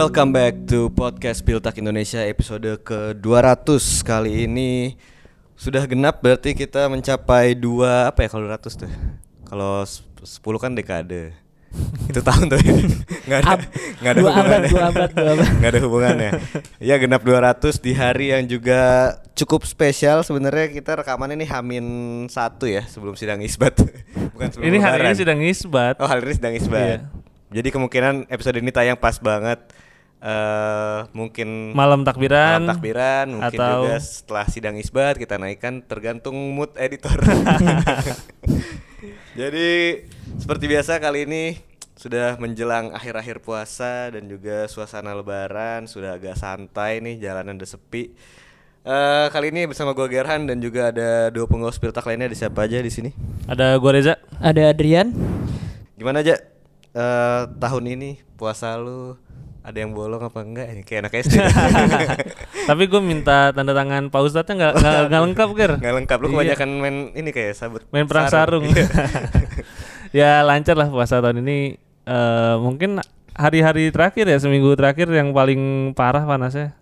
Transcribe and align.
Welcome 0.00 0.32
back 0.32 0.64
to 0.72 0.88
podcast 0.96 1.44
Piltak 1.44 1.76
Indonesia 1.76 2.24
episode 2.24 2.80
ke-200 2.80 3.68
Kali 4.00 4.48
ini 4.48 4.96
sudah 5.52 5.84
genap 5.84 6.24
berarti 6.24 6.56
kita 6.56 6.88
mencapai 6.88 7.52
dua 7.52 8.08
apa 8.08 8.24
ya 8.24 8.32
kalau 8.32 8.48
200 8.48 8.80
tuh 8.80 8.88
Kalau 9.44 9.84
s- 9.84 10.00
10 10.24 10.40
kan 10.56 10.72
dekade 10.72 11.36
itu 12.08 12.18
tahun 12.32 12.48
tuh 12.48 12.58
nggak 13.28 13.38
ada 13.44 13.54
nggak 14.00 14.12
ada 14.16 14.20
hubungannya 14.24 14.58
dua 14.72 14.82
abad, 14.90 15.10
dua 15.14 15.30
abad. 15.36 15.48
nggak 15.60 15.70
ada 15.70 15.80
hubungannya 15.84 16.30
ya 16.80 16.96
genap 16.96 17.22
200 17.22 17.78
di 17.78 17.92
hari 17.92 18.32
yang 18.32 18.48
juga 18.48 18.80
cukup 19.36 19.68
spesial 19.68 20.24
sebenarnya 20.24 20.72
kita 20.72 20.98
rekaman 20.98 21.36
ini 21.36 21.44
Hamin 21.44 21.86
satu 22.26 22.64
ya 22.66 22.88
sebelum 22.88 23.14
sidang 23.20 23.38
isbat 23.44 23.76
bukan 24.32 24.48
sebelum 24.48 24.64
Ini 24.64 24.78
hari 24.80 25.12
ini 25.12 25.16
sedang 25.20 25.40
isbat. 25.44 25.94
Oh 26.00 26.08
hari 26.08 26.24
ini 26.24 26.34
sedang 26.40 26.54
isbat. 26.56 27.04
Iya. 27.04 27.20
Jadi 27.50 27.68
kemungkinan 27.74 28.30
episode 28.30 28.56
ini 28.62 28.70
tayang 28.70 28.98
pas 28.98 29.18
banget. 29.18 29.58
Eh 30.20 31.00
mungkin 31.10 31.72
Malam 31.72 32.04
takbiran. 32.04 32.60
malam 32.60 32.70
takbiran, 32.70 33.26
mungkin 33.32 33.56
atau- 33.56 33.84
juga 33.84 33.96
setelah 33.98 34.46
sidang 34.46 34.76
isbat 34.76 35.16
kita 35.16 35.40
naikkan 35.40 35.80
tergantung 35.80 36.36
mood 36.52 36.76
editor. 36.76 37.16
Jadi 39.32 39.68
seperti 40.36 40.64
biasa 40.68 40.98
kali 40.98 41.24
ini 41.24 41.44
sudah 41.96 42.36
menjelang 42.36 42.92
akhir-akhir 42.92 43.40
puasa 43.40 44.08
dan 44.08 44.24
juga 44.24 44.64
suasana 44.66 45.12
lebaran 45.12 45.84
sudah 45.84 46.16
agak 46.16 46.36
santai 46.36 47.00
nih 47.00 47.16
jalanan 47.18 47.56
udah 47.56 47.70
sepi. 47.70 48.12
Eh 48.80 49.26
kali 49.28 49.52
ini 49.52 49.68
bersama 49.68 49.92
gue 49.92 50.08
Gerhan 50.08 50.44
dan 50.44 50.56
juga 50.56 50.88
ada 50.88 51.28
dua 51.28 51.44
penggawa 51.44 51.68
spirtak 51.68 52.04
lainnya 52.04 52.28
ada 52.28 52.36
siapa 52.38 52.64
aja 52.64 52.80
di 52.80 52.88
sini? 52.88 53.12
Ada 53.44 53.76
gua 53.76 53.92
Reza. 53.92 54.16
Ada 54.36 54.72
Adrian. 54.72 55.12
Gimana 55.94 56.20
aja 56.20 56.40
eh 56.90 57.42
tahun 57.56 57.84
ini 57.86 58.10
puasa 58.34 58.74
lu 58.74 59.14
ada 59.60 59.76
yang 59.76 59.90
bolong 59.90 60.20
apa 60.20 60.40
enggak 60.40 60.66
ini 60.68 60.82
kayak 60.82 61.00
anak 61.02 61.14
SD 61.20 61.34
Tapi 62.68 62.82
gue 62.86 63.00
minta 63.00 63.50
tanda 63.50 63.70
tangan 63.70 64.08
Pak 64.08 64.20
Ustadznya 64.22 64.54
nggak 64.56 64.72
nggak 64.74 65.00
nggak 65.06 65.22
lengkap 65.22 65.48
ger. 65.52 65.72
nggak 65.76 65.94
lengkap 65.96 66.18
lu 66.18 66.26
Iya. 66.26 66.32
kebanyakan 66.32 66.68
main 66.76 66.96
ini 67.12 67.30
kayak 67.30 67.52
sabut 67.54 67.82
Main 67.88 68.06
perang 68.06 68.26
sarung. 68.26 68.64
Iya. 68.64 68.86
ya 70.18 70.30
lancar 70.40 70.74
lah 70.74 70.86
puasa 70.86 71.18
tahun 71.18 71.40
ini. 71.40 71.76
Eh 72.02 72.54
mungkin 72.56 72.98
hari-hari 73.32 73.88
terakhir 73.88 74.26
ya 74.26 74.36
seminggu 74.36 74.72
terakhir 74.74 75.06
yang 75.08 75.30
paling 75.30 75.60
parah 75.92 76.24
panasnya. 76.24 76.72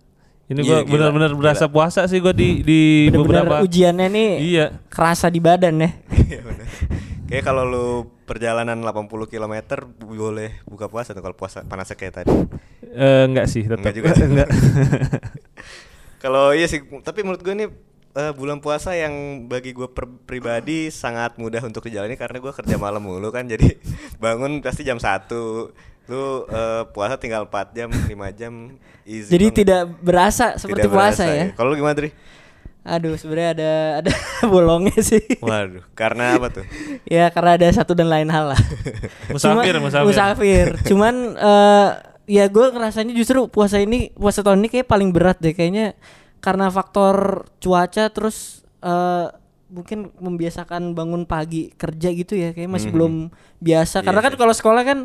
Ini 0.46 0.58
Iya, 0.58 0.64
gua 0.64 0.78
gila, 0.80 0.92
benar-benar 1.10 1.30
gila. 1.30 1.40
berasa 1.42 1.64
puasa 1.66 2.00
sih 2.04 2.18
gua 2.18 2.32
di 2.32 2.62
di 2.62 2.80
Bener-bener 3.06 3.44
beberapa. 3.44 3.56
ujiannya 3.60 4.06
nih 4.08 4.30
Iya. 4.40 4.66
kerasa 4.86 5.28
di 5.28 5.38
badan 5.38 5.76
ya. 5.78 5.90
Iya, 6.08 6.40
bener. 6.40 6.66
kayak 7.26 7.44
kalau 7.44 7.64
lu 7.64 7.88
perjalanan 8.28 8.76
80 8.76 9.08
km 9.32 9.54
boleh 10.04 10.60
buka 10.68 10.92
puasa 10.92 11.16
tuh 11.16 11.24
kalau 11.24 11.32
puasa 11.32 11.64
panasnya 11.64 11.96
kayak 11.96 12.14
tadi 12.22 12.32
Eh 12.88 13.24
enggak 13.28 13.46
sih 13.48 13.64
tetap. 13.64 13.80
Enggak 13.84 13.94
juga. 13.96 14.10
enggak. 14.32 14.48
kalau 16.24 16.50
iya 16.50 16.66
sih 16.66 16.82
tapi 17.00 17.22
menurut 17.22 17.40
gue 17.40 17.54
ini 17.54 17.66
eh, 18.18 18.32
bulan 18.34 18.58
puasa 18.58 18.92
yang 18.98 19.46
bagi 19.46 19.70
gue 19.70 19.86
pribadi 20.26 20.90
sangat 20.90 21.38
mudah 21.38 21.62
untuk 21.62 21.86
dijalani 21.86 22.18
karena 22.18 22.42
gue 22.42 22.52
kerja 22.52 22.74
malam 22.74 22.98
mulu 22.98 23.30
kan 23.30 23.46
jadi 23.46 23.78
bangun 24.22 24.58
pasti 24.58 24.82
jam 24.82 24.98
1 24.98 25.30
lu 26.08 26.48
eh, 26.48 26.82
puasa 26.90 27.20
tinggal 27.20 27.46
4 27.46 27.76
jam 27.76 27.88
5 27.92 28.08
jam 28.34 28.52
easy 29.04 29.28
Jadi 29.28 29.46
banget. 29.46 29.58
tidak 29.62 29.82
berasa 30.00 30.46
seperti 30.56 30.88
Tidak 30.88 30.92
puasa 30.92 31.24
berasa 31.24 31.36
ya. 31.36 31.46
Kalau 31.52 31.68
lu 31.72 31.76
gimana, 31.76 31.96
Dri? 31.96 32.10
Aduh, 32.82 33.14
sebenarnya 33.14 33.50
ada 33.52 33.72
ada 34.00 34.12
bolongnya 34.52 34.98
sih. 34.98 35.20
Waduh, 35.38 35.84
karena 35.92 36.34
apa 36.34 36.48
tuh? 36.50 36.64
ya 37.06 37.28
karena 37.28 37.54
ada 37.54 37.66
satu 37.68 37.92
dan 37.92 38.08
lain 38.08 38.26
hal 38.26 38.52
lah. 38.52 38.60
Musafir, 39.34 39.76
Cuma- 39.76 39.84
musafir. 39.84 40.06
musafir. 40.06 40.66
Cuman 40.84 41.14
eh, 41.34 41.88
ya 42.26 42.44
gue 42.46 42.66
ngerasanya 42.68 43.12
justru 43.12 43.44
puasa 43.46 43.76
ini 43.76 44.12
puasa 44.12 44.40
tahun 44.40 44.60
ini 44.60 44.68
kayak 44.70 44.86
paling 44.86 45.10
berat 45.10 45.36
deh 45.38 45.52
kayaknya 45.52 45.96
karena 46.38 46.68
faktor 46.68 47.44
cuaca 47.58 48.08
terus 48.08 48.60
eh, 48.80 49.26
mungkin 49.68 50.08
membiasakan 50.14 50.92
bangun 50.92 51.24
pagi 51.24 51.68
kerja 51.70 52.08
gitu 52.10 52.32
ya 52.34 52.52
kayak 52.52 52.68
masih 52.68 52.88
Mhm. 52.88 52.94
belum 52.94 53.12
biasa 53.58 54.00
Iya 54.00 54.06
karena 54.06 54.20
kan 54.22 54.32
sih. 54.32 54.38
kalau 54.38 54.54
sekolah 54.54 54.82
kan 54.82 54.98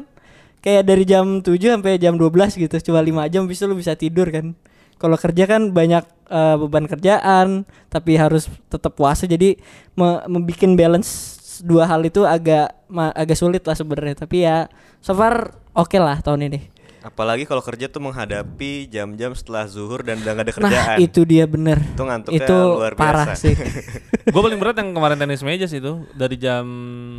kayak 0.59 0.83
dari 0.83 1.03
jam 1.03 1.39
7 1.39 1.51
sampai 1.59 1.95
jam 1.97 2.15
12 2.15 2.31
gitu 2.57 2.75
cuma 2.81 2.99
lima 2.99 3.27
jam 3.27 3.43
bisa 3.43 3.67
lu 3.67 3.75
bisa 3.75 3.91
tidur 3.93 4.31
kan 4.31 4.55
kalau 4.97 5.15
kerja 5.15 5.43
kan 5.45 5.71
banyak 5.71 6.03
eh, 6.27 6.55
beban 6.57 6.85
kerjaan 6.85 7.63
tapi 7.87 8.17
harus 8.17 8.47
tetap 8.67 8.93
puasa. 8.93 9.25
Jadi 9.25 9.57
me 9.93 10.23
membikin 10.25 10.73
balance 10.73 11.39
dua 11.61 11.85
hal 11.85 12.01
itu 12.01 12.25
agak 12.25 12.73
ma- 12.89 13.13
agak 13.13 13.37
sulit 13.37 13.63
lah 13.63 13.77
sebenarnya. 13.77 14.25
Tapi 14.25 14.43
ya 14.43 14.67
so 14.99 15.13
far 15.13 15.53
oke 15.73 15.97
lah 15.97 16.19
tahun 16.19 16.49
ini. 16.49 16.59
Apalagi 17.03 17.43
kalau 17.43 17.59
kerja 17.59 17.91
tuh 17.91 17.99
menghadapi 17.99 18.87
jam-jam 18.87 19.35
setelah 19.35 19.67
zuhur 19.67 20.07
dan 20.07 20.23
udah 20.23 20.39
gak 20.39 20.45
ada 20.47 20.53
nah 20.55 20.57
kerjaan. 20.71 20.97
itu 21.03 21.21
dia 21.27 21.43
bener. 21.43 21.75
Itu 21.83 22.07
ngantuknya 22.07 22.47
itu 22.47 22.57
luar 22.79 22.95
biasa. 22.95 23.03
parah 23.03 23.27
sih. 23.35 23.55
Gue 24.33 24.39
paling 24.39 24.55
berat 24.55 24.79
yang 24.79 24.95
kemarin 24.95 25.19
tenis 25.19 25.43
meja 25.43 25.67
sih 25.67 25.83
itu 25.83 26.07
dari 26.15 26.39
jam 26.39 26.63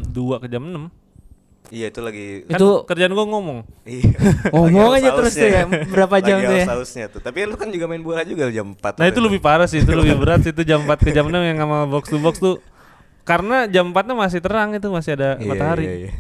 2 0.09 0.41
ke 0.41 0.49
jam 0.49 0.65
6 0.65 1.03
Iya, 1.75 1.87
itu 1.91 2.01
lagi 2.01 2.27
Kan 2.47 2.55
Itu- 2.55 2.87
kerjaan 2.87 3.11
gue 3.11 3.27
ngomong. 3.27 3.59
Iya. 3.83 4.15
Ngomong 4.55 4.95
aja 4.95 5.11
terus 5.12 5.35
tuh 5.35 5.43
ya, 5.43 5.67
haus-hausnya. 5.67 5.91
berapa 5.91 6.17
jam 6.19 6.37
Lagi 6.37 6.47
tuh 6.47 6.55
ya. 6.55 6.65
haus-hausnya 6.65 7.05
tuh. 7.09 7.21
Tapi 7.21 7.39
lu 7.43 7.55
kan 7.55 7.69
juga 7.69 7.85
main 7.85 7.99
bola 7.99 8.23
juga 8.23 8.47
jam 8.49 8.71
4. 8.73 8.95
Nah 8.95 9.07
itu 9.07 9.19
lebih 9.19 9.41
parah 9.41 9.67
sih, 9.67 9.83
itu 9.83 9.91
lebih 9.91 10.15
berat 10.23 10.41
sih 10.41 10.51
itu 10.51 10.63
jam 10.63 10.81
4 10.81 10.95
ke 11.01 11.11
jam 11.11 11.27
6 11.27 11.34
yang 11.34 11.59
sama 11.59 11.84
box 11.84 12.05
to 12.07 12.17
box 12.17 12.39
tuh. 12.39 12.63
Karena 13.23 13.67
jam 13.67 13.91
4 13.91 14.05
nya 14.05 14.15
masih 14.15 14.39
terang 14.39 14.71
itu 14.71 14.87
masih 14.87 15.17
ada 15.17 15.34
Iya, 15.34 15.45
matahari. 15.45 15.83
iya, 15.83 15.95
iya. 15.99 16.13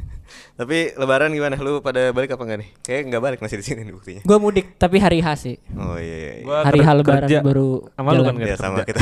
Tapi 0.54 0.94
lebaran 0.94 1.30
gimana? 1.30 1.54
Lu 1.56 1.78
pada 1.78 2.10
balik 2.10 2.30
apa 2.30 2.42
enggak 2.42 2.58
nih? 2.60 2.68
Kayak 2.80 3.00
enggak 3.04 3.22
balik 3.22 3.38
masih 3.38 3.56
di 3.58 3.64
sini 3.64 3.80
nih 3.82 3.92
buktinya. 3.92 4.22
gue 4.22 4.38
mudik 4.38 4.66
tapi 4.74 4.96
hari 4.96 5.18
H 5.18 5.28
sih 5.40 5.56
Oh 5.72 5.94
iya 5.94 6.16
iya. 6.16 6.32
iya. 6.32 6.42
Gua 6.42 6.58
hari 6.62 6.78
H 6.78 6.88
lebaran 6.92 7.22
kerja. 7.22 7.38
baru 7.40 7.70
Sama 7.92 8.10
lu 8.10 8.22
kan? 8.22 8.34
Ya 8.40 8.56
sama 8.56 8.78
kita. 8.82 9.00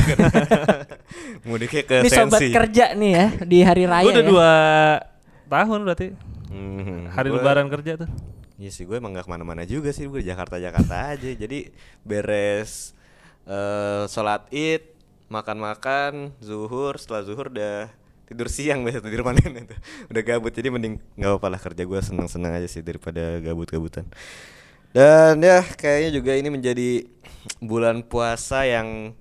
Mudiknya 1.44 1.82
ke 1.82 1.94
ini 1.98 2.08
sobat 2.08 2.40
Sensi. 2.40 2.46
kerja 2.50 2.84
nih 2.92 3.10
ya 3.12 3.26
di 3.42 3.58
hari 3.60 3.84
raya 3.84 4.02
Gue 4.02 4.12
udah 4.12 4.24
ya. 4.24 4.28
dua 4.28 4.50
tahun 5.46 5.78
berarti 5.84 6.06
Hmm, 6.52 7.08
hari 7.08 7.28
gua- 7.32 7.40
lebaran 7.40 7.66
kerja 7.66 8.04
tuh. 8.04 8.10
Iya 8.60 8.70
sih 8.70 8.84
gue 8.84 8.94
emang 8.94 9.10
gak 9.10 9.26
ke 9.26 9.32
mana-mana 9.32 9.64
juga 9.64 9.90
sih 9.90 10.06
gue 10.06 10.20
Jakarta-Jakarta 10.20 11.16
aja. 11.16 11.30
Jadi 11.32 11.72
beres 12.04 12.92
eh 13.42 14.04
sholat 14.06 14.46
id, 14.52 14.84
makan-makan, 15.26 16.30
zuhur, 16.38 16.94
setelah 16.94 17.26
zuhur 17.26 17.50
udah 17.50 17.90
tidur 18.28 18.46
siang 18.46 18.80
biasa 18.86 19.02
tidur 19.02 19.26
mana 19.26 19.40
itu 19.40 19.74
Udah 20.06 20.22
gabut 20.22 20.52
jadi 20.52 20.68
mending 20.68 21.00
gak 21.16 21.30
apa-apa 21.32 21.48
lah 21.56 21.60
kerja 21.60 21.82
gue 21.82 22.00
seneng-seneng 22.00 22.52
aja 22.54 22.68
sih 22.68 22.84
daripada 22.84 23.40
gabut-gabutan. 23.40 24.06
Dan 24.92 25.40
ya 25.40 25.64
kayaknya 25.64 26.10
juga 26.12 26.36
ini 26.36 26.52
menjadi 26.52 27.08
bulan 27.58 28.04
puasa 28.04 28.68
yang 28.68 29.16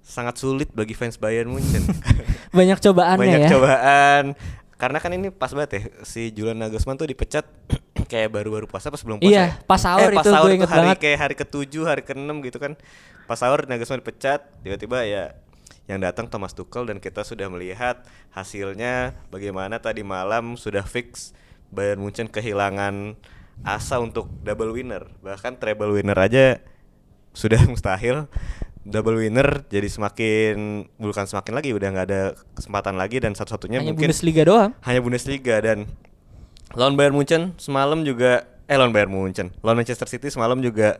sangat 0.00 0.38
sulit 0.38 0.70
bagi 0.72 0.94
fans 0.94 1.18
Bayern 1.18 1.50
Munchen. 1.50 1.82
Banyak 2.56 2.78
cobaannya 2.78 3.20
banyak 3.22 3.42
ya. 3.44 3.50
cobaan 3.50 4.24
karena 4.82 4.98
kan 4.98 5.14
ini 5.14 5.30
pas 5.30 5.46
banget 5.48 5.70
ya 5.70 5.80
si 6.02 6.34
Julian 6.34 6.58
Nagelsmann 6.58 6.98
tuh 6.98 7.06
dipecat 7.06 7.46
kayak 8.10 8.34
baru-baru 8.34 8.66
puasa 8.66 8.90
pas 8.90 8.98
belum 8.98 9.22
puasa 9.22 9.30
Iya, 9.30 9.44
ya? 9.46 9.62
pas 9.62 9.78
sahur 9.78 10.10
eh, 10.10 10.16
pas 10.18 10.26
itu 10.26 10.30
sahur 10.34 10.42
gue 10.42 10.50
tuh 10.50 10.56
inget 10.58 10.68
hari 10.68 10.82
banget. 10.84 10.98
kayak 10.98 11.18
hari 11.22 11.34
ketujuh 11.38 11.84
hari 11.86 12.02
keenam 12.02 12.42
gitu 12.42 12.58
kan 12.58 12.74
pas 13.24 13.38
sahur 13.38 13.62
Nagelsmann 13.62 14.02
dipecat 14.02 14.42
tiba-tiba 14.60 15.06
ya 15.06 15.38
yang 15.86 16.02
datang 16.02 16.26
Thomas 16.26 16.50
Tuchel 16.50 16.82
dan 16.84 16.98
kita 16.98 17.22
sudah 17.22 17.46
melihat 17.46 18.02
hasilnya 18.30 19.14
bagaimana 19.30 19.78
tadi 19.78 20.02
malam 20.02 20.58
sudah 20.58 20.82
fix 20.82 21.30
Bayern 21.70 22.02
Munchen 22.02 22.26
kehilangan 22.26 23.14
asa 23.62 24.02
untuk 24.02 24.26
double 24.42 24.74
winner 24.74 25.06
bahkan 25.22 25.54
treble 25.54 25.94
winner 25.94 26.18
aja 26.18 26.58
sudah 27.30 27.62
mustahil 27.70 28.26
double 28.82 29.14
winner 29.18 29.62
jadi 29.70 29.86
semakin 29.86 30.84
bukan 30.98 31.24
semakin 31.26 31.52
lagi 31.54 31.70
udah 31.70 31.88
nggak 31.94 32.06
ada 32.10 32.22
kesempatan 32.58 32.98
lagi 32.98 33.22
dan 33.22 33.32
satu-satunya 33.32 33.78
hanya 33.78 33.94
mungkin 33.94 34.10
Bundesliga 34.10 34.42
doang. 34.42 34.70
Hanya 34.82 35.00
Bundesliga 35.02 35.56
dan 35.62 35.86
lawan 36.74 36.98
Bayern 36.98 37.14
Munchen 37.14 37.54
semalam 37.62 38.02
juga 38.02 38.46
eh 38.66 38.74
lawan 38.74 38.90
Bayern 38.90 39.12
Munchen 39.14 39.54
lawan 39.62 39.78
Manchester 39.78 40.10
City 40.10 40.28
semalam 40.32 40.58
juga 40.58 40.98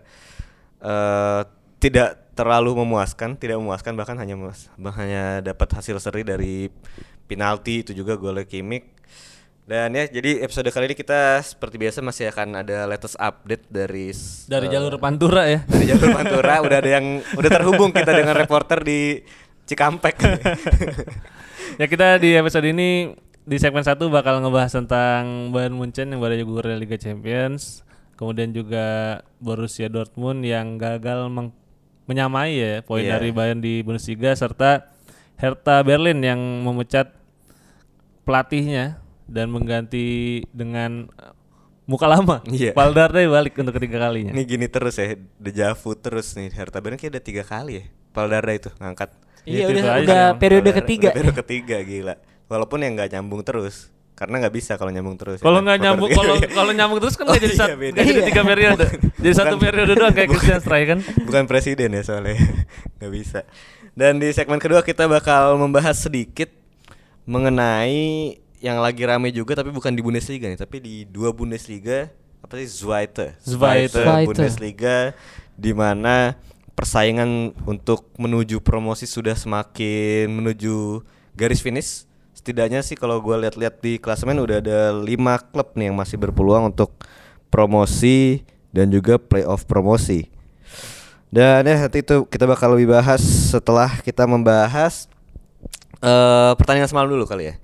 eh 0.79 1.43
tidak 1.83 2.23
terlalu 2.39 2.79
memuaskan 2.87 3.35
tidak 3.37 3.59
memuaskan 3.59 3.93
bahkan 3.99 4.17
hanya 4.17 4.39
memuas- 4.39 4.71
bah- 4.79 4.95
hanya 4.97 5.43
dapat 5.43 5.69
hasil 5.75 5.99
seri 5.99 6.23
dari 6.23 6.71
penalti 7.27 7.83
itu 7.83 7.93
juga 7.93 8.15
gol 8.15 8.41
Kimmich 8.47 8.87
dan 9.63 9.95
ya 9.95 10.11
jadi 10.11 10.43
episode 10.43 10.67
kali 10.69 10.91
ini 10.91 10.97
kita 10.99 11.39
seperti 11.39 11.79
biasa 11.79 12.03
masih 12.03 12.27
akan 12.29 12.67
ada 12.67 12.83
latest 12.85 13.15
update 13.15 13.71
dari 13.71 14.11
Dari 14.51 14.67
eh, 14.67 14.71
jalur 14.71 14.99
Pantura 14.99 15.47
ya. 15.47 15.63
dari 15.65 15.87
jalur 15.87 16.11
Pantura 16.11 16.59
udah 16.61 16.79
ada 16.83 16.91
yang 16.91 17.23
udah 17.39 17.51
terhubung 17.51 17.95
kita 17.95 18.11
dengan 18.11 18.35
reporter 18.35 18.83
di 18.83 19.23
Cikampek. 19.63 20.19
ya 21.81 21.87
kita 21.87 22.19
di 22.19 22.35
episode 22.35 22.67
ini 22.67 23.15
di 23.43 23.57
segmen 23.59 23.87
satu 23.87 24.11
bakal 24.11 24.43
ngebahas 24.43 24.83
tentang 24.83 25.55
Bayern 25.55 25.79
Munchen 25.79 26.11
yang 26.11 26.19
baru 26.19 26.43
juara 26.43 26.75
Liga 26.75 26.99
Champions, 26.99 27.87
kemudian 28.19 28.51
juga 28.51 29.19
Borussia 29.39 29.87
Dortmund 29.87 30.43
yang 30.43 30.79
gagal 30.79 31.31
meng- 31.31 31.55
menyamai 32.07 32.59
ya 32.59 32.73
poin 32.83 33.07
Iya. 33.07 33.17
dari 33.17 33.31
Bayern 33.31 33.63
di 33.63 33.87
Bundesliga 33.87 34.35
serta 34.35 34.91
Hertha 35.39 35.79
Berlin 35.83 36.19
yang 36.19 36.39
memecat 36.67 37.15
pelatihnya 38.23 39.02
dan 39.33 39.49
mengganti 39.49 40.05
dengan 40.53 41.09
eh, 41.09 41.33
muka 41.83 42.05
lama. 42.05 42.45
Iya. 42.45 42.77
Valverde 42.77 43.25
balik 43.27 43.57
untuk 43.57 43.75
ketiga 43.75 44.05
kalinya. 44.05 44.31
Ini 44.31 44.43
gini 44.45 44.67
terus 44.69 44.95
ya, 44.95 45.17
dejavu 45.41 45.97
terus 45.97 46.37
nih. 46.37 46.53
Hertha 46.53 46.79
Berlin 46.79 47.01
kayak 47.01 47.17
udah 47.17 47.25
tiga 47.25 47.43
kali 47.43 47.73
ya. 47.81 47.85
Valdarda 48.13 48.53
itu 48.53 48.69
ngangkat. 48.77 49.09
Iya 49.43 49.67
Itu 49.67 49.71
udah 49.75 49.85
udah 50.05 50.23
periode 50.37 50.71
ketiga. 50.71 51.11
udah 51.11 51.17
Periode 51.17 51.35
ketiga 51.41 51.77
gila. 51.81 52.15
Walaupun 52.47 52.79
yang 52.79 52.93
nggak 52.95 53.11
nyambung 53.11 53.41
terus. 53.41 53.89
Karena 54.13 54.39
nggak 54.39 54.55
bisa 54.55 54.77
kalau 54.77 54.93
nyambung 54.93 55.17
terus. 55.17 55.41
ya 55.41 55.43
Kalau 55.43 55.65
nggak 55.65 55.79
nyambung, 55.81 56.11
kalau 56.21 56.35
ketiga. 56.37 56.53
kalau 56.53 56.73
nyambung 56.77 57.01
terus 57.01 57.15
kan 57.17 57.25
Oh 57.25 57.33
nggak 57.33 57.43
jadi 57.43 57.49
iya, 57.51 57.59
satu, 57.59 57.75
jadi 57.81 58.11
Iya. 58.13 58.23
tiga 58.29 58.43
periode, 58.45 58.87
jadi 59.19 59.35
satu 59.35 59.55
periode 59.57 59.93
doang 59.97 60.13
kayak 60.13 60.29
Christian 60.31 60.61
Streich 60.61 60.87
kan. 60.87 60.99
Bukan 61.25 61.45
presiden 61.49 61.89
ya 61.91 62.03
soalnya 62.05 62.37
nggak 63.01 63.11
bisa. 63.11 63.41
Dan 63.97 64.21
di 64.21 64.29
segmen 64.31 64.61
kedua 64.61 64.85
kita 64.85 65.09
bakal 65.09 65.57
membahas 65.57 65.97
sedikit 65.99 66.53
mengenai 67.25 68.37
yang 68.63 68.79
lagi 68.79 69.03
rame 69.03 69.35
juga 69.35 69.59
tapi 69.59 69.75
bukan 69.75 69.91
di 69.91 69.99
Bundesliga 69.99 70.47
nih, 70.47 70.57
tapi 70.57 70.79
di 70.79 71.03
dua 71.03 71.35
Bundesliga 71.35 72.07
apa 72.39 72.63
sih 72.63 72.71
Zweite. 72.71 73.35
Zweite. 73.43 73.99
Zweite. 73.99 74.27
Bundesliga 74.31 74.97
di 75.59 75.75
mana 75.75 76.39
persaingan 76.79 77.53
untuk 77.67 78.07
menuju 78.17 78.63
promosi 78.63 79.05
sudah 79.05 79.35
semakin 79.35 80.31
menuju 80.31 81.03
garis 81.35 81.59
finish. 81.59 82.07
Setidaknya 82.33 82.83
sih 82.83 82.99
kalau 82.99 83.19
gue 83.23 83.35
lihat-lihat 83.47 83.83
di 83.83 83.99
klasemen 84.03 84.39
udah 84.39 84.59
ada 84.59 84.91
lima 84.95 85.39
klub 85.39 85.75
nih 85.75 85.91
yang 85.91 85.97
masih 85.99 86.19
berpeluang 86.19 86.71
untuk 86.71 86.91
promosi 87.51 88.43
dan 88.75 88.89
juga 88.91 89.21
playoff 89.21 89.67
promosi. 89.69 90.27
Dan 91.33 91.65
ya 91.65 91.87
nanti 91.87 92.03
itu 92.03 92.27
kita 92.27 92.45
bakal 92.45 92.75
lebih 92.75 92.93
bahas 92.93 93.23
setelah 93.23 94.01
kita 94.03 94.27
membahas 94.27 95.07
eh 96.03 96.53
pertandingan 96.59 96.91
semalam 96.91 97.09
dulu 97.11 97.25
kali 97.29 97.53
ya. 97.53 97.55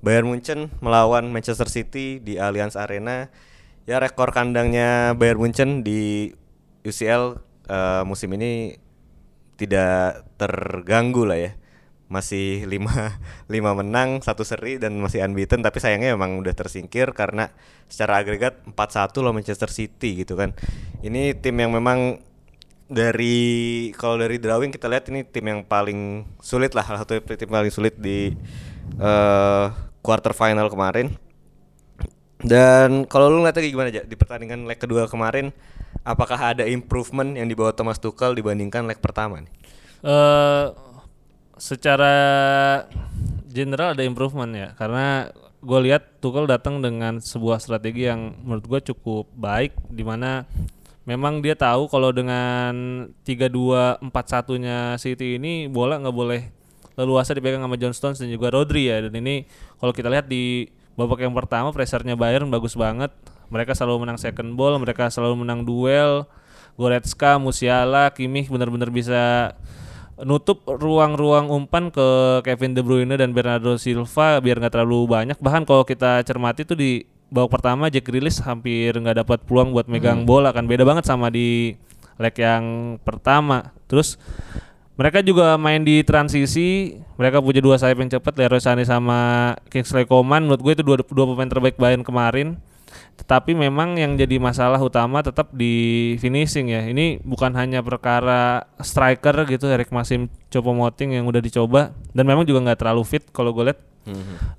Bayern 0.00 0.32
Munchen 0.32 0.72
melawan 0.80 1.28
Manchester 1.28 1.68
City 1.68 2.20
di 2.20 2.40
Allianz 2.40 2.76
Arena. 2.76 3.28
Ya 3.84 4.00
rekor 4.00 4.32
kandangnya 4.32 5.12
Bayern 5.16 5.40
Munchen 5.40 5.84
di 5.84 6.32
UCL 6.84 7.36
eh, 7.68 8.02
musim 8.08 8.32
ini 8.32 8.80
tidak 9.60 10.24
terganggu 10.40 11.28
lah 11.28 11.36
ya. 11.36 11.52
Masih 12.10 12.64
5 12.66 12.72
lima 13.54 13.70
menang, 13.76 14.24
satu 14.24 14.42
seri 14.42 14.80
dan 14.80 14.96
masih 14.98 15.20
unbeaten 15.22 15.60
tapi 15.60 15.78
sayangnya 15.78 16.16
memang 16.16 16.40
udah 16.40 16.56
tersingkir 16.56 17.12
karena 17.12 17.52
secara 17.86 18.24
agregat 18.24 18.64
4-1 18.72 19.20
lawan 19.20 19.36
Manchester 19.44 19.68
City 19.68 20.24
gitu 20.24 20.34
kan. 20.34 20.56
Ini 21.04 21.36
tim 21.44 21.60
yang 21.60 21.76
memang 21.76 22.24
dari 22.90 23.38
kalau 23.94 24.18
dari 24.18 24.42
drawing 24.42 24.72
kita 24.74 24.90
lihat 24.90 25.06
ini 25.12 25.22
tim 25.22 25.46
yang 25.46 25.60
paling 25.62 26.26
sulit 26.42 26.74
lah 26.74 26.82
salah 26.82 27.06
satu 27.06 27.22
tim 27.22 27.46
paling 27.46 27.70
sulit 27.70 27.94
di 27.94 28.34
eh 28.98 29.89
quarter 30.00 30.32
final 30.36 30.68
kemarin. 30.68 31.14
Dan 32.40 33.04
kalau 33.04 33.28
lu 33.28 33.44
ngeliatnya 33.44 33.68
gimana 33.68 33.88
aja 33.92 34.02
di 34.04 34.16
pertandingan 34.16 34.64
leg 34.64 34.80
kedua 34.80 35.04
kemarin 35.04 35.52
apakah 36.08 36.56
ada 36.56 36.64
improvement 36.64 37.36
yang 37.36 37.44
dibawa 37.44 37.76
Thomas 37.76 38.00
Tuchel 38.00 38.32
dibandingkan 38.32 38.88
leg 38.88 38.96
pertama 38.96 39.44
nih? 39.44 39.52
Eh 40.00 40.66
secara 41.60 42.16
general 43.52 43.92
ada 43.92 44.00
improvement 44.00 44.48
ya 44.56 44.72
karena 44.72 45.28
gue 45.60 45.80
lihat 45.84 46.24
Tuchel 46.24 46.48
datang 46.48 46.80
dengan 46.80 47.20
sebuah 47.20 47.60
strategi 47.60 48.08
yang 48.08 48.32
menurut 48.40 48.64
gue 48.64 48.80
cukup 48.96 49.28
baik 49.36 49.76
di 49.92 50.00
mana 50.00 50.48
memang 51.04 51.44
dia 51.44 51.52
tahu 51.52 51.92
kalau 51.92 52.16
dengan 52.16 52.72
3-2 53.28 54.00
4-1 54.08 54.64
nya 54.64 54.96
City 54.96 55.36
ini 55.36 55.68
bola 55.68 56.00
nggak 56.00 56.16
boleh 56.16 56.42
leluasa 57.00 57.32
dipegang 57.32 57.64
sama 57.64 57.80
John 57.80 57.96
Stones 57.96 58.20
dan 58.20 58.28
juga 58.28 58.52
Rodri 58.52 58.92
ya. 58.92 59.00
Dan 59.08 59.16
ini 59.16 59.48
kalau 59.80 59.96
kita 59.96 60.12
lihat 60.12 60.28
di 60.28 60.68
babak 60.94 61.24
yang 61.24 61.32
pertama 61.32 61.72
pressernya 61.72 62.14
Bayern 62.14 62.52
bagus 62.52 62.76
banget. 62.76 63.10
Mereka 63.50 63.74
selalu 63.74 64.06
menang 64.06 64.18
second 64.20 64.54
ball 64.54 64.76
mereka 64.78 65.08
selalu 65.08 65.42
menang 65.42 65.64
duel. 65.64 66.28
Goretzka, 66.78 67.36
Musiala, 67.36 68.08
Kimmich 68.14 68.48
benar-benar 68.48 68.88
bisa 68.88 69.52
nutup 70.20 70.64
ruang-ruang 70.68 71.48
umpan 71.48 71.88
ke 71.88 72.40
Kevin 72.44 72.76
De 72.76 72.84
Bruyne 72.84 73.16
dan 73.16 73.32
Bernardo 73.32 73.80
Silva 73.80 74.40
biar 74.40 74.60
nggak 74.60 74.72
terlalu 74.76 75.08
banyak. 75.08 75.36
Bahkan 75.40 75.64
kalau 75.64 75.84
kita 75.84 76.20
cermati 76.24 76.64
tuh 76.68 76.76
di 76.76 77.04
babak 77.30 77.60
pertama 77.60 77.88
Jack 77.88 78.10
Grealish 78.10 78.42
hampir 78.42 78.92
nggak 78.92 79.24
dapat 79.24 79.38
peluang 79.48 79.72
buat 79.72 79.88
megang 79.88 80.28
bola 80.28 80.52
kan. 80.52 80.68
Beda 80.68 80.84
banget 80.84 81.08
sama 81.08 81.32
di 81.32 81.74
leg 82.20 82.36
yang 82.36 82.96
pertama. 83.00 83.72
Terus 83.88 84.20
mereka 85.00 85.24
juga 85.24 85.56
main 85.56 85.80
di 85.80 86.04
transisi, 86.04 87.00
mereka 87.16 87.40
punya 87.40 87.64
dua 87.64 87.80
sayap 87.80 88.04
yang 88.04 88.12
cepat, 88.12 88.36
Leroy 88.36 88.60
Sané 88.60 88.84
sama 88.84 89.56
Kingsley 89.72 90.04
Coman. 90.04 90.44
Menurut 90.44 90.60
gue 90.60 90.72
itu 90.76 90.84
dua, 90.84 91.00
dua 91.00 91.24
pemain 91.24 91.48
terbaik 91.48 91.80
Bayern 91.80 92.04
kemarin. 92.04 92.60
Tetapi 93.16 93.56
memang 93.56 93.96
yang 93.96 94.20
jadi 94.20 94.36
masalah 94.36 94.76
utama 94.76 95.24
tetap 95.24 95.56
di 95.56 96.16
finishing 96.20 96.68
ya. 96.68 96.84
Ini 96.84 97.24
bukan 97.24 97.48
hanya 97.56 97.80
perkara 97.80 98.68
striker 98.76 99.48
gitu, 99.48 99.72
Erik 99.72 99.88
Masim 99.88 100.28
Choupo-Moting 100.52 101.16
yang 101.16 101.24
udah 101.24 101.40
dicoba 101.40 101.96
dan 102.12 102.24
memang 102.28 102.44
juga 102.44 102.60
nggak 102.68 102.84
terlalu 102.84 103.02
fit 103.08 103.24
kalau 103.32 103.56
gue 103.56 103.72
lihat. 103.72 103.80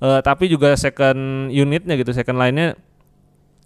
Eh, 0.02 0.20
tapi 0.26 0.50
juga 0.50 0.74
second 0.74 1.54
unitnya 1.54 1.94
gitu, 1.94 2.10
second 2.10 2.42
line-nya 2.42 2.74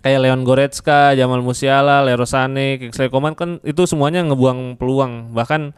kayak 0.05 0.28
Leon 0.28 0.44
Goretzka, 0.44 1.17
Jamal 1.17 1.40
Musiala, 1.40 2.05
Leroy 2.05 2.28
Sané, 2.28 2.76
Kingsley 2.76 3.08
Coman 3.08 3.32
kan 3.32 3.64
itu 3.64 3.88
semuanya 3.88 4.20
ngebuang 4.28 4.76
peluang. 4.76 5.32
Bahkan 5.32 5.73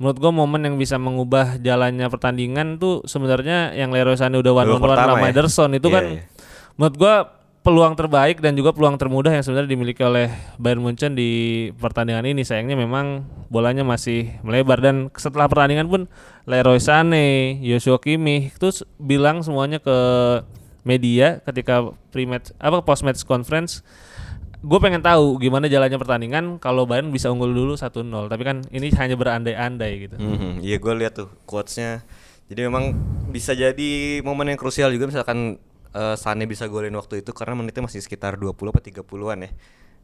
menurut 0.00 0.16
gua 0.16 0.32
momen 0.32 0.64
yang 0.64 0.76
bisa 0.80 0.96
mengubah 0.96 1.60
jalannya 1.60 2.08
pertandingan 2.08 2.80
tuh 2.80 3.04
sebenarnya 3.04 3.76
yang 3.76 3.92
Leroy 3.92 4.16
Sané 4.16 4.40
udah 4.40 4.52
one 4.56 4.72
on 4.72 4.80
one 4.80 4.96
sama 4.96 5.28
ya? 5.28 5.36
Ederson 5.36 5.76
itu 5.76 5.92
Iya, 5.92 5.94
kan 5.94 6.04
iya. 6.08 6.22
menurut 6.80 6.96
gua 6.96 7.14
peluang 7.60 7.92
terbaik 7.92 8.40
dan 8.40 8.56
juga 8.56 8.72
peluang 8.72 8.96
termudah 8.96 9.36
yang 9.36 9.44
sebenarnya 9.44 9.68
dimiliki 9.68 10.00
oleh 10.00 10.32
Bayern 10.56 10.80
Munchen 10.80 11.12
di 11.12 11.68
pertandingan 11.76 12.24
ini 12.24 12.40
sayangnya 12.40 12.72
memang 12.72 13.28
bolanya 13.52 13.84
masih 13.84 14.32
melebar 14.40 14.80
dan 14.80 15.12
setelah 15.12 15.44
pertandingan 15.44 15.84
pun 15.84 16.08
Leroy 16.48 16.80
Sané, 16.80 17.60
Joshua 17.60 18.00
Kimmich 18.00 18.56
terus 18.56 18.80
bilang 18.96 19.44
semuanya 19.44 19.76
ke 19.76 19.92
media 20.88 21.44
ketika 21.44 21.92
pre-match 22.08 22.56
apa 22.56 22.80
post 22.80 23.04
match 23.04 23.20
conference 23.28 23.84
gue 24.60 24.78
pengen 24.78 25.00
tahu 25.00 25.40
gimana 25.40 25.66
jalannya 25.66 25.96
pertandingan 25.96 26.44
kalau 26.60 26.84
Bayern 26.84 27.08
bisa 27.08 27.32
unggul 27.32 27.48
dulu 27.50 27.80
1-0 27.80 28.04
tapi 28.28 28.42
kan 28.44 28.60
ini 28.68 28.92
hanya 28.92 29.16
berandai-andai 29.16 29.92
gitu 30.04 30.16
Mhm, 30.20 30.60
Iya 30.60 30.76
gue 30.76 30.94
lihat 31.00 31.16
tuh 31.16 31.28
quotesnya. 31.48 32.04
Jadi 32.50 32.66
memang 32.66 32.92
bisa 33.30 33.54
jadi 33.54 34.20
momen 34.20 34.50
yang 34.52 34.58
krusial 34.58 34.90
juga 34.92 35.06
misalkan 35.08 35.56
eh, 35.94 36.16
Sane 36.18 36.44
bisa 36.44 36.68
golin 36.68 36.92
waktu 36.92 37.24
itu 37.24 37.30
karena 37.32 37.54
menitnya 37.56 37.86
masih 37.86 38.02
sekitar 38.04 38.36
20 38.36 38.74
apa 38.74 38.82
30-an 38.82 39.48
ya. 39.48 39.50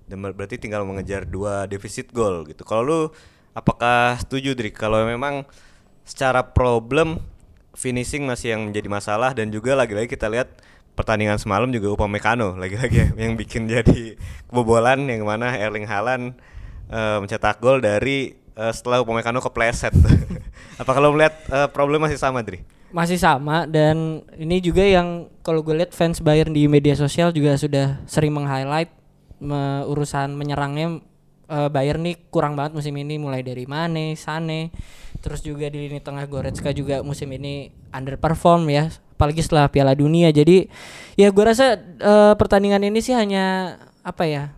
Dan 0.07 0.23
ber- 0.23 0.33
berarti 0.33 0.57
tinggal 0.57 0.87
mengejar 0.87 1.27
dua 1.27 1.67
defisit 1.67 2.15
gol 2.15 2.47
gitu. 2.47 2.63
Kalau 2.63 2.83
lu 2.87 3.01
apakah 3.53 4.17
setuju 4.23 4.55
Dri 4.55 4.71
kalau 4.71 5.03
memang 5.05 5.43
secara 6.07 6.47
problem 6.55 7.19
finishing 7.75 8.25
masih 8.25 8.55
yang 8.57 8.63
menjadi 8.73 8.89
masalah 8.89 9.35
dan 9.37 9.51
juga 9.53 9.77
lagi-lagi 9.77 10.09
kita 10.09 10.31
lihat 10.31 10.49
pertandingan 10.97 11.37
semalam 11.37 11.69
juga 11.69 11.93
Upamecano 11.93 12.57
lagi-lagi 12.57 13.13
yang 13.21 13.37
bikin 13.37 13.69
jadi 13.69 14.17
kebobolan 14.49 15.05
yang 15.07 15.29
mana 15.29 15.53
Erling 15.55 15.85
Haaland 15.85 16.33
eh, 16.89 17.19
mencetak 17.21 17.61
gol 17.61 17.85
dari 17.85 18.33
eh, 18.33 18.73
setelah 18.73 19.05
Upamecano 19.05 19.45
kepleset. 19.45 19.93
Apakah 20.81 21.05
lo 21.05 21.13
melihat 21.13 21.37
eh, 21.53 21.69
problem 21.69 22.09
masih 22.09 22.17
sama, 22.17 22.41
Dri? 22.41 22.65
Masih 22.91 23.21
sama 23.21 23.69
dan 23.69 24.25
ini 24.41 24.65
juga 24.65 24.81
yang 24.81 25.29
kalau 25.45 25.61
gue 25.61 25.77
lihat 25.77 25.93
fans 25.93 26.25
Bayern 26.25 26.57
di 26.57 26.65
media 26.65 26.97
sosial 26.97 27.29
juga 27.29 27.61
sudah 27.61 28.01
sering 28.09 28.33
meng-highlight 28.33 28.89
me- 29.37 29.85
urusan 29.85 30.33
menyerangnya 30.33 31.05
eh, 31.53 31.69
Bayern 31.69 32.01
nih 32.09 32.17
kurang 32.33 32.57
banget 32.57 32.73
musim 32.73 32.97
ini 32.97 33.21
mulai 33.21 33.45
dari 33.45 33.69
Mane, 33.69 34.17
Sane, 34.17 34.73
terus 35.21 35.45
juga 35.45 35.69
di 35.69 35.93
lini 35.93 36.01
tengah 36.01 36.25
Goretzka 36.25 36.73
juga 36.73 37.05
musim 37.05 37.29
ini 37.37 37.69
underperform 37.93 38.65
ya, 38.73 38.89
apalagi 39.17 39.41
setelah 39.41 39.73
Piala 39.73 39.97
Dunia. 39.97 40.29
Jadi 40.29 40.69
ya 41.17 41.33
gue 41.33 41.45
rasa 41.45 41.81
eh, 41.81 42.35
pertandingan 42.37 42.85
ini 42.85 43.01
sih 43.01 43.17
hanya 43.17 43.77
apa 44.05 44.29
ya 44.29 44.53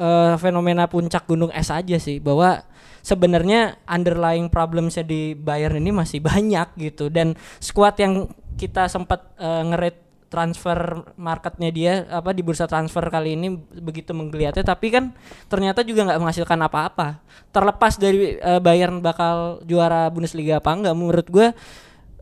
eh, 0.00 0.34
fenomena 0.40 0.88
puncak 0.88 1.28
gunung 1.28 1.52
es 1.52 1.68
aja 1.68 2.00
sih 2.00 2.18
bahwa 2.18 2.64
sebenarnya 3.04 3.76
underlying 3.84 4.48
problemsnya 4.48 5.04
di 5.04 5.36
Bayern 5.36 5.76
ini 5.76 5.92
masih 5.92 6.24
banyak 6.24 6.72
gitu 6.80 7.12
dan 7.12 7.36
squad 7.60 8.00
yang 8.00 8.32
kita 8.56 8.88
sempat 8.88 9.36
eh, 9.36 9.62
ngerate 9.68 10.00
transfer 10.34 11.06
marketnya 11.14 11.70
dia 11.70 11.92
apa 12.10 12.34
di 12.34 12.42
bursa 12.42 12.66
transfer 12.66 13.06
kali 13.06 13.38
ini 13.38 13.54
begitu 13.78 14.10
menggeliatnya 14.10 14.66
tapi 14.66 14.90
kan 14.90 15.14
ternyata 15.46 15.86
juga 15.86 16.10
nggak 16.10 16.18
menghasilkan 16.18 16.58
apa-apa 16.58 17.22
terlepas 17.54 17.94
dari 17.94 18.42
eh, 18.42 18.58
Bayern 18.58 18.98
bakal 18.98 19.62
juara 19.62 20.10
Bundesliga 20.10 20.58
apa 20.58 20.74
enggak 20.74 20.94
menurut 20.98 21.26
gue 21.30 21.46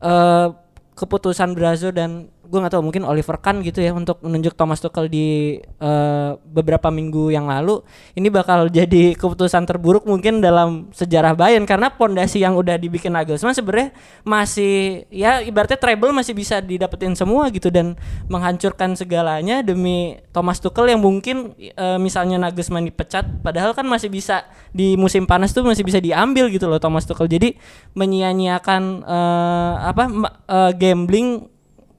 eh, 0.04 0.46
keputusan 0.92 1.56
Brazo 1.56 1.88
dan 1.90 2.28
gue 2.52 2.60
nggak 2.60 2.76
tahu 2.76 2.84
mungkin 2.84 3.08
Oliver 3.08 3.40
Kahn 3.40 3.64
gitu 3.64 3.80
ya 3.80 3.96
untuk 3.96 4.20
menunjuk 4.20 4.52
Thomas 4.52 4.76
Tuchel 4.76 5.08
di 5.08 5.56
eh, 5.56 6.30
beberapa 6.36 6.92
minggu 6.92 7.32
yang 7.32 7.48
lalu. 7.48 7.80
Ini 8.12 8.28
bakal 8.28 8.68
jadi 8.68 9.16
keputusan 9.16 9.64
terburuk 9.64 10.04
mungkin 10.04 10.44
dalam 10.44 10.92
sejarah 10.92 11.32
Bayern 11.32 11.64
karena 11.64 11.88
pondasi 11.88 12.44
yang 12.44 12.52
udah 12.52 12.76
dibikin 12.76 13.16
Nagelsmann 13.16 13.56
sebenarnya 13.56 13.96
masih 14.20 15.08
ya 15.08 15.40
ibaratnya 15.40 15.80
treble 15.80 16.12
masih 16.12 16.36
bisa 16.36 16.60
didapetin 16.60 17.16
semua 17.16 17.48
gitu 17.48 17.72
dan 17.72 17.96
menghancurkan 18.28 18.92
segalanya 19.00 19.64
demi 19.64 20.20
Thomas 20.36 20.60
Tuchel 20.60 20.92
yang 20.92 21.00
mungkin 21.00 21.56
eh, 21.56 21.96
misalnya 21.96 22.36
Nagelsmann 22.36 22.84
dipecat 22.84 23.24
padahal 23.40 23.72
kan 23.72 23.88
masih 23.88 24.12
bisa 24.12 24.44
di 24.76 25.00
musim 25.00 25.24
panas 25.24 25.56
tuh 25.56 25.64
masih 25.64 25.88
bisa 25.88 26.04
diambil 26.04 26.52
gitu 26.52 26.68
loh 26.68 26.76
Thomas 26.76 27.08
Tuchel. 27.08 27.32
Jadi 27.32 27.56
menyia-nyiakan 27.96 28.82
eh, 29.08 29.74
apa 29.88 30.04
eh, 30.52 30.72
gambling 30.76 31.48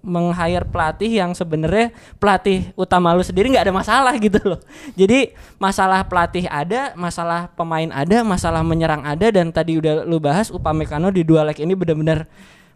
meng-hire 0.03 0.67
pelatih 0.67 1.07
yang 1.07 1.31
sebenarnya 1.31 1.95
pelatih 2.19 2.75
utama 2.75 3.15
lu 3.15 3.23
sendiri 3.23 3.47
nggak 3.55 3.71
ada 3.71 3.73
masalah 3.73 4.13
gitu 4.19 4.39
loh. 4.43 4.61
Jadi 4.99 5.31
masalah 5.55 6.03
pelatih 6.03 6.45
ada, 6.51 6.91
masalah 6.99 7.47
pemain 7.55 7.87
ada, 7.87 8.19
masalah 8.21 8.61
menyerang 8.61 9.07
ada 9.07 9.31
dan 9.31 9.49
tadi 9.49 9.79
udah 9.79 10.03
lu 10.03 10.19
bahas 10.19 10.51
Upamecano 10.51 11.07
di 11.07 11.23
dua 11.23 11.47
leg 11.47 11.55
ini 11.63 11.71
benar-benar 11.71 12.27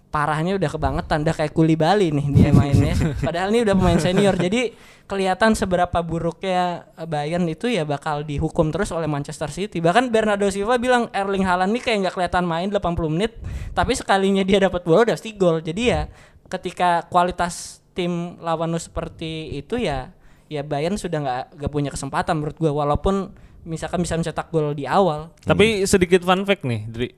parahnya 0.08 0.56
udah 0.56 0.70
kebangetan 0.72 1.20
udah 1.28 1.36
kayak 1.36 1.52
kuli 1.52 1.76
Bali 1.76 2.16
nih 2.16 2.28
dia 2.32 2.50
mainnya. 2.56 2.96
Padahal 3.28 3.52
ini 3.52 3.68
udah 3.68 3.76
pemain 3.76 4.00
senior. 4.00 4.40
Jadi 4.40 4.72
kelihatan 5.08 5.56
seberapa 5.56 6.00
buruknya 6.00 6.88
Bayern 7.08 7.48
itu 7.48 7.68
ya 7.68 7.84
bakal 7.84 8.24
dihukum 8.24 8.72
terus 8.72 8.92
oleh 8.96 9.08
Manchester 9.08 9.52
City. 9.52 9.84
Bahkan 9.84 10.08
Bernardo 10.08 10.48
Silva 10.48 10.80
bilang 10.80 11.12
Erling 11.12 11.44
Haaland 11.44 11.76
nih 11.76 11.84
kayak 11.84 11.98
nggak 12.08 12.16
kelihatan 12.16 12.44
main 12.48 12.72
80 12.72 13.16
menit, 13.16 13.36
tapi 13.76 13.94
sekalinya 13.96 14.44
dia 14.48 14.64
dapat 14.64 14.84
bola 14.88 15.04
udah 15.04 15.16
pasti 15.20 15.36
gol. 15.36 15.60
Jadi 15.60 15.84
ya 15.92 16.08
ketika 16.48 17.06
kualitas 17.12 17.84
tim 17.92 18.38
lawan 18.40 18.72
lu 18.72 18.80
seperti 18.80 19.58
itu 19.58 19.80
ya 19.82 20.14
ya 20.48 20.64
Bayern 20.64 20.96
sudah 20.96 21.20
nggak 21.20 21.44
nggak 21.60 21.72
punya 21.72 21.92
kesempatan 21.92 22.40
menurut 22.40 22.56
gua 22.56 22.72
walaupun 22.72 23.36
misalkan 23.68 24.00
bisa 24.00 24.16
mencetak 24.16 24.48
gol 24.48 24.72
di 24.72 24.88
awal. 24.88 25.36
Tapi 25.44 25.84
sedikit 25.84 26.24
fun 26.24 26.48
fact 26.48 26.64
nih, 26.64 26.88
Dri. 26.88 27.10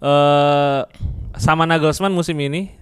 Eh 0.00 0.80
sama 1.36 1.68
Nagelsmann 1.68 2.10
musim 2.10 2.34
ini 2.40 2.80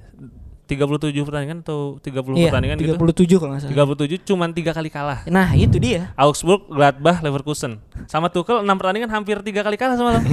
37 0.69 1.25
pertandingan 1.25 1.65
atau 1.65 1.97
30 1.97 2.37
Iya, 2.37 2.53
pertandingan 2.53 2.77
gitu. 2.77 2.93
37 3.01 3.41
kalau 3.41 3.51
nggak 3.57 3.63
salah. 3.73 3.97
37 4.05 4.29
cuman 4.29 4.49
tiga 4.53 4.73
kali 4.77 4.93
kalah. 4.93 5.25
Nah, 5.25 5.57
itu 5.57 5.81
dia. 5.81 6.13
Augsburg, 6.13 6.69
Gladbach, 6.69 7.25
Leverkusen. 7.25 7.81
Sama 8.05 8.29
Tuchel 8.29 8.61
6 8.61 8.69
pertandingan 8.69 9.09
hampir 9.09 9.41
tiga 9.41 9.65
kali 9.65 9.81
kalah 9.81 9.97
semalam. 9.97 10.23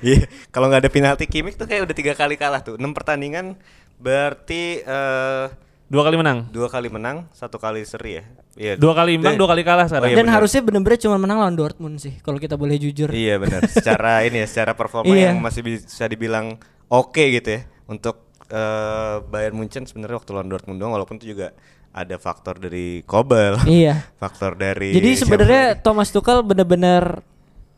Iya, 0.00 0.32
kalau 0.48 0.72
nggak 0.72 0.88
ada 0.88 0.90
penalti 0.90 1.28
Kimmich 1.28 1.60
tuh 1.60 1.68
kayak 1.68 1.84
udah 1.84 1.92
tiga 1.92 2.16
kali 2.16 2.32
kalah 2.40 2.64
tuh. 2.64 2.80
Enam 2.80 2.96
pertandingan 2.96 3.60
berarti 4.00 4.80
eh 4.80 5.46
Dua 5.90 6.06
kali 6.06 6.14
menang. 6.14 6.46
dua 6.54 6.70
kali 6.70 6.86
menang, 6.86 7.26
satu 7.34 7.58
kali 7.58 7.82
seri 7.82 8.22
ya. 8.22 8.24
Iya. 8.54 8.72
Dua 8.78 8.94
kali 8.94 9.18
imbang, 9.18 9.34
Eh, 9.34 9.38
dua 9.38 9.50
kali 9.50 9.66
kalah 9.66 9.90
sekarang. 9.90 10.06
Oh, 10.06 10.10
iya, 10.10 10.18
Dan 10.18 10.30
benar. 10.30 10.36
harusnya 10.38 10.62
bener-bener 10.62 10.98
cuma 10.98 11.18
menang 11.18 11.42
lawan 11.42 11.58
Dortmund 11.58 11.98
sih 11.98 12.14
kalau 12.20 12.38
kita 12.38 12.54
boleh 12.54 12.78
jujur. 12.78 13.10
Iya 13.10 13.42
benar. 13.42 13.66
secara 13.66 14.12
ini 14.26 14.38
ya, 14.38 14.46
secara 14.46 14.72
performa 14.72 15.10
Iya. 15.10 15.34
yang 15.34 15.42
masih 15.42 15.66
bisa 15.66 16.06
dibilang 16.06 16.62
oke 16.86 17.18
gitu 17.18 17.58
ya 17.58 17.66
untuk 17.86 18.22
eh, 18.46 19.16
Bayern 19.26 19.58
Munchen 19.58 19.82
sebenarnya 19.82 20.16
waktu 20.16 20.30
lawan 20.30 20.46
Dortmund 20.46 20.78
doang 20.78 20.94
walaupun 20.94 21.18
itu 21.18 21.34
juga 21.34 21.58
ada 21.90 22.14
faktor 22.22 22.62
dari 22.62 23.02
Kobel. 23.02 23.58
Iya. 23.66 23.98
faktor 24.22 24.54
dari 24.54 24.94
Jadi 24.94 25.10
sebenarnya? 25.16 25.74
Thomas 25.74 26.14
Tuchel 26.14 26.46
bener-bener 26.46 27.18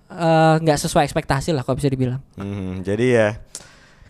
eh, 0.09 0.55
nggak 0.61 0.79
sesuai 0.79 1.09
ekspektasi 1.09 1.57
lah 1.57 1.65
kalau 1.65 1.81
bisa 1.81 1.89
dibilang. 1.89 2.21
Hmm, 2.37 2.85
jadi 2.85 3.07
ya 3.09 3.29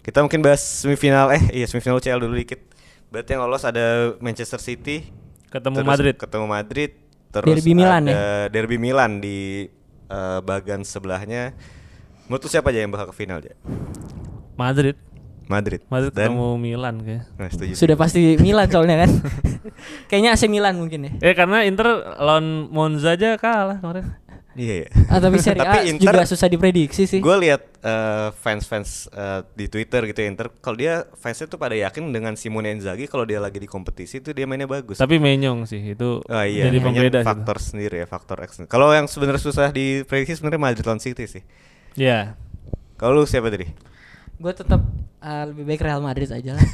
kita 0.02 0.18
mungkin 0.20 0.42
bahas 0.42 0.60
semifinal 0.60 1.30
eh 1.30 1.42
iya 1.62 1.66
semifinal 1.70 1.98
UCL 2.02 2.20
dulu 2.22 2.34
dikit. 2.36 2.60
Berarti 3.08 3.36
yang 3.36 3.44
lolos 3.46 3.62
ada 3.62 4.16
Manchester 4.18 4.58
City 4.58 5.22
Ketemu 5.52 5.74
terus 5.84 5.90
Madrid. 5.92 6.14
Ketemu 6.16 6.46
Madrid. 6.48 6.90
Terus 7.32 7.48
Derby 7.48 7.72
Milan 7.76 8.02
ya? 8.08 8.16
Derby 8.48 8.76
Milan 8.80 9.10
di 9.20 9.68
eh, 10.08 10.38
bagian 10.40 10.80
sebelahnya. 10.80 11.52
Menurut 12.28 12.48
siapa 12.48 12.72
aja 12.72 12.80
yang 12.80 12.92
bakal 12.92 13.12
ke 13.12 13.14
final 13.16 13.44
ya? 13.44 13.52
Madrid. 14.56 14.96
Madrid. 15.52 15.84
Madrid 15.92 16.12
Dan 16.16 16.32
ketemu 16.32 16.48
Milan 16.56 16.94
kayak. 17.04 17.24
Nah, 17.36 17.48
setuju. 17.52 17.72
Sudah 17.76 17.96
pasti 18.00 18.40
Milan 18.40 18.68
soalnya 18.72 19.04
kan. 19.04 19.10
Kayaknya 20.08 20.30
AC 20.32 20.42
Milan 20.48 20.80
mungkin 20.80 21.04
ya. 21.04 21.12
Eh 21.20 21.34
karena 21.36 21.68
Inter 21.68 22.16
lawan 22.16 22.72
Monza 22.72 23.12
aja 23.12 23.36
kalah 23.36 23.76
kemarin. 23.76 24.08
Iya, 24.52 24.84
iya. 24.84 24.88
Ah, 25.08 25.16
tapi 25.16 25.40
Serie 25.40 25.60
A 25.64 25.80
Tapi 25.80 25.96
Inter- 25.96 26.12
juga 26.12 26.28
susah 26.28 26.48
diprediksi 26.48 27.08
sih. 27.08 27.24
Gue 27.24 27.36
lihat 27.40 27.62
eh, 27.80 28.28
fans-fans 28.36 29.08
eh, 29.08 29.40
di 29.56 29.66
Twitter 29.72 30.04
gitu 30.04 30.18
ya 30.20 30.28
Inter, 30.28 30.52
kalau 30.60 30.76
dia 30.76 31.08
fansnya 31.16 31.48
tuh 31.48 31.56
pada 31.56 31.72
yakin 31.72 32.12
dengan 32.12 32.36
Simone 32.36 32.68
Inzaghi 32.76 33.08
kalau 33.08 33.24
dia 33.24 33.40
lagi 33.40 33.56
di 33.56 33.66
kompetisi 33.66 34.20
tuh 34.20 34.36
dia 34.36 34.44
mainnya 34.44 34.68
bagus. 34.68 35.00
Tapi 35.00 35.16
Menyong 35.16 35.64
sih 35.64 35.96
itu 35.96 36.20
Oh 36.20 36.44
iya, 36.44 36.68
jadi 36.68 36.78
pembeda 36.78 37.24
sih. 37.24 37.26
faktor 37.26 37.56
sendiri 37.56 38.04
ya, 38.04 38.06
faktor 38.06 38.44
X. 38.44 38.60
Kalau 38.68 38.92
yang 38.92 39.08
sebenarnya 39.08 39.40
susah 39.40 39.72
diprediksi 39.72 40.36
sebenarnya 40.36 40.60
Madrid 40.60 40.84
lawan 40.84 41.00
City 41.00 41.24
sih. 41.24 41.42
Ya. 41.96 42.36
Kalau 43.00 43.18
lu 43.18 43.24
siapa 43.24 43.48
tadi? 43.48 43.66
Gue 44.42 44.52
tetap 44.52 44.82
ah, 45.18 45.46
lebih 45.46 45.62
baik 45.62 45.80
Real 45.80 46.02
Madrid 46.02 46.26
aja 46.28 46.50
lah. 46.52 46.66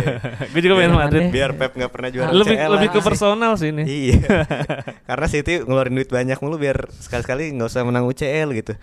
Gue 0.54 0.60
juga 0.62 0.74
main 0.76 0.94
Madrid. 0.94 1.26
Biar 1.28 1.50
Pep 1.52 1.74
nggak 1.74 1.90
pernah 1.90 2.08
juara 2.08 2.30
lebih 2.30 2.54
UCL 2.54 2.70
lebih 2.70 2.88
ke 2.88 3.00
personal 3.02 3.52
sih 3.56 3.68
ini. 3.68 3.82
Iya. 3.82 4.18
Karena 5.10 5.26
City 5.26 5.58
ngeluarin 5.58 5.90
duit 5.92 6.06
banyak 6.06 6.38
mulu 6.38 6.54
biar 6.56 6.86
sekali-sekali 6.92 7.50
nggak 7.52 7.66
usah 7.66 7.82
menang 7.82 8.06
UCL 8.06 8.54
gitu. 8.54 8.78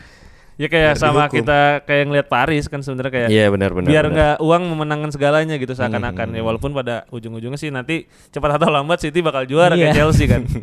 Ya 0.54 0.68
kayak 0.68 0.94
Biar 0.94 1.02
sama 1.02 1.26
dihukum. 1.26 1.38
kita 1.40 1.60
kayak 1.82 2.04
ngeliat 2.06 2.28
Paris 2.28 2.68
kan 2.68 2.80
sebenarnya 2.80 3.10
kayak 3.10 3.30
Iya, 3.32 3.46
benar, 3.50 3.74
benar, 3.74 3.90
biar 3.90 4.06
nggak 4.06 4.36
uang 4.38 4.64
memenangkan 4.70 5.10
segalanya 5.10 5.56
gitu 5.56 5.74
seakan-akan 5.74 6.30
Hmm. 6.30 6.38
ya 6.38 6.42
walaupun 6.44 6.72
pada 6.72 7.10
ujung-ujungnya 7.10 7.58
sih 7.58 7.72
nanti 7.72 8.06
cepat 8.30 8.62
atau 8.62 8.70
lambat 8.70 9.02
City 9.02 9.20
bakal 9.20 9.48
juara 9.48 9.74
kayak 9.74 9.96
Iya. 9.96 9.98
Chelsea 9.98 10.28
kan. 10.28 10.46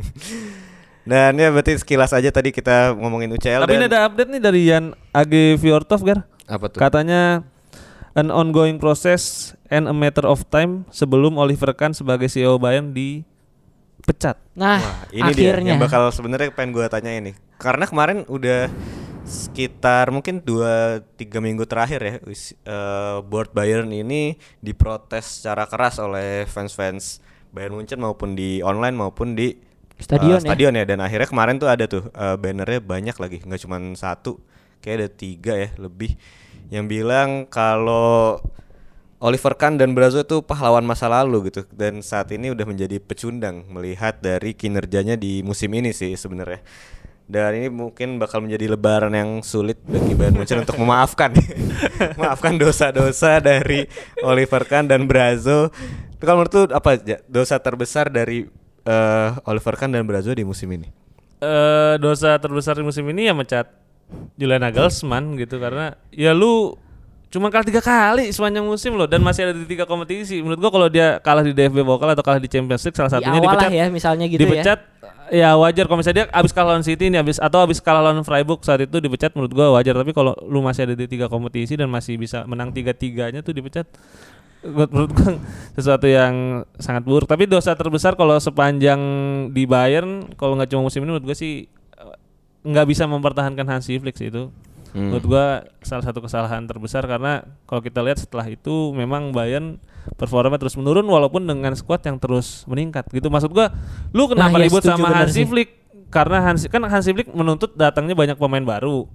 Dan 1.03 1.33
ya 1.35 1.49
berarti 1.49 1.75
sekilas 1.75 2.13
aja 2.13 2.29
tadi 2.29 2.53
kita 2.53 2.93
ngomongin 2.93 3.33
UCL 3.33 3.65
Tapi 3.65 3.73
dan 3.73 3.81
ini 3.81 3.87
ada 3.89 4.01
update 4.05 4.31
nih 4.31 4.39
dari 4.39 4.61
Jan 4.63 4.85
Age 5.11 5.59
Fjortov 5.59 6.05
Gar. 6.05 6.23
apa 6.45 6.67
tuh? 6.67 6.79
Katanya 6.79 7.43
an 8.14 8.29
ongoing 8.35 8.83
process 8.83 9.55
and 9.71 9.87
a 9.87 9.95
matter 9.95 10.26
of 10.26 10.43
time 10.50 10.87
sebelum 10.90 11.38
Oliver 11.38 11.71
Kahn 11.75 11.95
sebagai 11.95 12.26
CEO 12.26 12.59
Bayern 12.59 12.90
dipecat. 12.90 14.38
Nah, 14.59 14.83
Wah, 14.83 15.07
ini 15.14 15.31
dia 15.35 15.55
akhirnya. 15.55 15.75
yang 15.75 15.81
bakal 15.81 16.11
sebenarnya 16.11 16.50
pengen 16.50 16.75
gua 16.75 16.90
tanya 16.90 17.14
ini. 17.14 17.37
Karena 17.61 17.87
kemarin 17.87 18.26
udah 18.26 18.67
sekitar 19.31 20.11
mungkin 20.11 20.43
2 20.43 21.07
3 21.14 21.38
minggu 21.38 21.62
terakhir 21.62 22.00
ya 22.02 22.14
eh, 22.19 23.17
board 23.23 23.55
Bayern 23.55 23.87
ini 23.95 24.35
diprotes 24.59 25.38
secara 25.38 25.71
keras 25.71 26.02
oleh 26.02 26.50
fans-fans 26.50 27.23
Bayern 27.55 27.79
Munchen 27.79 28.02
maupun 28.02 28.35
di 28.35 28.59
online 28.64 28.99
maupun 28.99 29.38
di 29.38 29.55
eh, 29.55 30.02
Stadion 30.02 30.43
ya? 30.43 30.50
stadion 30.50 30.75
ya 30.75 30.83
dan 30.83 30.99
akhirnya 30.99 31.31
kemarin 31.31 31.62
tuh 31.62 31.71
ada 31.71 31.87
tuh 31.87 32.11
eh, 32.11 32.37
bannernya 32.43 32.83
banyak 32.83 33.17
lagi 33.23 33.38
nggak 33.47 33.61
cuma 33.62 33.79
satu 33.95 34.43
kayak 34.83 34.97
ada 34.99 35.09
tiga 35.12 35.52
ya 35.55 35.69
lebih 35.79 36.17
yang 36.71 36.87
bilang 36.87 37.45
kalau 37.50 38.39
Oliver 39.21 39.53
Kahn 39.59 39.77
dan 39.77 39.93
Brazo 39.93 40.25
itu 40.25 40.41
pahlawan 40.41 40.81
masa 40.81 41.05
lalu 41.05 41.53
gitu 41.53 41.69
dan 41.77 42.00
saat 42.00 42.33
ini 42.33 42.49
udah 42.57 42.65
menjadi 42.65 42.97
pecundang 42.97 43.69
melihat 43.69 44.17
dari 44.17 44.57
kinerjanya 44.57 45.19
di 45.21 45.45
musim 45.45 45.69
ini 45.77 45.93
sih 45.93 46.17
sebenarnya. 46.17 46.65
Dan 47.31 47.55
ini 47.62 47.71
mungkin 47.71 48.19
bakal 48.19 48.43
menjadi 48.43 48.75
lebaran 48.75 49.15
yang 49.15 49.39
sulit 49.47 49.79
bagi 49.87 50.19
Bayern 50.19 50.35
Munchen 50.35 50.67
untuk 50.67 50.75
memaafkan 50.83 51.31
memaafkan 52.19 52.59
dosa-dosa 52.59 53.39
dari 53.39 53.87
Oliver 54.27 54.67
Kahn 54.67 54.91
dan 54.91 55.07
Brazo. 55.07 55.71
Itu 56.19 56.23
Kalau 56.27 56.43
menurut 56.43 56.55
lu 56.59 56.62
apa 56.75 56.99
dosa 57.31 57.62
terbesar 57.62 58.11
dari 58.11 58.50
eh, 58.83 59.29
Oliver 59.47 59.79
Kahn 59.79 59.95
dan 59.95 60.03
Brazo 60.11 60.35
di 60.35 60.43
musim 60.43 60.75
ini? 60.75 60.91
eh 61.41 61.95
dosa 61.97 62.37
terbesar 62.37 62.77
di 62.77 62.85
musim 62.85 63.05
ini 63.09 63.25
ya 63.25 63.33
mecat 63.33 63.80
Julian 64.37 64.62
Nagelsmann 64.64 65.37
gitu 65.37 65.61
karena 65.61 65.95
ya 66.11 66.33
lu 66.33 66.75
cuma 67.31 67.47
kalah 67.47 67.62
tiga 67.62 67.79
kali 67.79 68.35
sepanjang 68.35 68.67
musim 68.67 68.99
loh 68.99 69.07
dan 69.07 69.23
masih 69.23 69.47
ada 69.47 69.55
di 69.55 69.62
tiga 69.62 69.87
kompetisi. 69.87 70.43
Menurut 70.43 70.59
gua 70.59 70.71
kalau 70.75 70.88
dia 70.90 71.23
kalah 71.23 71.47
di 71.47 71.55
DFB 71.55 71.87
Pokal 71.87 72.19
atau 72.19 72.26
kalah 72.26 72.43
di 72.43 72.50
Champions 72.50 72.83
League 72.83 72.99
salah 72.99 73.07
Di 73.07 73.23
satunya 73.23 73.38
awal 73.38 73.55
lah 73.55 73.71
dipecat. 73.71 73.79
ya 73.79 73.85
misalnya 73.87 74.26
gitu 74.26 74.40
ya. 74.43 74.43
dipecat 74.50 74.79
ya. 75.31 75.50
wajar 75.55 75.85
kalau 75.87 75.99
misalnya 76.02 76.19
dia 76.19 76.26
abis 76.35 76.50
kalah 76.50 76.75
lawan 76.75 76.83
City 76.83 77.07
ini 77.07 77.23
abis 77.23 77.38
atau 77.38 77.62
abis 77.62 77.79
kalah 77.79 78.02
lawan 78.02 78.26
Freiburg 78.26 78.67
saat 78.67 78.83
itu 78.83 78.99
dipecat 78.99 79.31
menurut 79.38 79.52
gua 79.55 79.79
wajar 79.79 79.95
tapi 79.95 80.11
kalau 80.11 80.35
lu 80.43 80.59
masih 80.59 80.90
ada 80.90 80.99
di 80.99 81.07
tiga 81.07 81.31
kompetisi 81.31 81.79
dan 81.79 81.87
masih 81.87 82.19
bisa 82.19 82.43
menang 82.50 82.75
tiga 82.75 82.90
tiganya 82.90 83.47
tuh 83.47 83.55
dipecat 83.55 83.87
menurut 84.67 85.14
gua 85.14 85.38
sesuatu 85.79 86.11
yang 86.11 86.67
sangat 86.83 87.07
buruk 87.07 87.31
tapi 87.31 87.47
dosa 87.47 87.79
terbesar 87.79 88.19
kalau 88.19 88.43
sepanjang 88.43 88.99
di 89.55 89.71
Bayern 89.71 90.35
kalau 90.35 90.59
nggak 90.59 90.67
cuma 90.75 90.90
musim 90.90 91.07
ini 91.07 91.14
menurut 91.14 91.31
gua 91.31 91.38
sih 91.38 91.71
nggak 92.62 92.87
bisa 92.87 93.05
mempertahankan 93.05 93.67
Hansi 93.67 93.97
Flick 93.97 94.14
sih 94.14 94.29
itu 94.29 94.49
Hmm. 94.90 95.07
menurut 95.07 95.23
gua 95.23 95.47
salah 95.87 96.02
satu 96.02 96.19
kesalahan 96.19 96.67
terbesar 96.67 97.07
karena 97.07 97.47
kalau 97.62 97.79
kita 97.79 98.02
lihat 98.02 98.19
setelah 98.19 98.43
itu 98.45 98.90
memang 98.90 99.31
Bayern 99.31 99.79
performa 100.19 100.59
terus 100.59 100.75
menurun 100.75 101.07
walaupun 101.07 101.47
dengan 101.47 101.79
skuad 101.79 102.02
yang 102.02 102.19
terus 102.19 102.67
meningkat 102.67 103.07
gitu 103.07 103.31
maksud 103.31 103.55
gua 103.55 103.71
lu 104.11 104.26
kenapa 104.26 104.50
Nah, 104.50 104.59
iya, 104.59 104.67
ribut 104.67 104.83
sama 104.83 105.14
Hansi 105.14 105.33
sih. 105.33 105.47
Flick 105.47 105.71
karena 106.11 106.43
Hansi 106.43 106.67
kan 106.67 106.83
Hansi 106.83 107.14
Flick 107.14 107.31
menuntut 107.31 107.71
datangnya 107.73 108.19
banyak 108.19 108.35
pemain 108.35 108.67
baru 108.67 109.07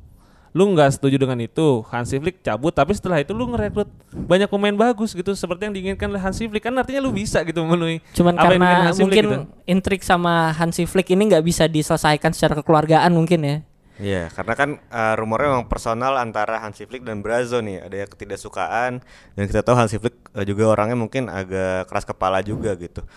lu 0.56 0.72
nggak 0.72 0.96
setuju 0.96 1.20
dengan 1.20 1.36
itu 1.44 1.84
Hansi 1.92 2.16
Flick 2.16 2.40
cabut 2.40 2.72
tapi 2.72 2.96
setelah 2.96 3.20
itu 3.20 3.36
lu 3.36 3.52
ngerekrut 3.52 3.92
banyak 4.16 4.48
pemain 4.48 4.72
bagus 4.72 5.12
gitu 5.12 5.36
seperti 5.36 5.68
yang 5.68 5.76
diinginkan 5.76 6.08
oleh 6.08 6.24
Hansi 6.24 6.48
Flick 6.48 6.64
kan 6.64 6.72
artinya 6.80 7.04
lu 7.04 7.12
bisa 7.12 7.44
gitu 7.44 7.60
memenuhi 7.68 8.00
Cuman 8.16 8.40
apa 8.40 8.56
yang 8.56 8.64
karena 8.64 8.88
Hansi 8.88 9.04
Flick 9.04 9.04
mungkin 9.04 9.26
gitu. 9.28 9.38
intrik 9.68 10.02
sama 10.08 10.56
Hansi 10.56 10.88
Flick 10.88 11.12
ini 11.12 11.28
nggak 11.28 11.44
bisa 11.44 11.68
diselesaikan 11.68 12.32
secara 12.32 12.64
kekeluargaan 12.64 13.12
mungkin 13.12 13.42
ya. 13.44 13.58
Iya, 13.96 14.28
karena 14.28 14.54
kan 14.60 14.70
eh, 14.76 15.14
rumornya 15.16 15.56
memang 15.56 15.68
personal 15.72 16.20
antara 16.20 16.60
Hansi 16.60 16.84
Flick 16.84 17.08
dan 17.08 17.24
Brazo 17.24 17.64
nih, 17.64 17.80
ada 17.80 17.96
yang 18.04 18.10
ketidaksukaan 18.12 19.00
dan 19.40 19.44
kita 19.48 19.64
tahu 19.64 19.76
Hansi 19.80 20.00
Flick 20.00 20.20
eh, 20.36 20.44
juga 20.44 20.68
orangnya 20.68 21.00
mungkin 21.00 21.32
agak 21.32 21.88
keras 21.88 22.04
kepala 22.04 22.44
juga 22.44 22.76
gitu. 22.76 23.08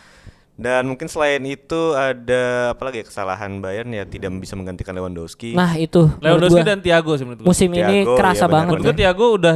Dan 0.58 0.90
mungkin 0.90 1.06
selain 1.06 1.38
itu 1.46 1.94
ada 1.94 2.74
apa 2.74 2.82
lagi 2.90 2.98
ya, 3.00 3.04
kesalahan 3.06 3.62
Bayern 3.62 3.94
ya 3.94 4.02
tidak 4.02 4.34
bisa 4.42 4.58
menggantikan 4.58 4.90
Lewandowski. 4.90 5.54
Nah 5.54 5.78
itu 5.78 6.10
Lewandowski 6.18 6.66
gua 6.66 6.70
dan 6.74 6.82
Thiago 6.82 7.14
sih 7.14 7.22
menurut 7.22 7.46
musim 7.46 7.70
ini 7.70 8.02
Thiago, 8.02 8.18
kerasa 8.18 8.44
iya 8.44 8.50
banget. 8.50 8.70
Menurut 8.74 8.82
ya. 8.82 8.86
gue 8.90 8.96
Thiago 8.98 9.26
udah 9.38 9.54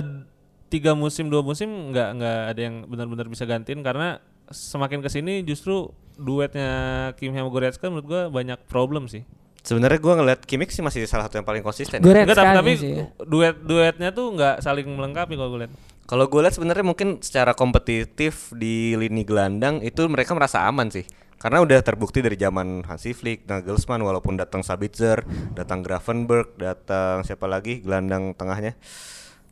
tiga 0.71 0.93
musim 0.95 1.27
dua 1.27 1.43
musim 1.43 1.69
nggak 1.91 2.09
nggak 2.23 2.39
ada 2.55 2.61
yang 2.63 2.75
benar-benar 2.87 3.27
bisa 3.27 3.43
gantiin 3.51 3.83
karena 3.83 4.23
semakin 4.55 5.03
ke 5.03 5.11
sini 5.11 5.43
justru 5.43 5.91
duetnya 6.15 6.71
Kim 7.19 7.35
sama 7.35 7.51
Goretzka 7.51 7.91
menurut 7.91 8.07
gue 8.07 8.23
banyak 8.31 8.63
problem 8.71 9.11
sih. 9.11 9.27
Sebenarnya 9.63 9.99
gua 9.99 10.23
ngeliat 10.23 10.47
Kimmich 10.47 10.71
sih 10.71 10.87
masih 10.87 11.07
salah 11.11 11.27
satu 11.27 11.43
yang 11.43 11.47
paling 11.47 11.67
konsisten. 11.67 11.99
ya. 11.99 12.07
Goretzka 12.07 12.31
Enggak, 12.31 12.47
tapi, 12.47 12.59
tapi 12.59 12.73
sih 12.79 12.91
ya. 12.95 13.05
duet 13.27 13.59
duetnya 13.59 14.15
tuh 14.15 14.39
nggak 14.39 14.63
saling 14.63 14.87
melengkapi 14.87 15.35
kalau 15.35 15.51
gue 15.59 15.67
lihat. 15.67 15.75
Kalau 16.03 16.27
gue 16.29 16.41
lihat 16.43 16.55
sebenarnya 16.55 16.85
mungkin 16.85 17.23
secara 17.23 17.55
kompetitif 17.55 18.51
di 18.53 18.93
lini 18.99 19.23
gelandang 19.23 19.81
itu 19.81 20.05
mereka 20.11 20.35
merasa 20.35 20.67
aman 20.67 20.91
sih. 20.91 21.07
Karena 21.39 21.59
udah 21.59 21.83
terbukti 21.83 22.23
dari 22.23 22.39
zaman 22.39 22.87
Hansi 22.87 23.11
Flick, 23.11 23.51
Nagelsmann 23.51 23.99
walaupun 23.99 24.39
datang 24.39 24.63
Sabitzer, 24.63 25.27
datang 25.59 25.83
Gravenberg, 25.83 26.55
datang 26.55 27.27
siapa 27.27 27.51
lagi 27.51 27.83
gelandang 27.83 28.35
tengahnya? 28.39 28.79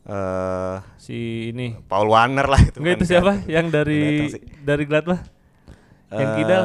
eh 0.01 0.77
Si 0.97 1.51
ini 1.51 1.75
Paul 1.85 2.09
Warner 2.09 2.47
lah 2.47 2.63
itu. 2.63 2.79
Enggak 2.79 2.95
kan 2.95 3.01
itu 3.03 3.07
siapa? 3.11 3.33
kan. 3.43 3.51
Yang 3.51 3.67
dari 3.75 4.03
dari 4.63 4.85
Gladbach. 4.87 5.21
Yang 6.15 6.31
Eh, 6.31 6.37
kidal. 6.39 6.63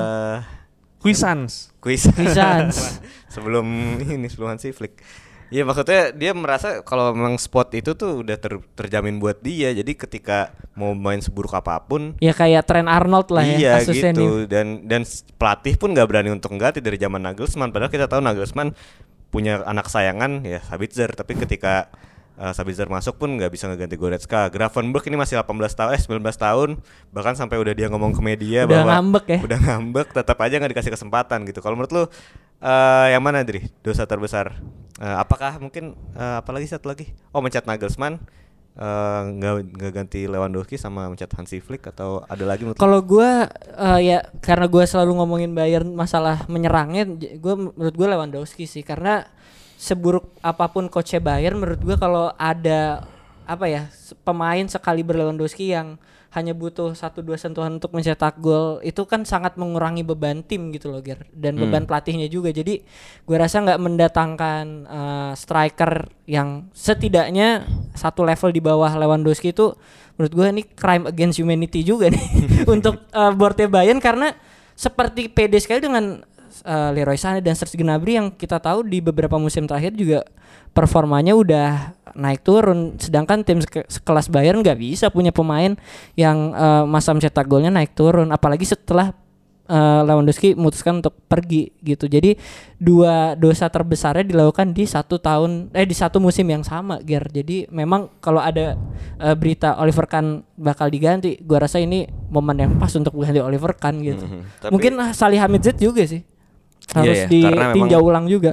Kuisans. 1.02 1.74
Kuis. 1.82 2.06
Kuisans. 2.10 3.02
sebelum 3.34 3.66
ini 4.02 4.26
sebelum 4.30 4.54
Hansi 4.54 4.74
Flick. 4.74 5.02
Iya 5.54 5.62
maksudnya 5.62 6.10
dia 6.10 6.32
merasa 6.34 6.82
kalau 6.82 7.14
memang 7.14 7.38
spot 7.38 7.74
itu 7.78 7.94
tuh 7.94 8.26
udah 8.26 8.38
ter- 8.38 8.66
terjamin 8.74 9.22
buat 9.22 9.40
dia. 9.46 9.70
Jadi 9.72 9.94
ketika 9.94 10.54
mau 10.76 10.92
main 10.92 11.24
seburuk 11.24 11.56
apa 11.56 11.80
pun 11.86 12.18
Ya 12.20 12.36
kayak 12.36 12.68
Trent 12.68 12.92
Arnold 12.92 13.32
lah 13.32 13.44
iya 13.48 13.58
ya 13.58 13.74
kasusnya 13.80 14.12
gitu 14.12 14.44
nih. 14.44 14.48
dan 14.52 14.68
dan 14.86 15.02
pelatih 15.40 15.80
pun 15.80 15.96
nggak 15.96 16.08
berani 16.08 16.30
untuk 16.36 16.52
ganti 16.60 16.84
dari 16.84 17.00
zaman 17.00 17.24
Nagelsmann 17.24 17.72
padahal 17.72 17.88
kita 17.90 18.12
tahu 18.12 18.20
Nagelsmann 18.20 18.76
punya 19.32 19.64
anak 19.64 19.88
sayangan 19.88 20.44
ya 20.44 20.60
Sabitzer 20.64 21.16
tapi 21.16 21.40
ketika 21.40 21.88
uh, 22.40 22.54
Sabitzer 22.56 22.88
masuk 22.88 23.16
pun 23.20 23.32
nggak 23.36 23.52
bisa 23.52 23.68
ngeganti 23.68 23.96
Goretzka. 23.96 24.48
Gravenberg 24.52 25.06
ini 25.08 25.18
masih 25.20 25.40
18 25.40 25.52
tahun 25.72 25.92
eh 25.96 26.02
19 26.02 26.22
tahun. 26.24 26.70
Bahkan 27.12 27.34
sampai 27.40 27.58
udah 27.60 27.74
dia 27.76 27.88
ngomong 27.92 28.16
ke 28.16 28.22
media 28.24 28.64
Udah 28.68 28.84
bahwa 28.84 28.86
ngambek 28.96 29.26
ya. 29.28 29.40
udah 29.44 29.60
ngambek 29.60 30.08
tetap 30.12 30.38
aja 30.44 30.56
nggak 30.60 30.72
dikasih 30.76 30.94
kesempatan 30.94 31.44
gitu. 31.48 31.60
Kalau 31.64 31.76
menurut 31.80 31.92
lu 31.92 32.04
uh, 32.04 32.08
yang 33.10 33.24
mana 33.24 33.44
Dri? 33.44 33.68
Dosa 33.82 34.04
terbesar. 34.08 34.56
Uh, 34.96 35.18
apakah 35.20 35.60
mungkin 35.60 35.96
uh, 36.16 36.40
apalagi 36.40 36.68
satu 36.68 36.92
lagi? 36.92 37.12
Oh 37.36 37.40
mencat 37.44 37.68
Nagelsmann. 37.68 38.20
Uh, 38.76 39.32
nggak 39.40 39.72
nggak 39.72 39.92
ganti 39.96 40.28
Lewandowski 40.28 40.76
sama 40.76 41.08
mencat 41.08 41.32
Hansi 41.32 41.64
Flick 41.64 41.88
atau 41.88 42.28
ada 42.28 42.44
lagi 42.44 42.68
menurut 42.68 42.76
lu? 42.76 42.84
Kalau 42.84 43.00
gua 43.00 43.48
eh, 43.72 44.00
ya 44.04 44.20
karena 44.44 44.68
gua 44.68 44.84
selalu 44.84 45.24
ngomongin 45.24 45.56
Bayern 45.56 45.96
masalah 45.96 46.44
menyerangnya, 46.52 47.08
gua 47.40 47.56
menurut 47.56 47.96
gua 47.96 48.08
Lewandowski 48.20 48.68
sih. 48.68 48.84
Karena 48.84 49.24
seburuk 49.76 50.32
apa 50.40 50.72
pun 50.72 50.88
coachnya 50.88 51.22
Bayern 51.22 51.60
menurut 51.60 51.82
gua 51.84 51.98
kalau 52.00 52.26
ada 52.40 53.06
apa 53.46 53.66
ya 53.70 53.88
pemain 54.26 54.66
sekali 54.66 55.06
Lewandowski 55.06 55.76
yang 55.76 56.02
hanya 56.36 56.52
butuh 56.52 56.92
satu 56.92 57.24
dua 57.24 57.40
sentuhan 57.40 57.80
untuk 57.80 57.96
mencetak 57.96 58.36
gol 58.44 58.84
itu 58.84 59.08
kan 59.08 59.24
sangat 59.24 59.56
mengurangi 59.56 60.04
beban 60.04 60.44
tim 60.44 60.68
gitu 60.76 60.92
loh 60.92 61.00
Ger. 61.00 61.24
Dan 61.32 61.56
beban 61.56 61.88
pelatihnya 61.88 62.28
juga. 62.28 62.52
Jadi 62.52 62.84
gua 63.24 63.48
rasa 63.48 63.64
nggak 63.64 63.80
mendatangkan 63.80 64.66
eh, 64.84 65.32
striker 65.40 66.12
yang 66.28 66.68
setidaknya 66.76 67.64
satu 67.96 68.28
level 68.28 68.52
di 68.52 68.60
bawah 68.60 68.92
Lewandowski 69.00 69.56
itu 69.56 69.72
menurut 70.16 70.32
gue 70.32 70.48
ini 70.48 70.64
crime 70.64 71.06
against 71.12 71.40
humanity 71.40 71.84
juga 71.84 72.08
nih 72.08 72.24
untuk 72.74 73.08
uh, 73.16 73.32
Borte 73.32 73.72
Bayern. 73.72 74.04
Karena 74.04 74.36
seperti 74.76 75.32
PD 75.32 75.56
sekali 75.64 75.80
dengan 75.88 76.20
uh, 76.66 76.90
Leroy 76.92 77.16
Sané 77.16 77.40
dan 77.40 77.54
Serge 77.54 77.78
Gnabry 77.78 78.18
yang 78.18 78.34
kita 78.34 78.58
tahu 78.58 78.84
di 78.84 79.00
beberapa 79.00 79.38
musim 79.38 79.70
terakhir 79.70 79.94
juga 79.94 80.26
performanya 80.74 81.38
udah 81.38 81.94
naik 82.18 82.44
turun 82.44 83.00
sedangkan 83.00 83.46
tim 83.46 83.64
seke- 83.64 83.88
sekelas 83.88 84.28
Bayern 84.28 84.60
nggak 84.60 84.80
bisa 84.82 85.08
punya 85.08 85.32
pemain 85.32 85.78
yang 86.20 86.52
uh, 86.52 86.84
masa 86.84 87.16
mencetak 87.16 87.48
golnya 87.48 87.72
naik 87.72 87.96
turun 87.96 88.28
apalagi 88.34 88.68
setelah 88.68 89.16
uh, 89.70 90.02
Lewandowski 90.06 90.54
memutuskan 90.54 91.02
untuk 91.02 91.16
pergi 91.26 91.74
gitu. 91.82 92.06
Jadi 92.06 92.38
dua 92.78 93.34
dosa 93.36 93.70
terbesarnya 93.70 94.26
dilakukan 94.26 94.72
di 94.72 94.86
satu 94.86 95.18
tahun 95.18 95.74
eh 95.74 95.86
di 95.86 95.96
satu 95.96 96.22
musim 96.22 96.46
yang 96.50 96.62
sama, 96.62 97.02
Ger. 97.02 97.26
Jadi 97.30 97.70
memang 97.70 98.10
kalau 98.22 98.42
ada 98.42 98.78
uh, 99.20 99.36
berita 99.36 99.78
Oliver 99.82 100.06
Kahn 100.06 100.46
bakal 100.56 100.90
diganti, 100.92 101.40
gua 101.42 101.66
rasa 101.66 101.82
ini 101.82 102.06
momen 102.30 102.58
yang 102.60 102.72
pas 102.78 102.92
untuk 102.96 103.16
ganti 103.18 103.42
Oliver 103.42 103.74
Kahn 103.76 104.02
gitu. 104.02 104.26
Mhm. 104.26 104.42
Tapi- 104.62 104.72
Mungkin 104.72 104.94
uh, 105.02 105.12
Salih 105.14 105.40
juga 105.78 106.04
sih. 106.06 106.24
Iya 106.88 106.96
Harus 106.96 107.18
ya, 107.18 107.28
karena 107.50 107.66
ditinjau 107.72 107.98
memang- 107.98 108.08
ulang 108.08 108.26
juga. 108.28 108.52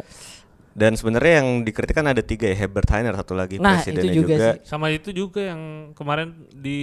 Dan 0.73 0.97
sebenarnya 0.97 1.45
yang 1.45 1.49
dikritikan 1.63 2.05
ada 2.07 2.21
tiga 2.21 2.49
ya 2.49 2.57
Herbert 2.57 2.89
Hainer 2.89 3.13
satu 3.13 3.37
lagi 3.37 3.61
Nah, 3.61 3.77
presidennya 3.77 4.09
itu 4.09 4.19
juga 4.19 4.35
sih. 4.35 4.65
Sama 4.65 4.89
itu 4.89 5.13
juga 5.13 5.45
yang 5.45 5.61
kemarin 5.93 6.33
di 6.51 6.81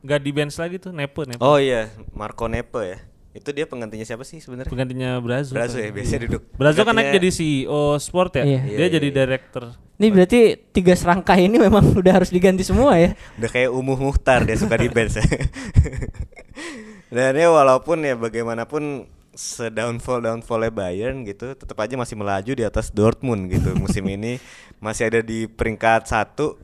nggak 0.00 0.20
di 0.20 0.30
bench 0.32 0.56
lagi 0.56 0.76
tuh 0.76 0.90
Nepo 0.90 1.22
Nepo. 1.22 1.38
Oh 1.38 1.54
iya 1.54 1.86
Marco 2.10 2.50
Nepe 2.50 2.82
ya. 2.82 2.98
Itu 3.30 3.54
dia 3.54 3.62
penggantinya 3.62 4.02
siapa 4.02 4.26
sih 4.26 4.42
sebenarnya? 4.42 4.66
Penggantinya 4.66 5.22
Brazo. 5.22 5.54
Brazo 5.54 5.78
ya 5.78 5.94
biasanya 5.94 6.26
duduk. 6.26 6.50
Brazo 6.50 6.82
kan 6.82 6.90
naik 6.92 7.14
jadi 7.14 7.30
CEO 7.30 7.94
sport 7.96 8.42
ya. 8.42 8.44
Iya. 8.44 8.60
Dia 8.66 8.74
Iya, 8.80 8.86
jadi 8.90 9.06
iya. 9.06 9.16
director. 9.16 9.64
Ini 9.94 10.06
berarti 10.10 10.38
tiga 10.72 10.92
serangkai 10.92 11.46
ini 11.46 11.56
memang 11.56 11.84
udah 12.02 12.12
harus 12.12 12.34
diganti 12.34 12.66
semua 12.66 12.98
ya. 12.98 13.14
udah 13.38 13.46
kayak 13.48 13.70
Umuh 13.70 14.02
Muhtar 14.02 14.42
dia 14.42 14.58
suka 14.58 14.74
di 14.74 14.90
bench 14.90 15.14
ya. 15.14 15.22
Dan 17.14 17.34
ya 17.34 17.48
walaupun 17.48 18.02
ya 18.02 18.14
bagaimanapun 18.14 19.06
sedownfall 19.34 20.22
downfallnya 20.24 20.74
Bayern 20.74 21.22
gitu, 21.22 21.54
tetap 21.54 21.78
aja 21.78 21.94
masih 21.94 22.18
melaju 22.18 22.52
di 22.52 22.64
atas 22.66 22.90
Dortmund 22.90 23.50
gitu 23.50 23.74
musim 23.82 24.04
ini 24.10 24.42
masih 24.82 25.10
ada 25.12 25.20
di 25.22 25.46
peringkat 25.46 26.10
satu 26.10 26.58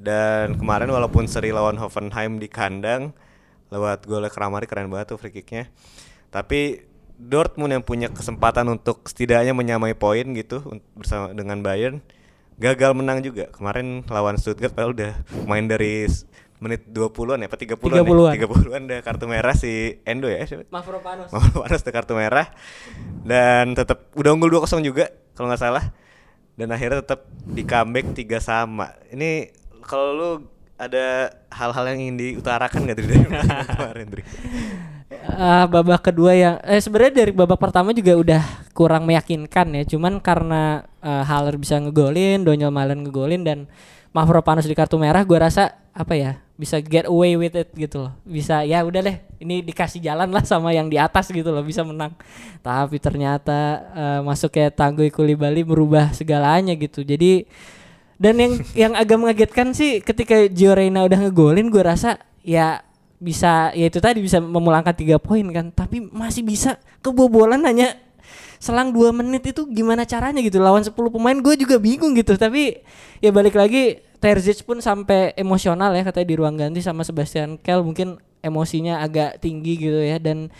dan 0.00 0.56
kemarin 0.56 0.88
walaupun 0.88 1.28
seri 1.28 1.52
lawan 1.52 1.76
Hoffenheim 1.76 2.40
di 2.40 2.48
kandang 2.48 3.12
lewat 3.70 4.08
gol 4.08 4.26
Kramari 4.32 4.66
keren 4.66 4.90
banget 4.90 5.14
tuh 5.14 5.18
free 5.20 5.30
kicknya. 5.30 5.70
Tapi 6.32 6.84
Dortmund 7.20 7.76
yang 7.76 7.84
punya 7.84 8.08
kesempatan 8.08 8.64
untuk 8.72 9.04
setidaknya 9.04 9.52
menyamai 9.52 9.92
poin 9.92 10.24
gitu 10.32 10.80
bersama 10.96 11.36
dengan 11.36 11.60
Bayern 11.60 12.00
gagal 12.60 12.92
menang 12.96 13.24
juga. 13.24 13.48
Kemarin 13.52 14.04
lawan 14.08 14.36
Stuttgart 14.36 14.72
padahal 14.72 14.92
udah 14.96 15.12
main 15.44 15.68
dari 15.68 16.08
menit 16.60 16.84
20-an 16.92 17.40
ya 17.40 17.48
apa 17.48 17.56
30-an 17.56 18.04
30-an. 18.04 18.32
ya? 18.36 18.46
30-an 18.46 18.82
udah 18.84 19.00
kartu 19.00 19.24
merah 19.24 19.56
si 19.56 19.96
Endo 20.04 20.28
ya 20.28 20.44
siapa? 20.44 20.68
Mafropanos. 20.68 21.32
Mavropanos 21.32 21.80
tuh 21.80 21.92
kartu 21.92 22.12
merah 22.12 22.52
dan 23.24 23.72
tetap 23.72 24.12
udah 24.12 24.30
unggul 24.36 24.60
2-0 24.60 24.84
juga 24.84 25.08
kalau 25.32 25.48
nggak 25.48 25.62
salah 25.64 25.84
dan 26.60 26.68
akhirnya 26.76 27.00
tetap 27.00 27.24
di 27.48 27.64
comeback 27.64 28.12
3 28.12 28.36
sama. 28.44 28.92
Ini 29.08 29.48
kalau 29.80 30.12
lu 30.12 30.30
ada 30.80 31.32
hal-hal 31.52 31.84
yang 31.92 31.98
ingin 32.08 32.16
diutarakan 32.16 32.88
gak 32.88 32.96
dari 33.00 33.20
kemarin, 33.76 34.06
Dri? 34.08 34.24
Ah, 35.36 35.68
babak 35.68 36.00
kedua 36.08 36.32
yang 36.32 36.56
eh 36.64 36.80
sebenarnya 36.80 37.24
dari 37.24 37.32
babak 37.36 37.60
pertama 37.60 37.92
juga 37.92 38.16
udah 38.16 38.42
kurang 38.72 39.04
meyakinkan 39.04 39.76
ya. 39.76 39.84
Cuman 39.84 40.20
karena 40.24 40.88
eh, 41.04 41.24
Haller 41.24 41.60
bisa 41.60 41.76
ngegolin, 41.76 42.44
Daniel 42.44 42.72
Malen 42.72 43.04
ngegolin 43.04 43.44
dan 43.44 43.68
Mavropanos 44.10 44.66
di 44.66 44.74
kartu 44.74 44.96
merah 44.96 45.24
gua 45.24 45.48
rasa 45.48 45.76
apa 45.92 46.16
ya? 46.16 46.40
Bisa 46.60 46.76
get 46.84 47.08
away 47.08 47.40
with 47.40 47.56
it 47.56 47.72
gitu 47.72 48.04
loh. 48.04 48.12
Bisa 48.28 48.60
ya 48.68 48.84
udah 48.84 49.00
deh, 49.00 49.16
ini 49.40 49.64
dikasih 49.64 50.04
jalan 50.04 50.28
lah 50.28 50.44
sama 50.44 50.76
yang 50.76 50.92
di 50.92 51.00
atas 51.00 51.32
gitu 51.32 51.48
loh, 51.48 51.64
bisa 51.64 51.80
menang. 51.80 52.12
Tapi 52.60 53.00
ternyata 53.00 53.80
eh, 53.96 54.20
masuk 54.20 54.52
kayak 54.52 54.76
Tanggui 54.76 55.08
Kulibali 55.08 55.64
merubah 55.64 56.12
segalanya 56.12 56.76
gitu. 56.76 57.00
Jadi 57.00 57.48
dan 58.20 58.36
yang 58.36 58.52
yang 58.86 58.92
agak 58.92 59.16
mengagetkan 59.16 59.72
sih 59.72 60.04
ketika 60.04 60.36
Gio 60.52 60.76
Reyna 60.76 61.08
udah 61.08 61.18
ngegolin 61.24 61.72
gue 61.72 61.80
rasa 61.80 62.20
ya 62.44 62.84
bisa 63.20 63.72
ya 63.76 63.88
itu 63.88 64.00
tadi 64.00 64.24
bisa 64.24 64.40
memulangkan 64.40 64.96
tiga 64.96 65.20
poin 65.20 65.44
kan 65.52 65.68
tapi 65.68 66.00
masih 66.00 66.40
bisa 66.40 66.80
kebobolan 67.04 67.60
hanya 67.68 67.96
selang 68.60 68.92
dua 68.92 69.08
menit 69.10 69.40
itu 69.48 69.64
gimana 69.72 70.04
caranya 70.04 70.44
gitu 70.44 70.60
lawan 70.60 70.84
10 70.84 70.92
pemain 70.92 71.32
gue 71.32 71.54
juga 71.56 71.80
bingung 71.80 72.12
gitu 72.12 72.36
tapi 72.36 72.84
ya 73.24 73.32
balik 73.32 73.56
lagi 73.56 74.04
Terzic 74.20 74.68
pun 74.68 74.84
sampai 74.84 75.32
emosional 75.32 75.96
ya 75.96 76.04
katanya 76.04 76.28
di 76.28 76.36
ruang 76.36 76.60
ganti 76.60 76.84
sama 76.84 77.00
Sebastian 77.00 77.56
Kel 77.56 77.80
mungkin 77.80 78.20
emosinya 78.44 79.00
agak 79.00 79.40
tinggi 79.40 79.80
gitu 79.80 79.96
ya 79.96 80.20
dan 80.20 80.52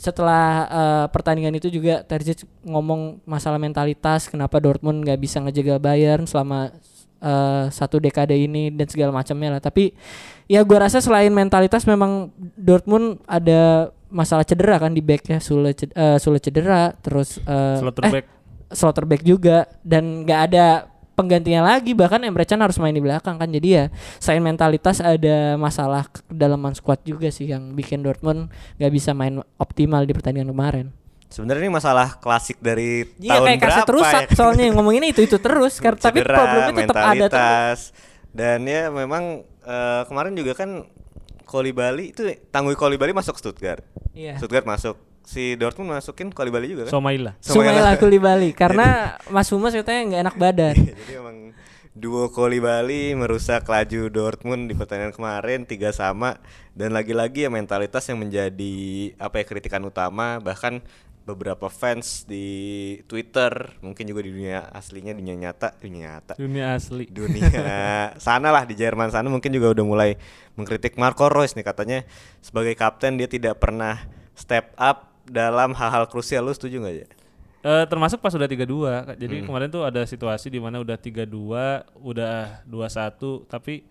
setelah 0.00 0.66
eh, 0.68 1.06
pertandingan 1.12 1.52
itu 1.60 1.68
juga 1.68 2.00
Terzic 2.08 2.48
ngomong 2.64 3.20
masalah 3.28 3.60
mentalitas 3.60 4.32
kenapa 4.32 4.56
Dortmund 4.56 5.04
nggak 5.04 5.20
bisa 5.20 5.44
ngejaga 5.44 5.76
Bayern 5.76 6.24
selama 6.24 6.72
eh, 7.20 7.64
satu 7.68 8.00
dekade 8.00 8.32
ini 8.32 8.72
dan 8.72 8.88
segala 8.88 9.12
macamnya 9.12 9.58
lah. 9.58 9.62
Tapi 9.62 9.92
ya 10.48 10.64
gua 10.64 10.88
rasa 10.88 11.04
selain 11.04 11.32
mentalitas 11.32 11.84
memang 11.84 12.32
Dortmund 12.56 13.20
ada 13.28 13.92
masalah 14.12 14.44
cedera 14.44 14.76
kan 14.76 14.92
di 14.92 15.00
backnya 15.00 15.40
Sule 15.40 15.72
ced- 15.72 15.90
eh, 15.90 16.20
Sule 16.20 16.36
cedera 16.36 16.92
terus 16.94 17.40
eh, 17.40 17.76
Slotterbeck. 17.80 18.24
eh, 18.24 18.70
Slotterbeck 18.70 19.22
juga 19.24 19.64
dan 19.80 20.22
nggak 20.22 20.40
ada 20.46 20.66
penggantinya 21.12 21.60
lagi 21.66 21.92
bahkan 21.92 22.20
Emre 22.20 22.44
Can 22.44 22.60
harus 22.60 22.76
main 22.76 22.92
di 22.92 23.00
belakang 23.00 23.36
kan 23.36 23.44
jadi 23.46 23.68
ya 23.68 23.84
selain 24.16 24.40
mentalitas 24.40 24.96
ada 24.98 25.56
masalah 25.56 26.08
kedalaman 26.08 26.72
squad 26.72 27.04
juga 27.04 27.28
sih 27.28 27.48
yang 27.48 27.72
bikin 27.72 28.00
Dortmund 28.00 28.48
nggak 28.76 28.92
bisa 28.92 29.12
main 29.12 29.40
optimal 29.56 30.04
di 30.04 30.12
pertandingan 30.12 30.52
kemarin. 30.52 30.86
Sebenarnya 31.28 31.64
ini 31.64 31.72
masalah 31.72 32.16
klasik 32.16 32.60
dari 32.60 33.08
Iya 33.16 33.40
tahun 33.40 33.46
kayak 33.56 33.60
berapa 33.62 33.88
rusak 33.88 34.22
ya? 34.24 34.36
soalnya 34.36 34.64
yang 34.68 34.76
ngomongin 34.76 35.04
itu 35.08 35.20
itu 35.20 35.36
terus 35.36 35.80
tapi 35.80 36.20
Cedera, 36.20 36.36
problemnya 36.36 36.84
tetap 36.84 36.96
ada 36.98 37.26
terus. 37.28 37.80
Dan 38.32 38.64
ya 38.64 38.88
memang 38.88 39.24
eh, 39.44 40.02
kemarin 40.04 40.32
juga 40.32 40.52
kan 40.52 40.84
Kolibali 41.52 42.16
itu 42.16 42.24
Tanggui 42.48 42.72
Kolibali 42.72 43.12
masuk 43.12 43.36
Stuttgart. 43.36 43.84
Iya. 44.16 44.40
Stuttgart 44.40 44.64
masuk. 44.64 44.96
Si 45.22 45.54
Dortmund 45.60 45.92
masukin 45.92 46.32
Kolibali 46.32 46.72
juga 46.72 46.88
kan? 46.88 46.96
Somaila. 46.96 47.36
Sumaila 47.44 47.94
Kulibali 48.00 48.56
karena 48.64 49.20
Mas 49.28 49.52
Humas 49.52 49.76
katanya 49.76 50.00
nggak 50.08 50.22
enak 50.24 50.36
badan. 50.40 50.76
Jadi 50.96 51.12
emang 51.12 51.36
duo 51.92 52.32
Kolibali 52.32 53.12
merusak 53.12 53.68
laju 53.68 54.08
Dortmund 54.08 54.72
di 54.72 54.74
pertandingan 54.74 55.12
kemarin 55.12 55.68
tiga 55.68 55.92
sama 55.92 56.40
dan 56.72 56.96
lagi-lagi 56.96 57.44
ya 57.44 57.52
mentalitas 57.52 58.08
yang 58.08 58.16
menjadi 58.24 59.12
apa 59.20 59.44
ya 59.44 59.44
kritikan 59.44 59.84
utama 59.84 60.40
bahkan 60.40 60.80
beberapa 61.22 61.70
fans 61.70 62.26
di 62.26 62.46
Twitter 63.06 63.78
mungkin 63.78 64.04
juga 64.04 64.20
di 64.20 64.30
dunia 64.30 64.66
aslinya 64.68 65.14
dunia 65.14 65.38
nyata 65.38 65.78
dunia 65.78 66.18
nyata 66.18 66.34
Dunia 66.34 66.74
asli. 66.74 67.06
dunia 67.06 67.46
sana 68.26 68.50
lah 68.50 68.66
di 68.66 68.74
Jerman 68.74 69.08
sana 69.08 69.30
mungkin 69.30 69.50
juga 69.50 69.70
udah 69.70 69.84
mulai 69.86 70.10
mengkritik 70.54 70.98
Marco 70.98 71.30
Reus 71.30 71.54
nih 71.54 71.62
katanya 71.62 72.02
sebagai 72.38 72.74
kapten 72.74 73.14
dia 73.14 73.30
tidak 73.30 73.58
pernah 73.58 74.02
step 74.34 74.74
up 74.74 75.14
dalam 75.22 75.70
hal-hal 75.72 76.10
krusial 76.10 76.42
lu 76.42 76.50
setuju 76.50 76.82
nggak 76.82 76.96
ya? 76.96 77.06
Eh, 77.62 77.84
termasuk 77.86 78.18
pas 78.18 78.34
udah 78.34 78.50
3-2. 78.50 79.14
Jadi 79.14 79.38
Hmm. 79.38 79.46
kemarin 79.46 79.70
tuh 79.70 79.86
ada 79.86 80.02
situasi 80.02 80.50
di 80.50 80.58
mana 80.58 80.82
udah 80.82 80.98
3-2, 80.98 81.86
udah 81.94 82.66
2-1 82.66 83.46
tapi 83.46 83.86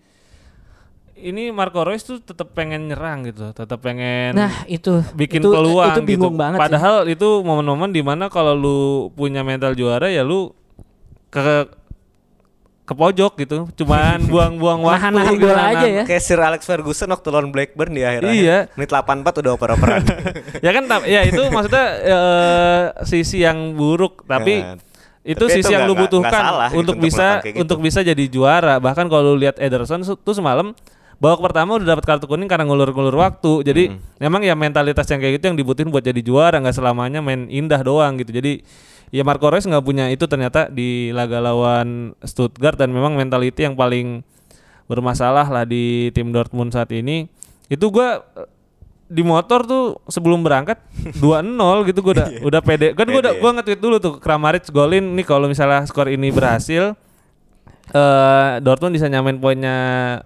ini 1.14 1.48
Marco 1.48 1.80
Reus 1.80 2.02
tuh 2.02 2.18
tetap 2.18 2.50
pengen 2.50 2.86
nyerang 2.86 3.22
gitu, 3.22 3.52
tetap 3.52 3.78
pengen 3.78 4.32
Nah 4.32 4.64
itu 4.66 5.04
bikin 5.12 5.38
itu, 5.38 5.48
peluang 5.48 5.92
itu 5.92 6.00
bingung 6.02 6.34
gitu. 6.34 6.40
banget. 6.40 6.58
sih. 6.58 6.62
Padahal 6.64 6.96
itu 7.06 7.28
momen-momen 7.40 7.88
di 7.88 8.00
mana 8.00 8.26
kalau 8.26 8.52
lu 8.52 8.78
punya 9.12 9.40
mental 9.40 9.72
juara 9.72 10.06
ya 10.06 10.20
lu 10.20 10.50
ke 11.28 11.68
ke 12.82 12.92
pojok 12.92 13.38
gitu, 13.38 13.58
cuman 13.78 14.18
buang-buang 14.32 14.82
waktu. 14.82 14.98
Nahan-nahan 14.98 15.32
gitu, 15.32 15.44
bola 15.44 15.54
nahan- 15.56 15.74
aja 15.78 15.86
ya. 15.86 16.04
Kayak 16.04 16.22
Sir 16.22 16.40
Alex 16.40 16.62
Ferguson 16.66 17.08
waktu 17.08 17.28
lawan 17.30 17.48
Blackburn 17.48 17.94
di 17.94 18.02
akhir 18.02 18.26
Iya. 18.26 18.58
menit 18.74 18.90
84 18.90 19.38
udah 19.38 19.50
oper-operan. 19.54 20.02
ya 20.66 20.70
kan 20.72 20.84
ya 21.06 21.20
itu 21.22 21.42
maksudnya 21.46 21.86
eh, 22.02 22.82
sisi 23.04 23.40
yang 23.40 23.78
buruk 23.78 24.26
tapi 24.26 24.60
Ya. 24.60 24.74
itu 25.22 25.38
Tapi 25.38 25.54
sisi 25.54 25.62
itu 25.62 25.70
yang 25.70 25.86
lu 25.86 25.94
butuhkan 25.94 26.26
nggak 26.26 26.42
salah 26.42 26.68
gitu 26.68 26.80
untuk 26.82 26.94
untuk 26.98 27.06
bisa 27.06 27.26
gitu. 27.40 27.56
untuk 27.62 27.78
bisa 27.78 28.00
jadi 28.02 28.24
juara 28.26 28.74
bahkan 28.76 29.06
kalau 29.06 29.30
lu 29.30 29.38
lihat 29.38 29.54
Ederson 29.54 30.02
tuh 30.02 30.34
semalam 30.34 30.74
babak 31.22 31.38
pertama 31.38 31.78
udah 31.78 31.86
dapat 31.94 32.02
kartu 32.02 32.26
kuning 32.26 32.50
karena 32.50 32.66
ngulur-ngulur 32.66 33.14
waktu. 33.14 33.62
Jadi 33.62 33.82
Hmm. 33.94 34.02
memang 34.18 34.42
ya 34.42 34.58
mentalitas 34.58 35.06
yang 35.06 35.22
kayak 35.22 35.38
gitu 35.38 35.54
yang 35.54 35.56
dibutuhin 35.56 35.86
buat 35.88 36.02
jadi 36.02 36.18
juara 36.18 36.58
nggak 36.58 36.74
selamanya 36.74 37.22
main 37.22 37.46
indah 37.46 37.78
doang 37.78 38.18
gitu. 38.18 38.34
Jadi 38.34 38.66
ya 39.08 39.22
Marco 39.22 39.46
Reus 39.46 39.62
nggak 39.62 39.84
punya 39.86 40.10
itu 40.10 40.26
ternyata 40.26 40.66
di 40.66 41.14
laga 41.14 41.38
lawan 41.38 42.18
Stuttgart 42.20 42.74
dan 42.74 42.90
memang 42.90 43.14
mentality 43.14 43.62
yang 43.62 43.78
paling 43.78 44.26
bermasalah 44.90 45.46
lah 45.46 45.62
di 45.62 46.10
tim 46.10 46.34
Dortmund 46.34 46.74
saat 46.74 46.90
ini. 46.90 47.30
Itu 47.70 47.88
gua 47.88 48.26
eh, 48.34 48.50
di 49.06 49.22
motor 49.22 49.62
tuh 49.62 50.00
sebelum 50.08 50.42
berangkat 50.42 50.80
2-0 51.22 51.86
gitu 51.86 52.02
gua 52.02 52.12
udah 52.18 52.28
udah 52.42 52.60
pede. 52.60 52.98
Kan 52.98 53.06
gua 53.06 53.22
udah 53.22 53.34
gua 53.38 53.50
nge-tweet 53.56 53.78
dulu 53.78 53.96
tuh 53.96 54.18
Kramaric 54.18 54.66
golin. 54.68 55.14
Nih 55.14 55.22
kalau 55.22 55.46
misalnya 55.46 55.86
skor 55.86 56.10
ini 56.10 56.34
berhasil 56.34 56.98
eh 57.92 58.50
Dortmund 58.64 58.96
bisa 58.96 59.06
nyamain 59.06 59.36
poinnya 59.36 59.76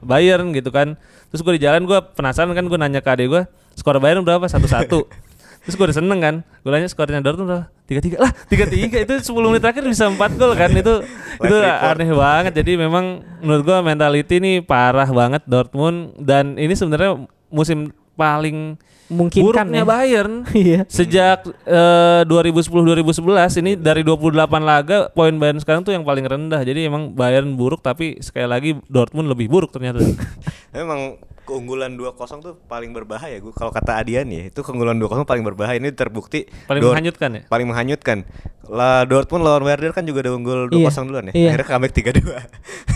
Bayern 0.00 0.54
gitu 0.54 0.70
kan. 0.70 0.94
Terus 1.30 1.42
gua 1.42 1.52
di 1.58 1.62
jalan 1.62 1.82
gua 1.84 2.00
penasaran 2.02 2.54
kan 2.54 2.64
gua 2.70 2.78
nanya 2.78 3.02
ke 3.02 3.10
adek 3.10 3.26
gua 3.26 3.42
skor 3.74 3.98
Bayern 3.98 4.22
berapa? 4.22 4.46
Satu-satu. 4.46 5.06
Terus 5.66 5.74
gua 5.74 5.90
udah 5.90 5.98
seneng 5.98 6.18
kan 6.22 6.34
gua 6.62 6.70
nanya 6.78 6.86
skornya 6.86 7.18
Dortmund 7.18 7.50
berapa? 7.50 7.66
Tiga 7.86 8.00
tiga 8.02 8.18
lah 8.22 8.32
tiga 8.50 8.66
tiga 8.66 8.98
itu 8.98 9.14
10 9.30 9.30
menit 9.46 9.62
terakhir 9.62 9.86
bisa 9.86 10.10
empat 10.10 10.34
gol 10.34 10.54
kan 10.58 10.70
itu 10.74 10.94
itu 11.42 11.56
aneh 11.62 12.10
banget. 12.14 12.52
Jadi 12.62 12.72
memang 12.78 13.22
menurut 13.42 13.62
gua 13.66 13.82
mentality 13.82 14.38
ini 14.38 14.52
parah 14.62 15.10
banget 15.10 15.42
Dortmund. 15.46 16.14
Dan 16.18 16.54
ini 16.58 16.74
sebenarnya 16.74 17.26
musim 17.50 17.90
paling 18.16 18.78
Mungkin 19.06 19.38
kan 19.54 19.70
buruknya 19.70 19.82
ya. 19.82 19.86
Bayern 19.86 20.32
Iya. 20.66 20.80
sejak 20.90 21.46
eh, 21.62 22.22
2010-2011 22.26 23.62
ini 23.62 23.72
dari 23.78 24.02
28 24.02 24.34
laga 24.60 25.08
poin 25.14 25.30
Bayern 25.38 25.62
sekarang 25.62 25.86
tuh 25.86 25.94
yang 25.94 26.02
paling 26.02 26.26
rendah 26.26 26.66
jadi 26.66 26.90
emang 26.90 27.14
Bayern 27.14 27.54
buruk 27.54 27.80
tapi 27.80 28.18
sekali 28.18 28.50
lagi 28.50 28.70
Dortmund 28.90 29.30
lebih 29.30 29.46
buruk 29.46 29.70
ternyata 29.70 30.02
Memang 30.76 31.22
keunggulan 31.46 31.94
2-0 31.94 32.12
tuh 32.42 32.58
paling 32.60 32.90
berbahaya 32.90 33.38
gue 33.38 33.48
kalau 33.50 33.70
kata 33.70 33.96
Adian 33.96 34.26
ya 34.26 34.46
itu 34.46 34.60
keunggulan 34.60 34.98
2-0 34.98 35.22
paling 35.22 35.40
berbahaya. 35.42 35.78
Ini 35.78 35.90
terbukti 35.92 36.44
paling 36.66 36.82
Dort- 36.82 36.92
menghanyutkan 36.92 37.30
ya? 37.30 37.42
paling 37.46 37.66
menghanyutkan. 37.66 38.18
Lah 38.66 39.02
Dortmund 39.02 39.40
lawan 39.40 39.62
Werder 39.62 39.90
kan 39.90 40.02
juga 40.02 40.20
ada 40.20 40.34
unggul 40.34 40.66
2-0 40.66 40.74
Iya. 40.76 40.90
duluan 41.00 41.24
ya? 41.24 41.32
Iya. 41.32 41.48
akhirnya 41.54 41.68
comeback 41.70 41.92
3-2 41.94 42.18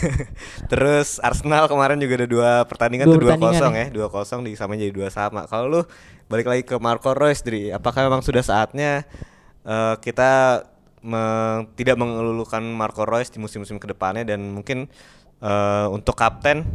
terus 0.71 1.09
Arsenal 1.21 1.65
kemarin 1.67 1.97
juga 1.97 2.15
ada 2.17 2.29
dua 2.29 2.51
pertandingan 2.65 3.07
Dua 3.07 3.15
tuh 3.15 3.23
2-0 3.23 3.31
pertandingan 3.31 3.73
ya? 3.73 3.87
2-0 3.89 4.43
di 4.43 4.53
sama 4.55 4.75
jadi 4.75 4.91
2 4.91 5.07
sama. 5.09 5.47
Kalau 5.47 5.67
lu 5.69 5.81
balik 6.27 6.47
lagi 6.47 6.63
ke 6.63 6.77
Marco 6.77 7.11
Reus 7.13 7.41
Dri 7.41 7.71
apakah 7.71 8.03
memang 8.03 8.21
sudah 8.21 8.41
saatnya 8.41 9.07
eh, 9.63 9.95
kita 9.97 10.63
me- 11.01 11.71
tidak 11.75 11.97
mengelulukan 11.97 12.61
Marco 12.63 13.03
Reus 13.03 13.29
di 13.29 13.39
musim-musim 13.39 13.77
ke 13.77 13.87
depannya 13.87 14.27
dan 14.27 14.43
mungkin 14.43 14.91
eh, 15.39 15.87
untuk 15.89 16.15
kapten 16.15 16.67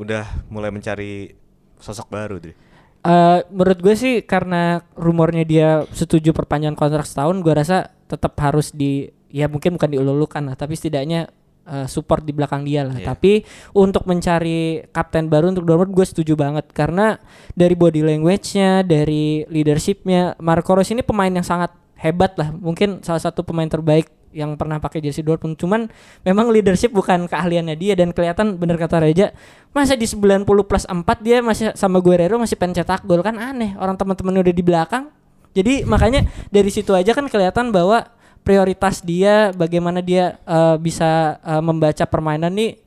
udah 0.00 0.48
mulai 0.48 0.72
mencari 0.72 1.34
sosok 1.78 2.08
baru 2.08 2.38
Dri 2.38 2.72
Eh, 3.02 3.40
menurut 3.50 3.82
gue 3.82 3.94
sih 3.98 4.22
karena 4.22 4.78
rumornya 4.94 5.42
dia 5.42 5.68
setuju 5.90 6.30
perpanjangan 6.30 6.78
kontrak 6.78 7.02
setahun, 7.02 7.42
gue 7.42 7.50
rasa 7.50 7.90
tetap 8.06 8.38
harus 8.38 8.70
di 8.70 9.10
ya 9.26 9.50
mungkin 9.50 9.74
bukan 9.74 9.90
diululukan 9.90 10.38
lah, 10.46 10.54
tapi 10.54 10.78
setidaknya 10.78 11.26
eh, 11.66 11.86
support 11.90 12.22
di 12.22 12.30
belakang 12.30 12.62
dia 12.62 12.86
lah. 12.86 12.94
Iya. 12.94 13.10
Tapi 13.10 13.42
untuk 13.74 14.06
mencari 14.06 14.86
kapten 14.94 15.26
baru 15.26 15.50
untuk 15.50 15.66
Dortmund 15.66 15.98
gue 15.98 16.06
setuju 16.06 16.38
banget 16.38 16.70
karena 16.70 17.18
dari 17.58 17.74
body 17.74 18.06
language-nya, 18.06 18.86
dari 18.86 19.42
leadership-nya, 19.50 20.38
Marco 20.38 20.70
Reus 20.78 20.94
ini 20.94 21.02
pemain 21.02 21.34
yang 21.34 21.42
sangat 21.42 21.74
hebat 21.98 22.38
lah. 22.38 22.54
Mungkin 22.54 23.02
salah 23.02 23.18
satu 23.18 23.42
pemain 23.42 23.66
terbaik 23.66 24.14
yang 24.32 24.56
pernah 24.56 24.80
pakai 24.82 24.98
jersey 25.04 25.22
Dortmund. 25.22 25.54
Cuman 25.56 25.88
memang 26.26 26.48
leadership 26.50 26.90
bukan 26.90 27.30
keahliannya 27.30 27.76
dia 27.78 27.94
dan 27.94 28.10
kelihatan 28.10 28.58
bener 28.58 28.76
kata 28.80 29.00
Reja, 29.00 29.30
masa 29.70 29.94
di 29.94 30.08
90 30.08 30.44
plus 30.44 30.84
4 30.88 31.04
dia 31.22 31.38
masih 31.40 31.72
sama 31.76 32.02
Guerrero 32.02 32.40
masih 32.40 32.56
pengen 32.58 32.82
cetak 32.82 33.06
gol 33.06 33.20
kan 33.20 33.38
aneh. 33.38 33.76
Orang 33.78 33.94
teman-temannya 33.94 34.50
udah 34.50 34.54
di 34.56 34.64
belakang. 34.64 35.04
Jadi 35.52 35.84
makanya 35.84 36.24
dari 36.48 36.72
situ 36.72 36.96
aja 36.96 37.12
kan 37.12 37.28
kelihatan 37.28 37.70
bahwa 37.70 38.08
prioritas 38.42 39.00
dia 39.00 39.54
bagaimana 39.54 40.02
dia 40.02 40.40
eh, 40.42 40.76
bisa 40.80 41.38
eh, 41.40 41.62
membaca 41.62 42.04
permainan 42.08 42.50
nih 42.50 42.80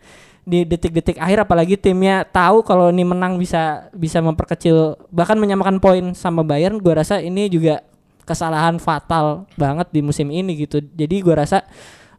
di 0.45 0.61
detik-detik 0.61 1.17
akhir 1.17 1.41
apalagi 1.49 1.73
timnya 1.73 2.21
tahu 2.29 2.61
kalau 2.61 2.93
ini 2.93 3.01
menang 3.01 3.41
bisa 3.41 3.89
bisa 3.97 4.21
memperkecil 4.21 4.93
bahkan 5.09 5.41
menyamakan 5.41 5.81
poin 5.81 6.13
sama 6.13 6.45
Bayern 6.45 6.77
gua 6.77 7.01
rasa 7.01 7.17
ini 7.17 7.49
juga 7.49 7.81
kesalahan 8.25 8.81
fatal 8.81 9.45
banget 9.55 9.87
di 9.93 10.01
musim 10.01 10.33
ini 10.33 10.57
gitu. 10.65 10.81
Jadi 10.81 11.21
gua 11.21 11.45
rasa 11.45 11.63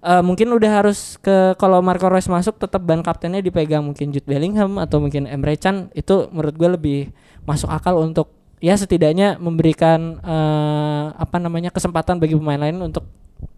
eh, 0.07 0.23
mungkin 0.23 0.55
udah 0.55 0.71
harus 0.83 1.19
ke 1.19 1.59
kalau 1.59 1.83
Marco 1.83 2.07
Reus 2.07 2.31
masuk 2.31 2.62
tetap 2.62 2.81
ban 2.87 3.03
kaptennya 3.03 3.42
dipegang 3.42 3.83
mungkin 3.83 4.14
Jude 4.14 4.25
Bellingham 4.25 4.79
atau 4.79 5.03
mungkin 5.03 5.27
Emre 5.27 5.59
Can 5.59 5.90
itu 5.92 6.31
menurut 6.31 6.55
gue 6.55 6.71
lebih 6.79 7.01
masuk 7.42 7.71
akal 7.71 7.99
untuk 7.99 8.31
ya 8.62 8.79
setidaknya 8.79 9.37
memberikan 9.37 10.23
eh, 10.23 11.07
apa 11.12 11.37
namanya 11.42 11.75
kesempatan 11.75 12.23
bagi 12.23 12.38
pemain 12.38 12.61
lain 12.61 12.79
untuk 12.81 13.05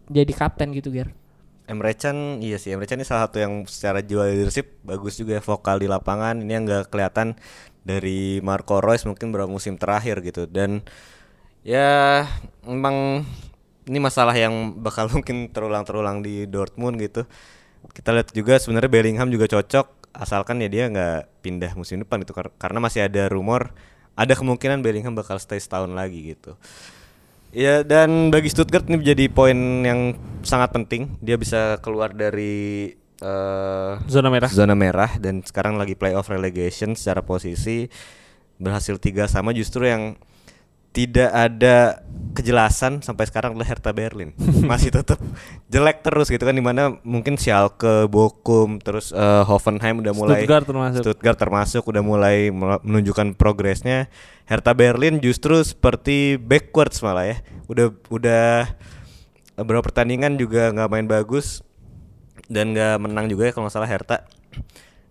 jadi 0.08 0.32
kapten 0.32 0.72
gitu 0.72 0.90
Ger. 0.90 1.12
Emre 1.68 1.92
Can 1.92 2.40
iya 2.40 2.56
sih 2.56 2.72
Emre 2.72 2.88
Can 2.88 2.96
ini 2.96 3.04
salah 3.04 3.28
satu 3.28 3.44
yang 3.44 3.68
secara 3.68 4.00
jiwa 4.00 4.24
leadership 4.24 4.80
bagus 4.80 5.20
juga 5.20 5.36
ya 5.36 5.42
vokal 5.44 5.84
di 5.84 5.88
lapangan. 5.88 6.40
Ini 6.40 6.52
yang 6.56 6.64
gak 6.64 6.88
kelihatan 6.88 7.36
dari 7.84 8.40
Marco 8.40 8.80
Reus 8.80 9.04
mungkin 9.04 9.28
beberapa 9.28 9.52
musim 9.52 9.76
terakhir 9.76 10.24
gitu. 10.24 10.48
Dan 10.48 10.80
ya 11.62 12.24
memang 12.66 13.26
ini 13.88 13.98
masalah 13.98 14.34
yang 14.36 14.76
bakal 14.78 15.08
mungkin 15.14 15.48
terulang-terulang 15.50 16.20
di 16.22 16.44
Dortmund 16.48 17.00
gitu 17.00 17.24
kita 17.94 18.10
lihat 18.14 18.30
juga 18.34 18.58
sebenarnya 18.58 18.90
Bellingham 18.90 19.30
juga 19.30 19.46
cocok 19.48 20.10
asalkan 20.12 20.58
ya 20.64 20.68
dia 20.68 20.84
nggak 20.90 21.42
pindah 21.44 21.72
musim 21.78 22.02
depan 22.02 22.22
itu 22.24 22.32
kar- 22.34 22.54
karena 22.58 22.78
masih 22.82 23.06
ada 23.06 23.30
rumor 23.30 23.70
ada 24.18 24.34
kemungkinan 24.34 24.82
Bellingham 24.82 25.14
bakal 25.14 25.38
stay 25.38 25.62
setahun 25.62 25.94
lagi 25.94 26.34
gitu 26.34 26.58
Ya 27.48 27.80
dan 27.80 28.28
bagi 28.28 28.52
Stuttgart 28.52 28.84
ini 28.92 29.00
menjadi 29.00 29.24
poin 29.32 29.56
yang 29.80 30.12
sangat 30.44 30.68
penting. 30.76 31.16
Dia 31.24 31.40
bisa 31.40 31.80
keluar 31.80 32.12
dari 32.12 32.92
eh 33.18 33.92
Zona 34.06 34.28
merah. 34.28 34.46
zona 34.52 34.76
merah 34.76 35.16
dan 35.18 35.40
sekarang 35.42 35.74
lagi 35.80 35.96
playoff 35.98 36.28
relegation 36.30 36.94
secara 36.94 37.24
posisi 37.24 37.88
berhasil 38.60 38.94
tiga 39.00 39.26
sama 39.26 39.50
justru 39.56 39.88
yang 39.88 40.14
tidak 40.98 41.30
ada 41.30 42.02
kejelasan 42.34 42.98
sampai 43.06 43.30
sekarang 43.30 43.54
adalah 43.54 43.70
Hertha 43.70 43.94
Berlin. 43.94 44.34
Masih 44.70 44.90
tetap 44.90 45.22
jelek 45.70 46.02
terus 46.02 46.26
gitu 46.26 46.42
kan 46.42 46.50
di 46.50 46.62
mana 46.62 46.98
mungkin 47.06 47.38
Schalke, 47.38 48.10
Bochum, 48.10 48.82
terus 48.82 49.14
eh, 49.14 49.42
Hoffenheim 49.46 50.02
udah 50.02 50.10
mulai 50.10 50.42
Stuttgart 50.42 50.66
termasuk. 50.66 51.02
Stuttgart 51.06 51.38
termasuk 51.38 51.82
udah 51.86 52.02
mulai 52.02 52.50
menunjukkan 52.82 53.38
progresnya. 53.38 54.10
Hertha 54.50 54.74
Berlin 54.74 55.22
justru 55.22 55.62
seperti 55.62 56.34
backwards 56.34 56.98
malah 56.98 57.30
ya. 57.30 57.36
Udah 57.70 57.94
udah 58.10 58.66
beberapa 59.54 59.86
pertandingan 59.86 60.34
juga 60.34 60.74
nggak 60.74 60.90
main 60.90 61.06
bagus 61.06 61.62
dan 62.50 62.74
nggak 62.74 62.98
menang 63.02 63.30
juga 63.30 63.46
ya 63.46 63.52
kalau 63.54 63.70
nggak 63.70 63.76
salah 63.78 63.90
Hertha. 63.90 64.18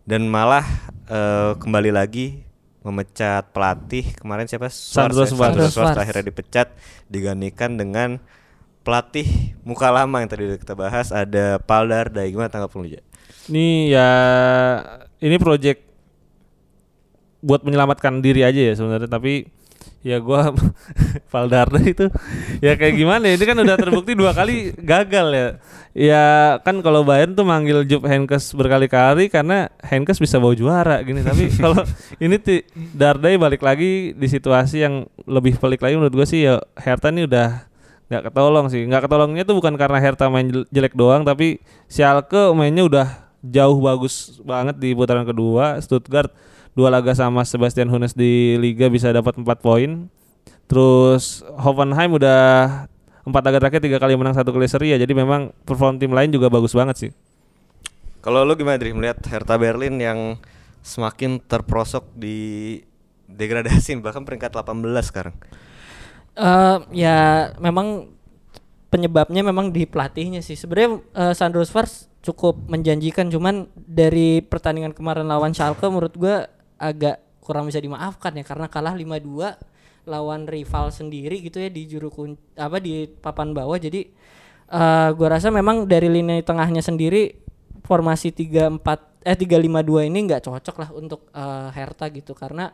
Dan 0.04 0.28
malah 0.28 0.68
eh, 1.08 1.56
kembali 1.56 1.96
lagi 1.96 2.47
memecat 2.88 3.52
pelatih 3.52 4.16
kemarin 4.16 4.48
siapa 4.48 4.72
Sandro 4.72 5.28
ya? 5.28 5.30
Schwarz. 5.30 5.52
Sandro 5.52 5.68
Schwarz 5.68 5.98
akhirnya 6.00 6.24
dipecat 6.32 6.72
digantikan 7.12 7.76
dengan 7.76 8.16
pelatih 8.88 9.60
muka 9.68 9.92
lama 9.92 10.24
yang 10.24 10.32
tadi 10.32 10.48
udah 10.48 10.60
kita 10.64 10.72
bahas 10.72 11.12
ada 11.12 11.60
Paldar 11.60 12.08
Dai 12.08 12.32
gimana 12.32 12.48
tanggapan 12.48 12.80
lu 12.80 12.90
Ja? 12.96 13.02
Ini 13.52 13.68
ya 13.92 14.10
ini 15.20 15.36
project 15.36 15.84
buat 17.44 17.68
menyelamatkan 17.68 18.24
diri 18.24 18.48
aja 18.48 18.72
ya 18.72 18.74
sebenarnya 18.74 19.12
tapi 19.12 19.52
ya 20.06 20.18
gua 20.22 20.54
Valdarda 21.32 21.82
itu. 21.84 22.08
Ya 22.64 22.78
kayak 22.78 22.96
gimana 22.96 23.24
ya? 23.28 23.34
Ini 23.36 23.46
kan 23.46 23.58
udah 23.60 23.76
terbukti 23.76 24.14
dua 24.14 24.32
kali 24.32 24.72
gagal 24.78 25.28
ya. 25.34 25.48
Ya 25.98 26.26
kan 26.62 26.80
kalau 26.86 27.02
Bayern 27.02 27.34
tuh 27.34 27.44
manggil 27.44 27.82
Jupp 27.84 28.06
Heynckes 28.06 28.54
berkali-kali 28.54 29.34
karena 29.34 29.68
Heynckes 29.82 30.22
bisa 30.22 30.38
bawa 30.38 30.54
juara 30.54 31.02
gini. 31.02 31.26
Tapi 31.26 31.50
kalau 31.64 31.82
ini 32.22 32.38
ti, 32.38 32.62
Dardai 32.94 33.36
balik 33.36 33.66
lagi 33.66 34.14
di 34.14 34.28
situasi 34.30 34.86
yang 34.86 35.10
lebih 35.26 35.58
pelik 35.58 35.82
lagi 35.82 35.98
menurut 35.98 36.14
gua 36.14 36.28
sih 36.30 36.46
ya 36.46 36.62
Hertha 36.78 37.10
ini 37.10 37.26
udah 37.26 37.66
nggak 38.08 38.32
ketolong 38.32 38.68
sih. 38.72 38.86
Nggak 38.86 39.10
ketolongnya 39.10 39.44
tuh 39.44 39.56
bukan 39.58 39.74
karena 39.76 39.98
Hertha 40.00 40.30
main 40.32 40.48
jel- 40.48 40.70
jelek 40.70 40.94
doang 40.94 41.28
tapi 41.28 41.60
Schalke 41.92 42.54
mainnya 42.56 42.86
udah 42.86 43.08
jauh 43.44 43.80
bagus 43.80 44.42
banget 44.44 44.76
di 44.82 44.92
putaran 44.98 45.24
kedua 45.24 45.78
Stuttgart 45.80 46.34
dua 46.78 46.94
laga 46.94 47.18
sama 47.18 47.42
Sebastian 47.42 47.90
Hunes 47.90 48.14
di 48.14 48.54
Liga 48.62 48.86
bisa 48.86 49.10
dapat 49.10 49.34
4 49.34 49.50
poin 49.58 50.06
terus 50.70 51.42
Hoffenheim 51.58 52.14
udah 52.14 52.86
empat 53.26 53.42
laga 53.42 53.58
terakhir 53.58 53.82
tiga 53.82 53.98
kali 53.98 54.14
menang 54.14 54.38
satu 54.38 54.54
kali 54.54 54.70
seri 54.70 54.94
ya 54.94 55.02
jadi 55.02 55.18
memang 55.18 55.50
perform 55.66 55.98
tim 55.98 56.14
lain 56.14 56.30
juga 56.30 56.54
bagus 56.54 56.78
banget 56.78 57.10
sih 57.10 57.12
Kalau 58.22 58.44
lu 58.44 58.60
gimana 58.60 58.76
Dri 58.76 58.92
melihat 58.92 59.24
Hertha 59.24 59.56
Berlin 59.56 60.04
yang 60.04 60.20
semakin 60.84 61.40
terprosok 61.40 62.12
di 62.12 62.80
degradasi 63.28 64.00
bahkan 64.04 64.28
peringkat 64.28 64.52
18 64.52 64.84
sekarang. 65.04 65.36
Eh, 66.36 66.78
ya 66.92 67.52
memang 67.64 68.12
penyebabnya 68.92 69.48
memang 69.48 69.72
di 69.72 69.88
pelatihnya 69.88 70.44
sih. 70.44 70.60
Sebenarnya 70.60 71.00
eh, 71.16 71.34
Sandro 71.40 71.64
Schwarz 71.64 72.12
cukup 72.20 72.68
menjanjikan 72.68 73.32
cuman 73.32 73.72
dari 73.76 74.44
pertandingan 74.44 74.92
kemarin 74.92 75.32
lawan 75.32 75.56
Schalke 75.56 75.88
menurut 75.88 76.12
gua 76.20 76.52
agak 76.78 77.22
kurang 77.42 77.70
bisa 77.70 77.80
dimaafkan 77.80 78.34
ya 78.36 78.44
karena 78.44 78.68
kalah 78.68 78.94
5-2 78.94 80.08
lawan 80.08 80.48
rival 80.48 80.88
sendiri 80.92 81.44
gitu 81.44 81.60
ya 81.60 81.68
di 81.68 81.84
juru 81.88 82.08
kun 82.08 82.40
apa 82.56 82.80
di 82.80 83.06
papan 83.08 83.52
bawah. 83.52 83.76
Jadi 83.76 84.08
eh 84.68 85.10
gua 85.16 85.28
rasa 85.32 85.52
memang 85.52 85.88
dari 85.88 86.08
lini 86.12 86.44
tengahnya 86.44 86.84
sendiri 86.84 87.36
formasi 87.88 88.36
3-4 88.36 88.84
eh 89.24 89.36
3-5-2 89.36 90.08
ini 90.12 90.20
nggak 90.28 90.44
cocok 90.44 90.76
lah 90.80 90.90
untuk 90.96 91.28
eh, 91.32 91.70
Hertha 91.76 92.08
gitu 92.12 92.36
karena 92.36 92.72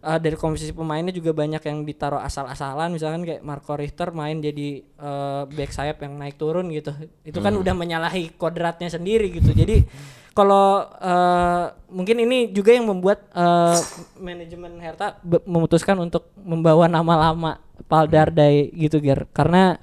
eh, 0.00 0.18
dari 0.18 0.36
komposisi 0.36 0.72
pemainnya 0.72 1.12
juga 1.12 1.30
banyak 1.36 1.62
yang 1.64 1.84
ditaruh 1.84 2.20
asal-asalan. 2.20 2.92
Misalkan 2.92 3.22
kayak 3.24 3.44
Marco 3.44 3.76
Richter 3.76 4.10
main 4.10 4.40
jadi 4.40 4.80
eh, 4.82 5.42
back 5.48 5.70
sayap 5.70 6.02
yang 6.02 6.16
naik 6.16 6.36
turun 6.40 6.68
gitu. 6.72 6.92
Itu 7.24 7.38
kan 7.40 7.54
udah 7.56 7.74
menyalahi 7.76 8.34
kodratnya 8.36 8.88
sendiri 8.88 9.30
gitu. 9.30 9.52
Jadi 9.52 9.84
kalau 10.30 10.88
eh, 11.00 11.64
mungkin 11.92 12.16
ini 12.24 12.54
juga 12.54 12.72
yang 12.72 12.88
membuat 12.88 13.28
eh, 13.34 13.78
manajemen 14.18 14.80
Hertha 14.80 15.20
memutuskan 15.44 15.98
untuk 16.00 16.32
membawa 16.40 16.88
nama 16.88 17.30
lama 17.30 17.52
Paldardai 17.88 18.70
gitu 18.76 19.00
Ger. 19.00 19.26
Karena 19.32 19.76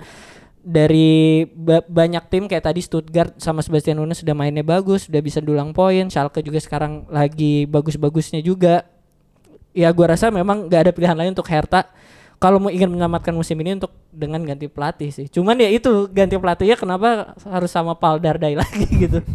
dari 0.68 1.48
ba- 1.48 1.86
banyak 1.88 2.28
tim 2.28 2.44
kayak 2.52 2.68
tadi 2.68 2.84
Stuttgart 2.84 3.40
sama 3.40 3.64
Sebastian 3.64 4.04
Hunes 4.04 4.20
sudah 4.20 4.36
mainnya 4.36 4.68
bagus, 4.68 5.08
sudah 5.08 5.24
bisa 5.24 5.40
dulang 5.40 5.72
poin. 5.72 6.12
Schalke 6.12 6.44
juga 6.44 6.60
sekarang 6.60 7.08
lagi 7.08 7.64
bagus-bagusnya 7.64 8.44
juga. 8.44 8.84
Ya 9.78 9.94
gua 9.94 10.18
rasa 10.18 10.34
memang 10.34 10.66
gak 10.66 10.90
ada 10.90 10.92
pilihan 10.92 11.14
lain 11.14 11.38
untuk 11.38 11.46
Hertha 11.46 11.86
kalau 12.38 12.62
mau 12.62 12.70
ingin 12.70 12.94
menyelamatkan 12.94 13.34
musim 13.34 13.58
ini 13.66 13.82
untuk 13.82 13.90
dengan 14.14 14.38
ganti 14.46 14.70
pelatih 14.70 15.10
sih. 15.10 15.26
Cuman 15.26 15.58
ya 15.58 15.74
itu 15.74 16.06
ganti 16.14 16.38
pelatihnya 16.38 16.78
kenapa 16.78 17.34
harus 17.46 17.70
sama 17.74 17.98
Paul 17.98 18.22
Dardai 18.22 18.54
lagi 18.62 18.86
gitu. 18.86 19.26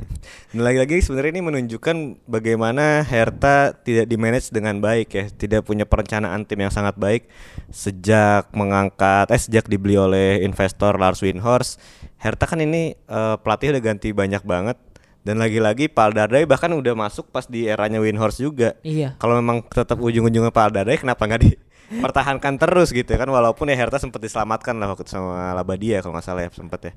Dan 0.55 0.63
lagi-lagi 0.63 1.03
sebenarnya 1.03 1.35
ini 1.35 1.43
menunjukkan 1.43 1.97
bagaimana 2.31 3.03
Hertha 3.03 3.75
tidak 3.75 4.07
dimanage 4.07 4.55
dengan 4.55 4.79
baik 4.79 5.09
ya, 5.11 5.25
tidak 5.35 5.67
punya 5.67 5.83
perencanaan 5.83 6.47
tim 6.47 6.63
yang 6.63 6.71
sangat 6.71 6.95
baik 6.95 7.27
sejak 7.75 8.47
mengangkat 8.55 9.35
eh 9.35 9.41
sejak 9.43 9.67
dibeli 9.67 9.99
oleh 9.99 10.47
investor 10.47 10.95
Lars 10.95 11.27
Winhorst. 11.27 11.83
Hertha 12.23 12.47
kan 12.47 12.63
ini 12.63 12.95
eh, 12.95 13.37
pelatih 13.43 13.75
udah 13.75 13.83
ganti 13.83 14.15
banyak 14.15 14.47
banget 14.47 14.79
dan 15.23 15.39
lagi-lagi 15.39 15.87
Paul 15.87 16.13
Dardai 16.13 16.43
bahkan 16.45 16.71
udah 16.75 16.95
masuk 16.95 17.31
pas 17.31 17.47
di 17.47 17.67
eranya 17.67 18.03
Winhorst 18.03 18.43
juga. 18.43 18.75
Iya. 18.83 19.15
Kalau 19.17 19.39
memang 19.39 19.63
tetap 19.67 19.99
ujung-ujungnya 19.99 20.51
Paul 20.51 20.75
Dardai 20.75 20.99
kenapa 20.99 21.25
nggak 21.25 21.43
dipertahankan 21.47 22.59
terus 22.59 22.91
gitu 22.91 23.07
ya 23.07 23.19
kan 23.19 23.31
walaupun 23.31 23.71
ya 23.71 23.77
Hertha 23.79 24.03
sempat 24.03 24.19
diselamatkan 24.19 24.75
lah 24.77 24.91
waktu 24.91 25.07
sama 25.07 25.55
Labadia 25.55 26.03
kalau 26.03 26.19
nggak 26.19 26.27
salah 26.27 26.43
ya 26.43 26.51
sempat 26.51 26.81
ya. 26.83 26.93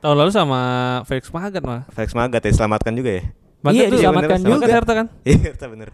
tahun 0.00 0.16
lalu 0.16 0.32
sama 0.32 0.60
Felix 1.04 1.28
Magath 1.28 1.60
mah 1.60 1.84
Felix 1.92 2.10
Magath 2.16 2.42
ya 2.42 2.50
diselamatkan 2.50 2.92
juga 2.96 3.10
ya. 3.20 3.24
Magath 3.60 3.76
Iya, 3.76 3.84
tuh 3.86 3.96
diselamatkan 4.00 4.38
bener, 4.40 4.50
juga. 4.56 4.64
Hertha 4.72 4.92
kan 4.96 5.06
Iya, 5.22 5.38
Hertha 5.52 5.66
bener. 5.68 5.88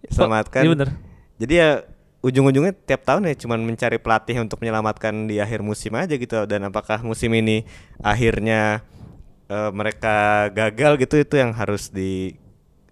Diselamatkan. 0.00 0.62
iya 0.64 0.70
bener. 0.72 0.88
Jadi 1.36 1.52
ya 1.54 1.68
ujung-ujungnya 2.20 2.72
tiap 2.76 3.04
tahun 3.04 3.28
ya 3.28 3.34
cuman 3.36 3.60
mencari 3.64 3.96
pelatih 3.96 4.36
untuk 4.40 4.60
menyelamatkan 4.60 5.24
di 5.24 5.40
akhir 5.40 5.60
musim 5.64 5.92
aja 5.96 6.16
gitu 6.16 6.44
dan 6.44 6.68
apakah 6.68 7.00
musim 7.00 7.32
ini 7.32 7.64
akhirnya 8.00 8.84
eh, 9.50 9.70
mereka 9.74 10.48
gagal 10.54 11.02
gitu 11.02 11.14
itu 11.18 11.34
yang 11.42 11.50
harus 11.50 11.90
di 11.90 12.38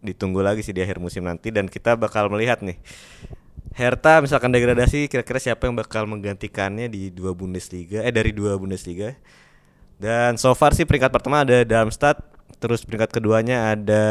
ditunggu 0.02 0.42
lagi 0.42 0.62
sih 0.62 0.74
di 0.74 0.82
akhir 0.82 0.98
musim 0.98 1.22
nanti. 1.22 1.54
Dan 1.54 1.70
kita 1.70 1.94
bakal 1.94 2.26
melihat 2.26 2.58
nih 2.66 2.78
Hertha 3.78 4.18
misalkan 4.18 4.50
degradasi 4.50 5.06
kira-kira 5.06 5.38
siapa 5.38 5.70
yang 5.70 5.78
bakal 5.78 6.02
menggantikannya 6.10 6.90
di 6.90 7.14
dua 7.14 7.30
Bundesliga 7.30 8.02
eh 8.02 8.10
dari 8.10 8.34
dua 8.34 8.58
Bundesliga. 8.58 9.14
Dan 9.98 10.34
so 10.38 10.50
far 10.54 10.74
sih 10.74 10.82
peringkat 10.82 11.14
pertama 11.14 11.46
ada 11.46 11.62
Darmstadt 11.62 12.22
terus 12.58 12.82
peringkat 12.82 13.14
keduanya 13.14 13.74
ada 13.74 14.04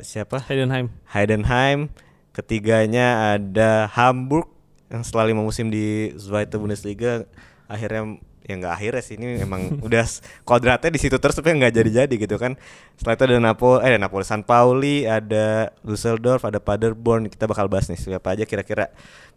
siapa? 0.00 0.40
Heidenheim. 0.48 0.88
Heidenheim, 1.12 1.92
ketiganya 2.32 3.36
ada 3.36 3.88
Hamburg 3.92 4.48
yang 4.88 5.04
setelah 5.04 5.28
lima 5.28 5.44
musim 5.44 5.68
di 5.68 6.12
Zweite 6.16 6.56
Bundesliga 6.56 7.24
akhirnya 7.68 8.20
ya 8.42 8.58
nggak 8.58 8.74
akhirnya 8.74 9.02
sih 9.02 9.14
ini 9.18 9.42
emang 9.42 9.74
udah 9.86 10.02
kodratnya 10.42 10.90
di 10.90 11.00
situ 11.00 11.16
terus 11.18 11.38
tapi 11.38 11.54
nggak 11.54 11.72
jadi-jadi 11.72 12.14
gitu 12.14 12.36
kan. 12.38 12.58
Setelah 12.98 13.14
itu 13.14 13.24
ada 13.30 13.38
Napoli 13.38 13.78
eh 13.82 13.88
ada 13.94 13.98
Napoli 14.02 14.24
San 14.26 14.42
Pauli 14.42 15.06
ada 15.06 15.70
Düsseldorf 15.82 16.42
ada 16.46 16.58
Paderborn 16.58 17.30
kita 17.30 17.46
bakal 17.46 17.70
bahas 17.70 17.86
nih 17.90 17.98
siapa 17.98 18.34
aja 18.34 18.44
kira-kira. 18.46 18.90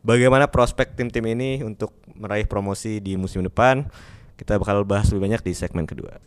Bagaimana 0.06 0.46
prospek 0.46 0.94
tim-tim 0.94 1.26
ini 1.26 1.65
untuk 1.65 1.94
meraih 2.13 2.46
promosi 2.46 3.02
di 3.02 3.18
musim 3.18 3.41
depan 3.41 3.86
kita 4.36 4.60
bakal 4.60 4.84
bahas 4.84 5.08
lebih 5.12 5.32
banyak 5.32 5.41
di 5.48 5.54
segmen 5.56 5.88
kedua 5.88 6.20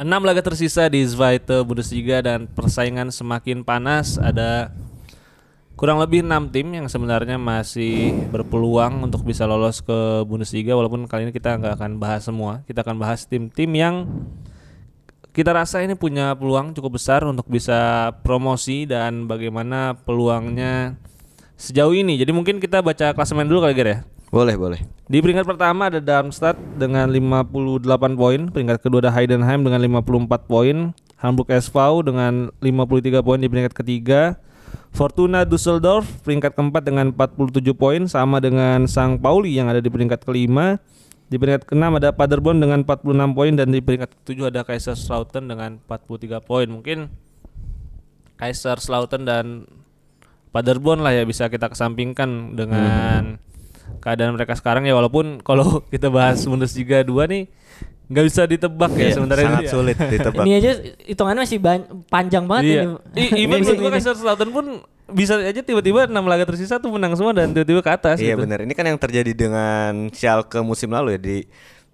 Enam 0.00 0.24
laga 0.24 0.40
tersisa 0.40 0.88
di 0.88 1.04
Zweite 1.04 1.60
Bundesliga 1.60 2.24
dan 2.24 2.48
persaingan 2.48 3.12
semakin 3.12 3.60
panas. 3.60 4.16
Ada 4.16 4.72
kurang 5.76 6.00
lebih 6.00 6.24
enam 6.24 6.48
tim 6.48 6.72
yang 6.72 6.88
sebenarnya 6.88 7.36
masih 7.36 8.16
berpeluang 8.32 9.04
untuk 9.04 9.20
bisa 9.28 9.44
lolos 9.44 9.84
ke 9.84 10.24
Bundesliga. 10.24 10.72
Walaupun 10.72 11.04
kali 11.04 11.28
ini 11.28 11.36
kita 11.36 11.52
nggak 11.52 11.76
akan 11.76 12.00
bahas 12.00 12.24
semua. 12.24 12.64
Kita 12.64 12.80
akan 12.80 12.96
bahas 12.96 13.28
tim-tim 13.28 13.68
yang 13.76 14.08
kita 15.36 15.52
rasa 15.52 15.84
ini 15.84 15.92
punya 15.92 16.32
peluang 16.32 16.72
cukup 16.72 16.96
besar 16.96 17.20
untuk 17.28 17.44
bisa 17.52 18.08
promosi 18.24 18.88
dan 18.88 19.28
bagaimana 19.28 20.00
peluangnya 20.00 20.96
sejauh 21.60 21.92
ini. 21.92 22.16
Jadi 22.16 22.32
mungkin 22.32 22.56
kita 22.56 22.80
baca 22.80 23.12
klasemen 23.12 23.44
dulu 23.44 23.68
kali 23.68 23.76
ya. 23.76 24.00
Boleh, 24.30 24.54
boleh. 24.54 24.80
Di 25.10 25.18
peringkat 25.18 25.42
pertama 25.42 25.90
ada 25.90 25.98
Darmstadt 25.98 26.54
dengan 26.78 27.10
58 27.10 27.82
poin, 28.14 28.40
peringkat 28.46 28.78
kedua 28.78 29.02
ada 29.02 29.10
Heidenheim 29.10 29.66
dengan 29.66 29.82
54 29.82 30.46
poin, 30.46 30.94
Hamburg 31.18 31.50
SV 31.50 32.06
dengan 32.06 32.54
53 32.62 33.26
poin 33.26 33.42
di 33.42 33.50
peringkat 33.50 33.74
ketiga, 33.74 34.38
Fortuna 34.94 35.42
Düsseldorf 35.42 36.06
peringkat 36.22 36.54
keempat 36.54 36.82
dengan 36.86 37.10
47 37.10 37.74
poin 37.74 38.06
sama 38.06 38.38
dengan 38.38 38.86
Sang 38.86 39.18
Pauli 39.18 39.54
yang 39.54 39.66
ada 39.66 39.82
di 39.82 39.90
peringkat 39.90 40.22
kelima. 40.22 40.78
Di 41.30 41.38
peringkat 41.38 41.66
keenam 41.70 41.94
ada 41.94 42.10
Paderborn 42.10 42.58
dengan 42.58 42.82
46 42.82 43.38
poin 43.38 43.52
dan 43.54 43.70
di 43.70 43.78
peringkat 43.78 44.14
ketujuh 44.18 44.50
ada 44.50 44.66
Kaiserslautern 44.66 45.46
dengan 45.46 45.78
43 45.86 46.42
poin. 46.42 46.66
Mungkin 46.66 47.06
Kaiserslautern 48.34 49.22
dan 49.26 49.70
Paderborn 50.50 51.06
lah 51.06 51.14
ya 51.14 51.22
bisa 51.22 51.46
kita 51.46 51.70
kesampingkan 51.70 52.58
dengan 52.58 53.38
keadaan 54.00 54.32
mereka 54.32 54.52
sekarang 54.52 54.82
ya 54.82 54.92
walaupun 54.92 55.38
kalau 55.40 55.64
kita 55.92 56.08
bahas 56.08 56.40
Bundesliga 56.42 57.00
2 57.00 57.12
nih 57.28 57.44
nggak 58.10 58.24
bisa 58.26 58.42
ditebak 58.42 58.90
ya 58.92 59.06
Iya, 59.06 59.14
sementara 59.14 59.38
sangat 59.38 59.54
ini 59.54 59.66
ya. 59.66 59.70
sulit 59.70 59.96
ditebak. 60.18 60.42
Ini 60.42 60.52
aja 60.56 60.70
hitungannya 61.06 61.40
masih 61.40 61.58
ban- 61.62 61.86
panjang 62.10 62.42
banget 62.42 62.64
Iya. 62.66 62.82
ini. 62.82 62.86
I- 63.14 63.32
Even 63.46 63.62
menurut 63.62 63.78
gua 63.78 63.86
ini. 63.86 63.96
Kaiserslautern 63.96 64.50
pun 64.50 64.66
bisa 65.10 65.38
aja 65.38 65.60
tiba-tiba 65.60 66.06
6 66.06 66.18
laga 66.18 66.42
tersisa 66.42 66.78
tuh 66.78 66.90
menang 66.90 67.14
semua 67.14 67.30
dan 67.30 67.50
tiba-tiba 67.50 67.78
ke 67.78 67.90
atas 67.92 68.18
Iya 68.18 68.34
gitu. 68.34 68.42
benar. 68.42 68.62
Ini 68.62 68.72
kan 68.74 68.82
yang 68.84 68.98
terjadi 68.98 69.30
dengan 69.30 70.10
Schalke 70.10 70.58
musim 70.58 70.90
lalu 70.90 71.14
ya 71.14 71.20
di 71.20 71.36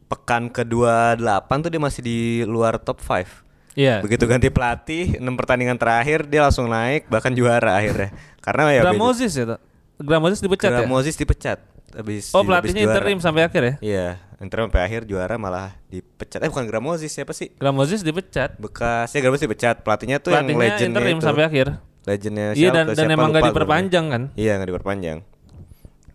pekan 0.07 0.49
ke-28 0.49 1.21
tuh 1.61 1.69
dia 1.69 1.83
masih 1.83 2.01
di 2.01 2.19
luar 2.45 2.79
top 2.79 2.97
5. 2.99 3.45
Iya. 3.77 4.01
Begitu 4.01 4.25
ganti 4.25 4.49
pelatih, 4.49 5.21
6 5.21 5.37
pertandingan 5.37 5.77
terakhir 5.77 6.25
dia 6.25 6.41
langsung 6.41 6.65
naik 6.65 7.09
bahkan 7.09 7.29
juara 7.31 7.77
akhirnya. 7.77 8.09
Karena 8.41 8.73
ya 8.73 8.83
Gramozis 8.85 9.37
ya? 9.37 9.61
Gramozis 9.97 10.41
dipecat 10.41 10.71
ya? 10.71 10.79
Gramozis 10.83 11.17
dipecat 11.17 11.59
habis 11.97 12.29
Oh, 12.37 12.45
pelatihnya 12.45 12.85
interim 12.85 13.17
sampai 13.19 13.49
akhir 13.49 13.63
ya? 13.63 13.75
Iya, 13.81 14.07
interim 14.37 14.69
sampai 14.69 14.83
akhir 14.85 15.09
juara 15.09 15.41
malah 15.41 15.73
dipecat. 15.89 16.45
Eh 16.45 16.51
bukan 16.53 16.69
Gramozis 16.69 17.09
siapa 17.09 17.33
sih? 17.33 17.49
Gramozis 17.57 18.05
dipecat. 18.05 18.61
Bekas 18.61 19.09
ya 19.11 19.25
Gramozis 19.25 19.49
dipecat. 19.49 19.81
Pelatihnya 19.81 20.21
tuh 20.21 20.31
yang 20.31 20.45
Pelatihnya 20.45 20.93
interim 20.93 21.17
itu. 21.17 21.25
sampai 21.25 21.45
akhir. 21.45 21.67
Legendnya 22.05 22.53
Iya 22.53 22.71
dan, 22.71 22.85
siapa? 22.87 22.93
dan 22.93 22.97
Siapa 23.03 23.15
emang 23.15 23.29
lupa 23.29 23.39
gak 23.39 23.49
diperpanjang 23.51 24.07
kan? 24.07 24.23
Iya 24.35 24.53
nggak 24.57 24.69
diperpanjang. 24.69 25.19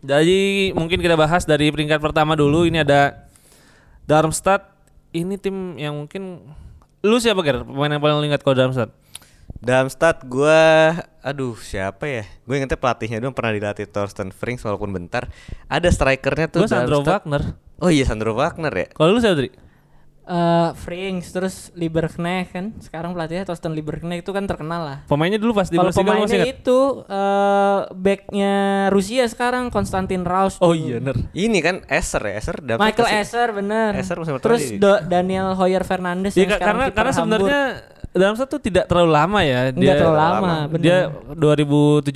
Jadi 0.01 0.39
mungkin 0.71 0.97
kita 0.97 1.13
bahas 1.13 1.43
dari 1.43 1.69
peringkat 1.69 1.99
pertama 1.99 2.33
dulu 2.33 2.63
ini 2.63 2.79
ada 2.79 3.29
Darmstadt. 4.05 4.69
Ini 5.11 5.35
tim 5.35 5.75
yang 5.75 5.97
mungkin 5.97 6.47
lu 7.01 7.17
siapa 7.19 7.43
Ger? 7.43 7.67
Pemain 7.67 7.91
yang 7.91 7.99
paling 7.99 8.17
lu 8.17 8.25
ingat 8.25 8.41
kalau 8.41 8.55
Darmstadt? 8.55 8.93
Darmstadt 9.59 10.23
gua 10.23 10.95
aduh 11.19 11.53
siapa 11.55 12.07
ya? 12.07 12.23
Gue 12.47 12.57
ingetnya 12.57 12.79
pelatihnya 12.79 13.19
doang 13.19 13.35
pernah 13.35 13.51
dilatih 13.51 13.85
Thorsten 13.85 14.31
Frings 14.31 14.63
walaupun 14.63 14.89
bentar. 14.89 15.27
Ada 15.67 15.91
strikernya 15.91 16.47
tuh 16.47 16.63
Gua 16.63 16.69
Sandro 16.69 17.03
Darmstadt. 17.03 17.25
Wagner. 17.25 17.43
Oh 17.77 17.89
iya 17.89 18.05
Sandro 18.05 18.33
Wagner 18.33 18.73
ya. 18.73 18.87
Kalau 18.89 19.11
lu 19.11 19.19
siapa 19.19 19.37
Dri? 19.37 19.49
Eh, 20.21 20.69
Frings 20.77 21.29
terus 21.29 21.55
Lieberknecht 21.73 22.53
kan. 22.53 22.65
Sekarang 22.79 23.11
pelatihnya 23.11 23.43
Thorsten 23.43 23.73
Lieberknecht 23.73 24.21
itu 24.21 24.31
kan 24.31 24.45
terkenal 24.45 24.81
lah. 24.81 24.97
Pemainnya 25.05 25.37
dulu 25.37 25.53
pas 25.53 25.67
di 25.67 25.75
Kalau 25.75 25.89
pemainnya 25.91 26.45
ingat? 26.45 26.61
itu 26.61 26.79
eh 27.03 27.79
backnya 27.91 28.53
Rusia 28.89 29.25
sekarang 29.27 29.69
Konstantin 29.69 30.23
Raus. 30.23 30.57
Oh 30.57 30.71
dulu. 30.71 30.87
iya 30.87 30.97
bener. 31.01 31.17
Ini 31.33 31.59
kan 31.59 31.75
Esser 31.85 32.21
ya, 32.23 32.33
Esser 32.37 32.57
Michael 32.79 33.07
Esser 33.17 33.49
bener. 33.51 33.91
Esser 33.93 34.17
Terus 34.39 34.61
Do- 34.77 35.03
Daniel 35.03 35.53
Hoyer 35.53 35.83
Fernandes 35.83 36.33
sekarang 36.55 36.57
karena 36.57 36.95
karena 36.95 37.11
Hamburg. 37.11 37.17
sebenarnya 37.17 37.61
Darmstadt 38.11 38.51
tuh 38.51 38.59
tidak 38.59 38.91
terlalu 38.91 39.15
lama 39.15 39.39
ya. 39.39 39.71
Nggak 39.71 39.95
terlalu 40.03 40.17
lama, 40.19 40.53
bener. 40.67 40.83
Dia 40.83 40.97
2017 41.31 42.11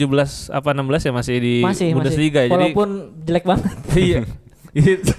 apa 0.52 0.70
16 0.76 1.08
ya 1.08 1.12
masih 1.16 1.36
di 1.40 1.56
masih 1.64 1.88
Bundesliga 1.96 2.44
masih. 2.44 2.48
ya. 2.48 2.52
Jadi 2.52 2.56
Walaupun 2.76 2.90
jelek 3.24 3.46
banget. 3.48 3.74
iya. 4.06 4.20
itu, 4.76 5.14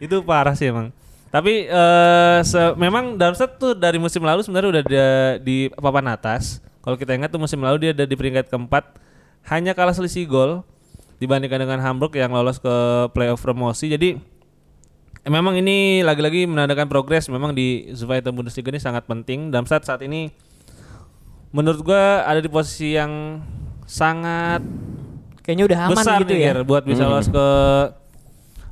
itu 0.00 0.16
parah 0.24 0.56
sih 0.56 0.72
emang. 0.72 0.88
Tapi 1.28 1.68
se- 2.40 2.74
memang 2.80 3.20
Darmstadt 3.20 3.60
tuh 3.60 3.76
dari 3.76 4.00
musim 4.00 4.24
lalu 4.24 4.40
sebenarnya 4.40 4.70
udah 4.72 4.82
ada 4.88 5.06
di 5.38 5.68
papan 5.68 6.08
atas. 6.08 6.64
Kalau 6.80 6.96
kita 6.96 7.12
ingat 7.12 7.28
tuh 7.28 7.36
musim 7.36 7.60
lalu 7.60 7.84
dia 7.84 7.90
ada 7.92 8.08
di 8.08 8.16
peringkat 8.16 8.48
keempat, 8.48 8.96
hanya 9.52 9.76
kalah 9.76 9.92
selisih 9.92 10.24
gol 10.24 10.64
dibandingkan 11.20 11.60
dengan 11.60 11.84
Hamburg 11.84 12.16
yang 12.16 12.32
lolos 12.32 12.56
ke 12.56 12.72
playoff 13.12 13.44
promosi. 13.44 13.92
Jadi 13.92 14.16
memang 15.26 15.58
ini 15.58 16.04
lagi-lagi 16.06 16.46
menandakan 16.46 16.86
progres. 16.86 17.26
Memang 17.26 17.56
di 17.56 17.90
Zweite 17.96 18.30
Bundesliga 18.30 18.70
ini 18.70 18.80
sangat 18.82 19.08
penting. 19.10 19.50
Darmstadt 19.50 19.86
saat 19.88 20.02
ini 20.06 20.30
menurut 21.50 21.80
gua 21.82 22.22
ada 22.28 22.38
di 22.38 22.50
posisi 22.52 22.94
yang 22.94 23.42
sangat 23.88 24.60
Kayaknya 25.48 25.64
udah 25.64 25.80
aman 25.88 25.96
besar 25.96 26.20
gitu 26.20 26.32
nih, 26.36 26.44
ya. 26.44 26.52
Buat 26.60 26.84
bisa 26.84 27.08
Hmm. 27.08 27.16
lolos 27.16 27.28
ke 27.32 27.46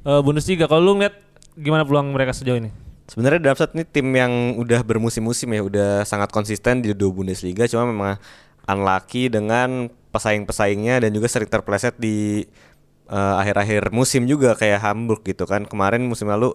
eh, 0.06 0.20
Bundesliga. 0.20 0.68
Kalau 0.68 0.84
lu 0.84 1.00
ngeliat 1.00 1.16
gimana 1.56 1.88
peluang 1.88 2.12
mereka 2.12 2.36
sejauh 2.36 2.60
ini? 2.60 2.68
Sebenarnya 3.08 3.48
Darmstadt 3.48 3.72
ini 3.72 3.88
tim 3.88 4.04
yang 4.12 4.60
udah 4.60 4.84
bermusim-musim 4.84 5.56
ya, 5.56 5.64
udah 5.64 5.90
sangat 6.04 6.28
konsisten 6.28 6.84
di 6.84 6.92
dua 6.92 7.10
Bundesliga, 7.16 7.64
cuma 7.64 7.88
memang 7.88 8.20
unlucky 8.68 9.32
dengan 9.32 9.88
pesaing-pesaingnya 10.12 11.06
dan 11.06 11.10
juga 11.16 11.32
sering 11.32 11.48
terpleset 11.48 11.96
di 11.96 12.44
eh, 13.10 13.34
akhir-akhir 13.40 13.90
musim 13.94 14.26
juga 14.26 14.54
kayak 14.54 14.82
Hamburg 14.82 15.22
gitu 15.26 15.46
kan. 15.46 15.64
Kemarin 15.66 16.04
musim 16.06 16.28
lalu 16.30 16.54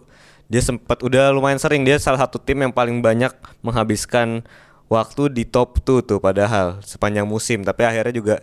dia 0.52 0.60
sempat 0.60 1.00
udah 1.00 1.32
lumayan 1.32 1.60
sering 1.60 1.88
dia 1.88 1.96
salah 1.96 2.20
satu 2.20 2.36
tim 2.36 2.60
yang 2.60 2.76
paling 2.76 3.00
banyak 3.00 3.32
menghabiskan 3.64 4.44
waktu 4.92 5.32
di 5.32 5.48
top 5.48 5.80
2 5.88 6.04
tuh 6.04 6.20
padahal 6.20 6.84
sepanjang 6.84 7.24
musim, 7.24 7.64
tapi 7.64 7.88
akhirnya 7.88 8.12
juga 8.12 8.36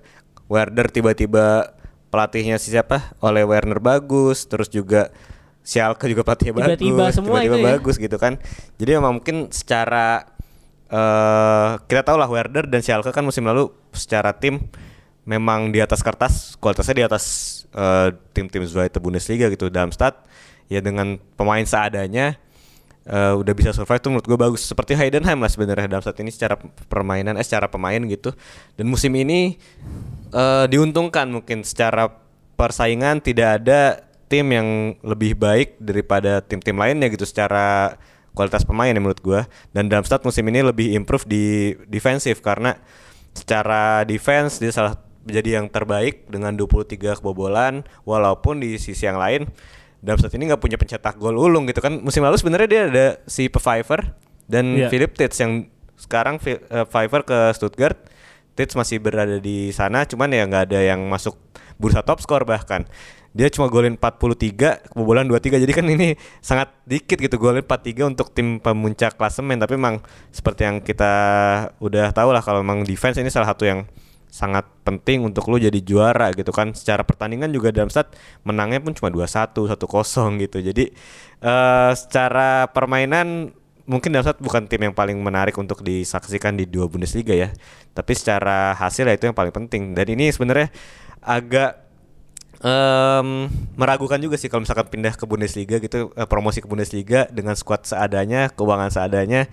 Werder 0.48 0.88
tiba-tiba 0.88 1.76
pelatihnya 2.08 2.56
si 2.56 2.72
siapa? 2.72 3.12
Oleh 3.20 3.44
Werner 3.44 3.76
bagus, 3.76 4.48
terus 4.48 4.72
juga 4.72 5.12
Schalke 5.60 6.08
juga 6.08 6.24
pelatihnya 6.24 6.56
Tiba-tiba 6.56 7.12
bagus, 7.12 7.14
semua 7.20 7.44
tiba-tiba 7.44 7.52
itu 7.52 7.60
ya. 7.60 7.68
bagus 7.76 7.94
gitu 8.00 8.16
kan. 8.16 8.40
Jadi 8.80 8.90
memang 8.96 9.20
mungkin 9.20 9.52
secara 9.52 10.24
eh 10.88 11.70
kita 11.84 12.00
tahu 12.00 12.16
lah 12.16 12.32
Werder 12.32 12.64
dan 12.64 12.80
Schalke 12.80 13.12
kan 13.12 13.20
musim 13.20 13.44
lalu 13.44 13.68
secara 13.92 14.32
tim 14.32 14.64
memang 15.28 15.68
di 15.68 15.84
atas 15.84 16.00
kertas 16.00 16.56
kualitasnya 16.56 16.96
di 16.96 17.04
atas 17.04 17.24
eh, 17.74 18.08
tim-tim 18.32 18.64
Zweite 18.64 19.00
Bundesliga 19.02 19.48
gitu. 19.52 19.68
Darmstadt. 19.68 20.24
Ya 20.68 20.84
dengan 20.84 21.16
pemain 21.36 21.64
seadanya 21.64 22.36
eh, 23.08 23.34
udah 23.34 23.54
bisa 23.56 23.72
survive 23.72 24.00
tuh 24.00 24.10
menurut 24.12 24.26
gue 24.28 24.38
bagus. 24.38 24.62
Seperti 24.68 24.92
Heidenheim 24.92 25.40
lah 25.40 25.48
sebenarnya 25.48 25.88
Darmstadt 25.88 26.20
ini 26.20 26.28
secara 26.28 26.60
permainan 26.86 27.40
eh 27.40 27.44
secara 27.44 27.66
pemain 27.72 27.98
gitu. 28.04 28.36
Dan 28.76 28.86
musim 28.92 29.16
ini 29.16 29.56
eh, 30.32 30.66
diuntungkan 30.68 31.32
mungkin 31.32 31.64
secara 31.64 32.12
persaingan 32.58 33.24
tidak 33.24 33.62
ada 33.62 34.04
tim 34.28 34.44
yang 34.52 34.92
lebih 35.00 35.40
baik 35.40 35.80
daripada 35.80 36.44
tim-tim 36.44 36.76
lainnya 36.76 37.08
gitu 37.08 37.24
secara 37.24 37.96
kualitas 38.36 38.62
pemain 38.62 38.92
ya 38.92 39.00
menurut 39.00 39.18
gua. 39.24 39.40
Dan 39.72 39.88
Darmstadt 39.88 40.22
musim 40.22 40.44
ini 40.52 40.60
lebih 40.60 40.92
improve 40.92 41.24
di 41.24 41.74
defensif 41.88 42.44
karena 42.44 42.76
secara 43.32 44.04
defense 44.04 44.60
dia 44.60 44.70
salah 44.70 45.07
menjadi 45.28 45.60
yang 45.60 45.68
terbaik 45.68 46.24
dengan 46.32 46.56
23 46.56 47.20
kebobolan 47.20 47.84
walaupun 48.08 48.64
di 48.64 48.80
sisi 48.80 49.04
yang 49.04 49.20
lain 49.20 49.44
Darmstadt 49.98 50.34
ini 50.38 50.46
nggak 50.46 50.62
punya 50.62 50.78
pencetak 50.78 51.18
gol 51.18 51.34
ulung 51.34 51.66
gitu 51.66 51.82
kan. 51.82 51.98
Musim 51.98 52.22
lalu 52.22 52.38
sebenarnya 52.38 52.68
dia 52.70 52.82
ada 52.86 53.06
si 53.26 53.50
Pfeiffer 53.50 54.14
dan 54.46 54.78
Iya. 54.78 54.88
Philip 54.88 55.10
Tits 55.18 55.38
yang 55.42 55.66
sekarang 55.98 56.38
eh, 56.46 56.86
Pfeiffer 56.86 57.26
ke 57.26 57.38
Stuttgart. 57.54 57.98
Tits 58.54 58.74
masih 58.74 59.02
berada 59.02 59.38
di 59.38 59.70
sana 59.74 60.02
cuman 60.06 60.30
ya 60.34 60.46
nggak 60.46 60.64
ada 60.70 60.80
yang 60.82 61.02
masuk 61.06 61.34
bursa 61.82 62.02
top 62.06 62.22
skor 62.22 62.46
bahkan. 62.46 62.86
Dia 63.34 63.50
cuma 63.50 63.70
golin 63.70 63.94
43 63.94 64.94
kebobolan 64.94 65.26
23 65.30 65.62
jadi 65.62 65.72
kan 65.74 65.86
ini 65.86 66.14
sangat 66.42 66.74
dikit 66.86 67.18
gitu 67.18 67.38
golin 67.38 67.62
43 67.62 68.14
untuk 68.14 68.30
tim 68.30 68.62
pemuncak 68.62 69.18
klasemen. 69.18 69.58
Tapi 69.58 69.74
memang 69.74 69.98
seperti 70.30 70.62
yang 70.62 70.78
kita 70.78 71.10
udah 71.82 72.14
tahu 72.14 72.30
lah 72.30 72.42
kalau 72.42 72.62
memang 72.62 72.86
defense 72.86 73.18
ini 73.18 73.30
salah 73.34 73.50
satu 73.50 73.66
yang 73.66 73.82
sangat 74.28 74.68
penting 74.84 75.24
untuk 75.24 75.48
lu 75.48 75.56
jadi 75.58 75.80
juara 75.80 76.30
gitu 76.36 76.52
kan. 76.52 76.72
Secara 76.76 77.02
pertandingan 77.02 77.50
juga 77.52 77.72
Darmstadt 77.72 78.14
menangnya 78.44 78.80
pun 78.80 78.92
cuma 78.94 79.08
2-1 79.08 79.56
1-0 79.56 80.44
gitu. 80.44 80.58
Jadi 80.62 80.84
eh 81.38 81.92
secara 81.96 82.68
permainan 82.70 83.52
mungkin 83.88 84.12
Darmstadt 84.12 84.38
bukan 84.44 84.68
tim 84.68 84.84
yang 84.84 84.92
paling 84.92 85.16
menarik 85.16 85.56
untuk 85.56 85.80
disaksikan 85.80 86.54
di 86.54 86.68
dua 86.68 86.86
Bundesliga 86.86 87.32
ya. 87.32 87.48
Tapi 87.96 88.12
secara 88.12 88.76
hasil 88.76 89.08
ya 89.08 89.16
itu 89.16 89.24
yang 89.26 89.34
paling 89.34 89.50
penting. 89.50 89.96
Dan 89.96 90.06
ini 90.12 90.28
sebenarnya 90.28 90.68
agak 91.24 91.88
em, 92.60 93.48
meragukan 93.74 94.20
juga 94.20 94.36
sih 94.36 94.52
kalau 94.52 94.62
misalkan 94.68 94.86
pindah 94.92 95.16
ke 95.16 95.24
Bundesliga 95.24 95.80
gitu 95.80 96.12
eh, 96.12 96.28
promosi 96.28 96.60
ke 96.60 96.68
Bundesliga 96.68 97.26
dengan 97.32 97.56
skuad 97.56 97.88
seadanya 97.88 98.52
keuangan 98.52 98.92
seadanya. 98.92 99.48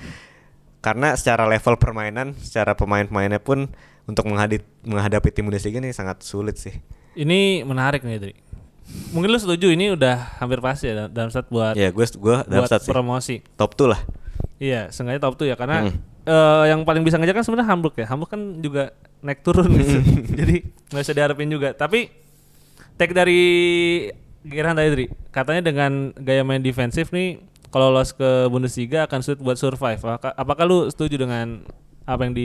Karena 0.84 1.18
secara 1.18 1.50
level 1.50 1.82
permainan 1.82 2.38
secara 2.38 2.78
pemain-pemainnya 2.78 3.42
pun 3.42 3.74
untuk 4.06 4.26
menghadapi 4.26 4.62
menghadapi 4.84 5.30
tim 5.30 5.46
Bundesliga 5.46 5.78
ini 5.78 5.90
sangat 5.90 6.22
sulit 6.22 6.56
sih 6.56 6.74
Ini 7.16 7.64
menarik 7.64 8.02
nih, 8.02 8.18
Dri. 8.18 8.34
Mungkin 9.12 9.32
lu 9.32 9.40
setuju 9.40 9.72
ini 9.72 9.90
udah 9.90 10.38
hampir 10.38 10.60
pasti 10.60 10.88
ya 10.88 11.08
Darmstadt 11.08 11.48
buat 11.48 11.74
ya 11.74 11.90
gue 11.90 12.06
gue 12.06 12.36
buat 12.36 12.46
Darmstadt 12.46 12.84
sih 12.84 12.92
promosi. 12.92 13.36
top 13.56 13.74
2 13.74 13.88
lah 13.88 14.02
Iya, 14.56 14.88
sengaja 14.88 15.20
top 15.20 15.36
tuh 15.36 15.48
ya 15.48 15.56
karena 15.56 15.84
Hmm. 15.84 15.98
eh, 16.24 16.64
yang 16.70 16.84
paling 16.84 17.02
bisa 17.02 17.16
ngejar 17.16 17.34
kan 17.34 17.44
sebenarnya 17.44 17.68
Hamburg 17.68 17.96
ya. 17.96 18.06
Hamburg 18.06 18.30
kan 18.30 18.42
juga 18.58 18.94
naik 19.20 19.42
turun 19.42 19.68
gitu. 19.74 20.00
Jadi 20.40 20.56
nggak 20.92 21.02
bisa 21.02 21.14
diharapin 21.14 21.50
juga. 21.50 21.72
Tapi 21.72 22.08
take 22.96 23.12
dari 23.12 23.42
Gerhan 24.42 24.78
tadi 24.78 24.90
Dri, 24.92 25.06
katanya 25.30 25.66
dengan 25.66 25.92
gaya 26.14 26.46
main 26.46 26.62
defensif 26.62 27.10
nih 27.10 27.42
kalau 27.68 27.90
lolos 27.90 28.14
ke 28.14 28.46
Bundesliga 28.48 29.04
akan 29.04 29.20
sulit 29.20 29.42
buat 29.42 29.58
survive. 29.58 29.98
Apakah, 29.98 30.32
apakah 30.32 30.64
lu 30.64 30.80
setuju 30.88 31.18
dengan 31.18 31.66
apa 32.04 32.22
yang 32.24 32.36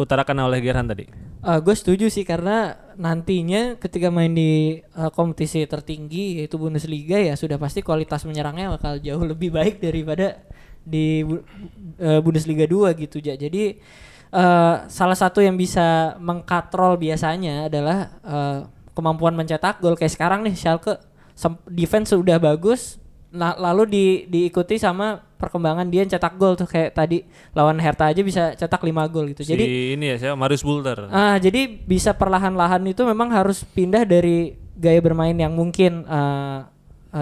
diutarakan 0.00 0.48
oleh 0.48 0.64
Gerhan 0.64 0.88
tadi? 0.88 1.06
gue 1.40 1.72
setuju 1.72 2.12
sih 2.12 2.28
karena 2.28 2.76
nantinya 3.00 3.80
ketika 3.80 4.12
main 4.12 4.28
di 4.28 4.76
uh, 4.92 5.08
kompetisi 5.08 5.64
tertinggi 5.64 6.36
yaitu 6.36 6.60
Bundesliga 6.60 7.16
ya 7.16 7.32
sudah 7.32 7.56
pasti 7.56 7.80
kualitas 7.80 8.28
menyerangnya 8.28 8.76
bakal 8.76 9.00
jauh 9.00 9.24
lebih 9.24 9.48
baik 9.48 9.80
daripada 9.80 10.36
di 10.84 11.24
uh, 11.24 12.20
Bundesliga 12.20 12.68
2 12.68 12.92
gitu 13.00 13.24
ja. 13.24 13.40
Jadi 13.40 13.80
uh, 14.36 14.84
salah 14.84 15.16
satu 15.16 15.40
yang 15.40 15.56
bisa 15.56 16.20
mengkatrol 16.20 17.00
biasanya 17.00 17.72
adalah 17.72 17.98
uh, 18.20 18.58
kemampuan 18.92 19.32
mencetak 19.32 19.80
gol 19.80 19.96
kayak 19.96 20.12
sekarang 20.12 20.44
nih 20.44 20.52
Schalke 20.52 21.00
defense 21.72 22.12
sudah 22.12 22.36
bagus 22.36 22.99
Nah, 23.30 23.54
lalu 23.54 23.82
di, 23.86 24.04
diikuti 24.26 24.74
sama 24.74 25.22
perkembangan 25.38 25.86
dia 25.86 26.02
cetak 26.02 26.34
gol 26.34 26.58
tuh 26.58 26.66
kayak 26.66 26.92
tadi 26.98 27.22
lawan 27.54 27.78
Hertha 27.78 28.10
aja 28.10 28.20
bisa 28.26 28.52
cetak 28.58 28.82
5 28.82 28.90
gol 29.06 29.30
gitu. 29.30 29.46
Si 29.46 29.54
Jadi 29.54 29.94
ini 29.94 30.10
ya 30.12 30.16
siapa? 30.18 30.36
Marius 30.36 30.66
Bulter. 30.66 31.06
Ah, 31.08 31.38
jadi 31.38 31.64
bisa 31.66 32.12
perlahan-lahan 32.12 32.82
itu 32.90 33.06
memang 33.06 33.30
harus 33.30 33.62
pindah 33.62 34.02
dari 34.02 34.58
gaya 34.74 34.98
bermain 34.98 35.36
yang 35.36 35.54
mungkin 35.54 36.02
uh, 36.10 36.66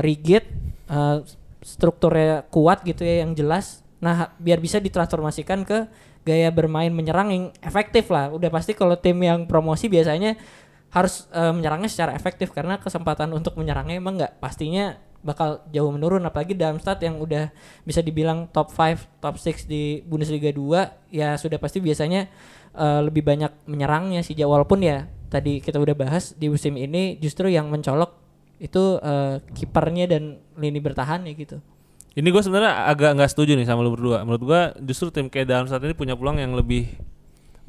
rigid, 0.00 0.48
uh, 0.88 1.20
strukturnya 1.60 2.48
kuat 2.48 2.82
gitu 2.88 3.04
ya 3.04 3.22
yang 3.26 3.36
jelas. 3.36 3.84
Nah, 4.00 4.32
biar 4.40 4.62
bisa 4.64 4.80
ditransformasikan 4.80 5.68
ke 5.68 5.86
gaya 6.24 6.48
bermain 6.48 6.90
menyerang 6.90 7.28
yang 7.30 7.44
efektif 7.60 8.08
lah. 8.08 8.32
Udah 8.32 8.48
pasti 8.48 8.72
kalau 8.72 8.96
tim 8.96 9.20
yang 9.20 9.44
promosi 9.44 9.92
biasanya 9.92 10.40
harus 10.88 11.28
uh, 11.36 11.52
menyerangnya 11.52 11.90
secara 11.92 12.16
efektif 12.16 12.48
karena 12.56 12.80
kesempatan 12.80 13.28
untuk 13.36 13.60
menyerangnya 13.60 14.00
emang 14.00 14.16
nggak 14.16 14.40
pastinya 14.40 14.96
bakal 15.28 15.60
jauh 15.68 15.92
menurun 15.92 16.24
apalagi 16.24 16.56
Darmstadt 16.56 17.04
yang 17.04 17.20
udah 17.20 17.52
bisa 17.84 18.00
dibilang 18.00 18.48
top 18.48 18.72
5, 18.72 19.20
top 19.20 19.36
6 19.36 19.68
di 19.68 20.00
Bundesliga 20.08 20.48
2 20.48 21.12
ya 21.12 21.36
sudah 21.36 21.60
pasti 21.60 21.84
biasanya 21.84 22.32
uh, 22.72 23.04
lebih 23.04 23.20
banyak 23.20 23.52
menyerangnya 23.68 24.24
sih 24.24 24.32
walaupun 24.40 24.80
ya 24.80 25.04
tadi 25.28 25.60
kita 25.60 25.76
udah 25.76 25.92
bahas 25.92 26.32
di 26.32 26.48
musim 26.48 26.80
ini 26.80 27.20
justru 27.20 27.52
yang 27.52 27.68
mencolok 27.68 28.16
itu 28.58 28.96
uh, 28.98 29.38
kipernya 29.54 30.08
dan 30.10 30.40
lini 30.56 30.80
bertahannya 30.80 31.36
gitu. 31.36 31.60
Ini 32.18 32.26
gue 32.34 32.42
sebenarnya 32.42 32.90
agak 32.90 33.14
nggak 33.14 33.30
setuju 33.30 33.54
nih 33.54 33.68
sama 33.68 33.86
lu 33.86 33.94
berdua. 33.94 34.26
Menurut 34.26 34.42
gue 34.42 34.62
justru 34.90 35.14
tim 35.14 35.30
kayak 35.30 35.46
dalam 35.46 35.66
saat 35.70 35.84
ini 35.86 35.94
punya 35.94 36.18
peluang 36.18 36.42
yang 36.42 36.56
lebih 36.56 36.90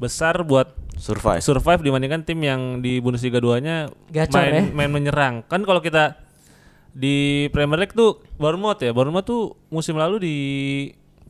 besar 0.00 0.42
buat 0.42 0.74
Survive. 1.00 1.40
survive 1.40 1.80
dibandingkan 1.80 2.28
tim 2.28 2.40
yang 2.44 2.84
di 2.84 3.00
Bundesliga 3.00 3.40
2-nya 3.40 3.88
Gacor 4.12 4.36
main 4.36 4.52
ya. 4.52 4.62
main 4.74 4.90
menyerang. 4.90 5.34
Kan 5.48 5.64
kalau 5.64 5.80
kita 5.80 6.18
di 6.90 7.46
Premier 7.54 7.86
League 7.86 7.94
tuh 7.94 8.22
Bournemouth 8.36 8.80
ya. 8.82 8.90
Bournemouth 8.90 9.26
tuh 9.26 9.54
musim 9.70 9.94
lalu 9.94 10.16
di 10.22 10.36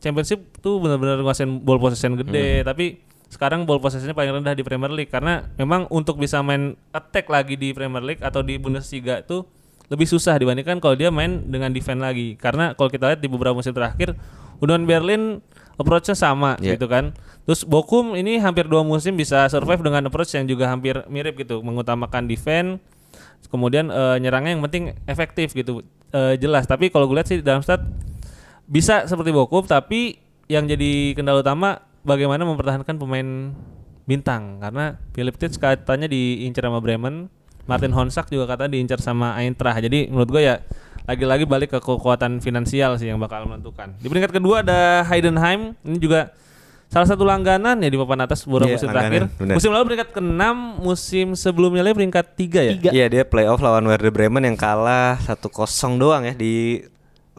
Championship 0.01 0.57
tuh 0.65 0.81
benar-benar 0.81 1.21
nguasain 1.21 1.61
ball 1.61 1.77
possession 1.77 2.17
gede, 2.17 2.65
tapi 2.65 3.05
sekarang 3.31 3.63
ball 3.63 3.79
possessionnya 3.79 4.17
paling 4.17 4.41
rendah 4.41 4.57
di 4.57 4.65
Premier 4.65 4.91
League 4.91 5.13
karena 5.13 5.45
memang 5.55 5.87
untuk 5.93 6.17
bisa 6.17 6.41
main 6.43 6.75
attack 6.91 7.29
lagi 7.29 7.55
di 7.55 7.71
Premier 7.71 8.03
League 8.03 8.19
atau 8.19 8.43
di 8.43 8.57
Bundesliga 8.57 9.21
itu 9.21 9.45
lebih 9.87 10.07
susah 10.07 10.35
dibandingkan 10.41 10.79
kalau 10.81 10.97
dia 10.97 11.13
main 11.13 11.47
dengan 11.47 11.69
defense 11.71 12.01
lagi. 12.01 12.35
Karena 12.35 12.73
kalau 12.73 12.89
kita 12.89 13.13
lihat 13.13 13.21
di 13.21 13.29
beberapa 13.29 13.55
musim 13.55 13.71
terakhir 13.71 14.17
Union 14.59 14.83
Berlin 14.89 15.39
approach-nya 15.77 16.17
sama 16.17 16.57
Yeah. 16.59 16.75
gitu 16.75 16.89
kan. 16.89 17.13
Terus 17.45 17.61
Bochum 17.65 18.17
ini 18.17 18.37
hampir 18.41 18.65
dua 18.65 18.81
musim 18.81 19.13
bisa 19.15 19.47
survive 19.47 19.81
dengan 19.85 20.07
approach 20.07 20.33
yang 20.33 20.45
juga 20.45 20.69
hampir 20.69 20.99
mirip 21.07 21.37
gitu, 21.37 21.59
mengutamakan 21.61 22.25
defense 22.25 22.81
kemudian 23.47 23.89
eh, 23.89 24.17
nyerangnya 24.19 24.57
yang 24.57 24.63
penting 24.65 24.83
efektif 25.07 25.55
gitu. 25.55 25.81
Eh, 26.11 26.35
jelas. 26.37 26.67
Tapi 26.67 26.91
kalau 26.91 27.07
gue 27.07 27.15
lihat 27.17 27.29
sih 27.29 27.39
dalam 27.39 27.63
stat 27.63 27.81
bisa 28.67 29.07
seperti 29.07 29.31
Bokum 29.33 29.63
tapi 29.67 30.19
yang 30.51 30.67
jadi 30.67 31.15
kendala 31.15 31.39
utama 31.39 31.83
bagaimana 32.03 32.43
mempertahankan 32.43 32.99
pemain 32.99 33.55
bintang. 34.03 34.59
Karena 34.59 34.99
Philip 35.15 35.35
Tits 35.39 35.55
katanya 35.55 36.11
diincar 36.11 36.67
sama 36.67 36.83
Bremen 36.83 37.31
Martin 37.69 37.93
Honsak 37.93 38.27
juga 38.27 38.49
katanya 38.49 38.75
diincar 38.75 38.99
sama 38.99 39.37
Eintracht. 39.37 39.79
Jadi 39.79 40.09
menurut 40.09 40.29
gue 40.29 40.43
ya 40.43 40.59
lagi-lagi 41.05 41.45
balik 41.49 41.73
ke 41.73 41.79
kekuatan 41.81 42.43
finansial 42.43 42.97
sih 42.97 43.09
yang 43.09 43.17
bakal 43.21 43.45
menentukan. 43.47 43.95
Di 44.01 44.07
peringkat 44.11 44.31
kedua 44.37 44.65
ada 44.65 45.05
Heidenheim. 45.07 45.77
Ini 45.85 45.97
juga 45.97 46.35
salah 46.91 47.07
satu 47.07 47.23
langganan 47.23 47.79
ya 47.79 47.87
di 47.87 47.95
papan 47.95 48.19
atas 48.21 48.43
beberapa 48.43 48.67
Iya, 48.67 48.75
musim 48.75 48.89
langganan, 48.89 49.07
terakhir 49.07 49.23
benar. 49.39 49.55
musim 49.55 49.69
lalu 49.71 49.83
peringkat 49.87 50.09
ke-6 50.11 50.43
musim 50.77 51.27
sebelumnya 51.33 51.81
lagi 51.81 51.95
peringkat 51.95 52.25
3 52.35 52.67
ya 52.67 52.71
Tiga. 52.75 52.89
Iya 52.91 53.05
dia 53.07 53.23
playoff 53.23 53.57
lawan 53.57 53.87
Werder 53.87 54.11
Bremen 54.11 54.43
yang 54.43 54.59
kalah 54.59 55.15
1-0 55.17 55.47
doang 55.95 56.27
ya 56.27 56.35
di 56.35 56.83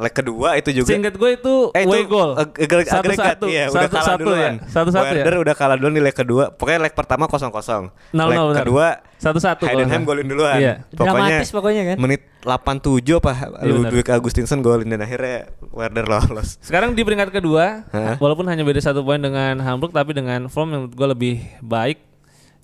leg 0.03 0.11
kedua 0.13 0.49
itu 0.55 0.71
juga. 0.75 0.91
Seingat 0.91 1.15
gue 1.15 1.31
itu 1.33 1.55
Eh 1.71 1.83
itu 1.83 2.05
goal. 2.05 2.35
ag- 2.35 2.59
agregat 2.59 2.93
Satu-satu. 2.93 3.47
iya 3.47 3.65
udah 3.67 3.87
kalah 3.87 4.03
Satu-satu 4.05 4.21
duluan. 4.21 4.53
ya. 4.53 4.67
Satu-satu 4.67 5.07
ya. 5.07 5.13
Werder 5.17 5.35
udah 5.39 5.55
kalah 5.55 5.77
duluan 5.79 5.95
di 5.95 6.03
leg 6.03 6.13
kedua. 6.13 6.45
Pokoknya 6.51 6.81
leg 6.83 6.93
pertama 6.93 7.25
0-0. 7.25 7.95
Nol, 8.11 8.27
leg 8.27 8.37
nol, 8.37 8.47
benar. 8.51 8.61
kedua 8.61 8.87
Satu-satu 9.17 9.63
kalau 9.63 9.71
Heidenheim 9.79 10.03
golin 10.03 10.27
duluan. 10.27 10.59
Iya. 10.59 10.75
Dramatis 10.91 11.49
pokoknya 11.49 11.83
kan. 11.87 11.97
Menit 11.97 12.27
87 12.43 13.15
apa 13.15 13.33
Iya, 13.63 13.71
Ludwig 13.71 14.09
Augustinsson 14.09 14.59
golin 14.61 14.91
dan 14.91 14.99
akhirnya 14.99 15.47
Werder 15.71 16.05
lolos. 16.05 16.59
Sekarang 16.59 16.91
di 16.91 17.01
peringkat 17.01 17.31
kedua, 17.31 17.87
Hah? 17.89 18.19
walaupun 18.19 18.45
hanya 18.45 18.61
beda 18.61 18.83
satu 18.83 19.01
poin 19.01 19.17
dengan 19.17 19.57
Hamburg, 19.59 19.91
tapi 19.91 20.11
dengan 20.11 20.47
form 20.47 20.69
yang 20.69 20.81
menurut 20.85 20.93
gue 20.93 21.09
lebih 21.09 21.35
baik. 21.61 22.03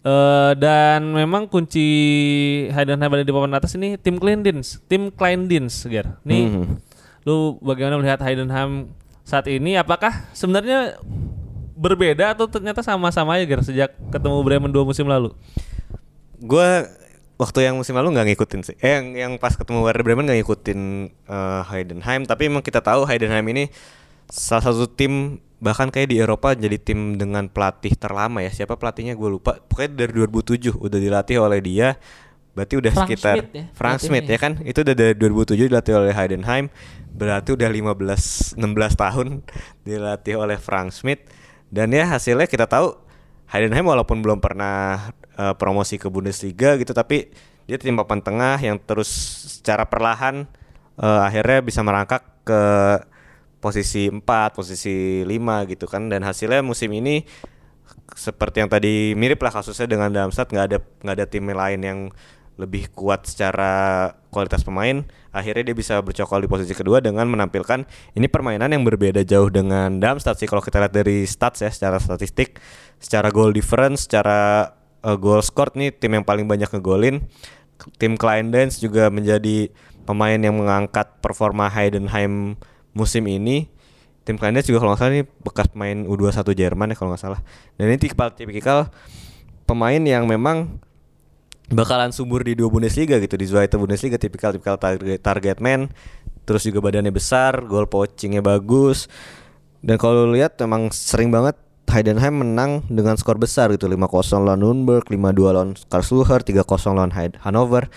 Eh, 0.00 0.52
dan 0.54 1.02
memang 1.08 1.46
kunci 1.46 1.86
Heidenheim 2.68 3.10
ada 3.12 3.20
di 3.20 3.30
papan 3.30 3.50
atas 3.52 3.74
ini 3.74 3.94
tim 3.94 4.14
Kleindins, 4.14 4.78
tim 4.84 5.10
Kleindins, 5.10 5.82
Ger. 5.84 6.18
Nih, 6.22 6.46
Mhm. 6.48 6.74
Lu 7.26 7.58
bagaimana 7.62 7.98
melihat 7.98 8.20
Heidenheim 8.22 8.90
saat 9.26 9.46
ini? 9.50 9.74
Apakah 9.74 10.28
sebenarnya 10.36 10.98
berbeda 11.78 12.34
atau 12.34 12.50
ternyata 12.50 12.82
sama-sama 12.82 13.38
aja, 13.38 13.46
Ger, 13.46 13.62
sejak 13.62 13.90
ketemu 14.10 14.42
Bremen 14.42 14.70
dua 14.74 14.82
musim 14.82 15.06
lalu? 15.06 15.30
Gue 16.42 16.86
waktu 17.38 17.70
yang 17.70 17.78
musim 17.78 17.94
lalu 17.94 18.12
nggak 18.12 18.34
ngikutin 18.34 18.60
sih. 18.66 18.76
Eh 18.82 18.98
yang 18.98 19.06
yang 19.14 19.32
pas 19.38 19.54
ketemu 19.54 19.86
Werder 19.86 20.02
Bremen 20.02 20.26
nggak 20.26 20.38
ngikutin 20.42 20.80
eh, 21.30 21.62
Heidenheim. 21.70 22.26
Tapi 22.26 22.50
emang 22.50 22.66
kita 22.66 22.82
tahu 22.82 23.06
Heidenheim 23.06 23.46
ini 23.54 23.70
salah 24.28 24.68
satu 24.68 24.90
tim 24.90 25.40
bahkan 25.58 25.90
kayak 25.90 26.14
di 26.14 26.22
Eropa 26.22 26.54
jadi 26.54 26.78
tim 26.78 27.14
dengan 27.16 27.46
pelatih 27.46 27.94
terlama 27.94 28.42
ya. 28.42 28.50
Siapa 28.50 28.74
pelatihnya 28.74 29.14
gue 29.14 29.30
lupa. 29.30 29.62
Pokoknya 29.62 30.06
dari 30.06 30.12
2007 30.18 30.74
udah 30.74 30.98
dilatih 30.98 31.38
oleh 31.38 31.62
dia. 31.62 31.88
Berarti 32.58 32.74
udah 32.74 32.90
Frank 32.90 33.06
sekitar 33.06 33.34
Schmidt 33.38 33.54
ya, 33.54 33.64
Frank 33.70 33.98
Schmidt 34.02 34.26
ya. 34.26 34.34
ya 34.34 34.38
kan. 34.42 34.52
Itu 34.66 34.82
udah 34.82 34.94
dari 34.98 35.14
2007 35.14 35.70
dilatih 35.70 35.94
oleh 35.94 36.10
Heidenheim. 36.10 36.66
Berarti 37.14 37.54
udah 37.54 37.70
15 37.70 38.58
16 38.58 38.58
tahun 38.98 39.26
dilatih 39.86 40.34
oleh 40.42 40.58
Frank 40.58 40.90
Schmidt. 40.90 41.30
Dan 41.70 41.94
ya 41.94 42.02
hasilnya 42.10 42.50
kita 42.50 42.66
tahu 42.66 42.98
Heidenheim 43.46 43.86
walaupun 43.86 44.18
belum 44.18 44.42
pernah 44.42 45.14
eh, 45.38 45.54
promosi 45.54 46.02
ke 46.02 46.10
Bundesliga 46.10 46.74
gitu 46.74 46.90
tapi 46.90 47.30
dia 47.70 47.78
tim 47.78 47.94
papan 47.94 48.24
tengah 48.24 48.56
yang 48.58 48.80
terus 48.82 49.08
secara 49.60 49.86
perlahan 49.86 50.50
eh, 50.98 51.20
akhirnya 51.22 51.62
bisa 51.62 51.80
merangkak 51.86 52.24
ke 52.42 52.62
posisi 53.58 54.08
4, 54.08 54.24
posisi 54.54 55.22
5 55.26 55.70
gitu 55.70 55.86
kan 55.90 56.08
dan 56.08 56.22
hasilnya 56.22 56.62
musim 56.62 56.90
ini 56.94 57.26
seperti 58.14 58.64
yang 58.64 58.70
tadi 58.70 59.12
mirip 59.14 59.40
lah 59.42 59.52
kasusnya 59.52 59.84
dengan 59.90 60.08
Darmstadt 60.10 60.50
nggak 60.50 60.66
ada 60.72 60.78
nggak 60.80 61.16
ada 61.18 61.26
tim 61.28 61.44
lain 61.44 61.80
yang 61.82 61.98
lebih 62.58 62.90
kuat 62.90 63.24
secara 63.24 64.10
kualitas 64.34 64.66
pemain 64.66 65.06
akhirnya 65.30 65.70
dia 65.70 65.76
bisa 65.78 66.02
bercokol 66.02 66.42
di 66.42 66.48
posisi 66.50 66.74
kedua 66.74 66.98
dengan 66.98 67.30
menampilkan 67.30 67.86
ini 68.18 68.26
permainan 68.26 68.74
yang 68.74 68.82
berbeda 68.82 69.22
jauh 69.22 69.48
dengan 69.48 70.02
Darmstadt 70.02 70.42
sih. 70.42 70.50
Kalau 70.50 70.58
kita 70.58 70.82
lihat 70.82 70.92
dari 70.92 71.22
stats 71.24 71.62
ya 71.62 71.70
secara 71.70 72.02
statistik 72.02 72.58
secara 72.98 73.30
goal 73.30 73.54
difference 73.54 74.10
secara 74.10 74.72
uh, 75.06 75.16
goal 75.16 75.38
scored 75.40 75.78
nih 75.78 75.94
tim 75.94 76.18
yang 76.18 76.26
paling 76.26 76.50
banyak 76.50 76.68
ngegolin. 76.68 77.22
Tim 78.02 78.18
Kleindens 78.18 78.82
juga 78.82 79.06
menjadi 79.06 79.70
pemain 80.02 80.34
yang 80.34 80.58
mengangkat 80.58 81.22
performa 81.22 81.70
Heidenheim 81.70 82.58
musim 82.90 83.22
ini. 83.30 83.70
Tim 84.26 84.34
Kleindens 84.34 84.66
juga 84.66 84.82
kalau 84.82 84.92
nggak 84.92 85.00
salah 85.00 85.14
ini 85.14 85.24
bekas 85.46 85.70
pemain 85.70 85.98
U21 86.04 86.42
Jerman 86.58 86.90
ya 86.90 86.96
kalau 86.98 87.14
nggak 87.14 87.22
salah. 87.22 87.40
Dan 87.78 87.94
ini 87.94 87.98
tipikal 88.02 88.34
tipikal 88.34 88.78
pemain 89.62 90.02
yang 90.02 90.26
memang 90.26 90.82
bakalan 91.68 92.10
subur 92.12 92.40
di 92.40 92.56
dua 92.56 92.72
Bundesliga 92.72 93.20
gitu 93.20 93.36
di 93.36 93.44
Zweite 93.44 93.76
Bundesliga 93.76 94.16
tipikal 94.16 94.56
tipikal 94.56 94.80
target 94.80 95.20
target 95.20 95.58
man. 95.60 95.92
Terus 96.48 96.64
juga 96.64 96.80
badannya 96.80 97.12
besar 97.12 97.60
gol 97.68 97.84
poachingnya 97.84 98.40
bagus. 98.40 99.06
Dan 99.84 100.00
kalau 100.00 100.32
lihat 100.32 100.56
memang 100.64 100.88
sering 100.90 101.28
banget 101.28 101.54
Heidenheim 101.88 102.44
menang 102.44 102.84
dengan 102.88 103.16
skor 103.16 103.40
besar 103.40 103.72
gitu 103.72 103.88
5-0 103.88 103.96
lawan 104.44 104.60
Nuremberg 104.60 105.08
5-2 105.08 105.56
lawan 105.56 105.72
Karlsruhe 105.88 106.24
3-0 106.28 106.64
lawan 106.92 107.12
Hannover. 107.40 107.88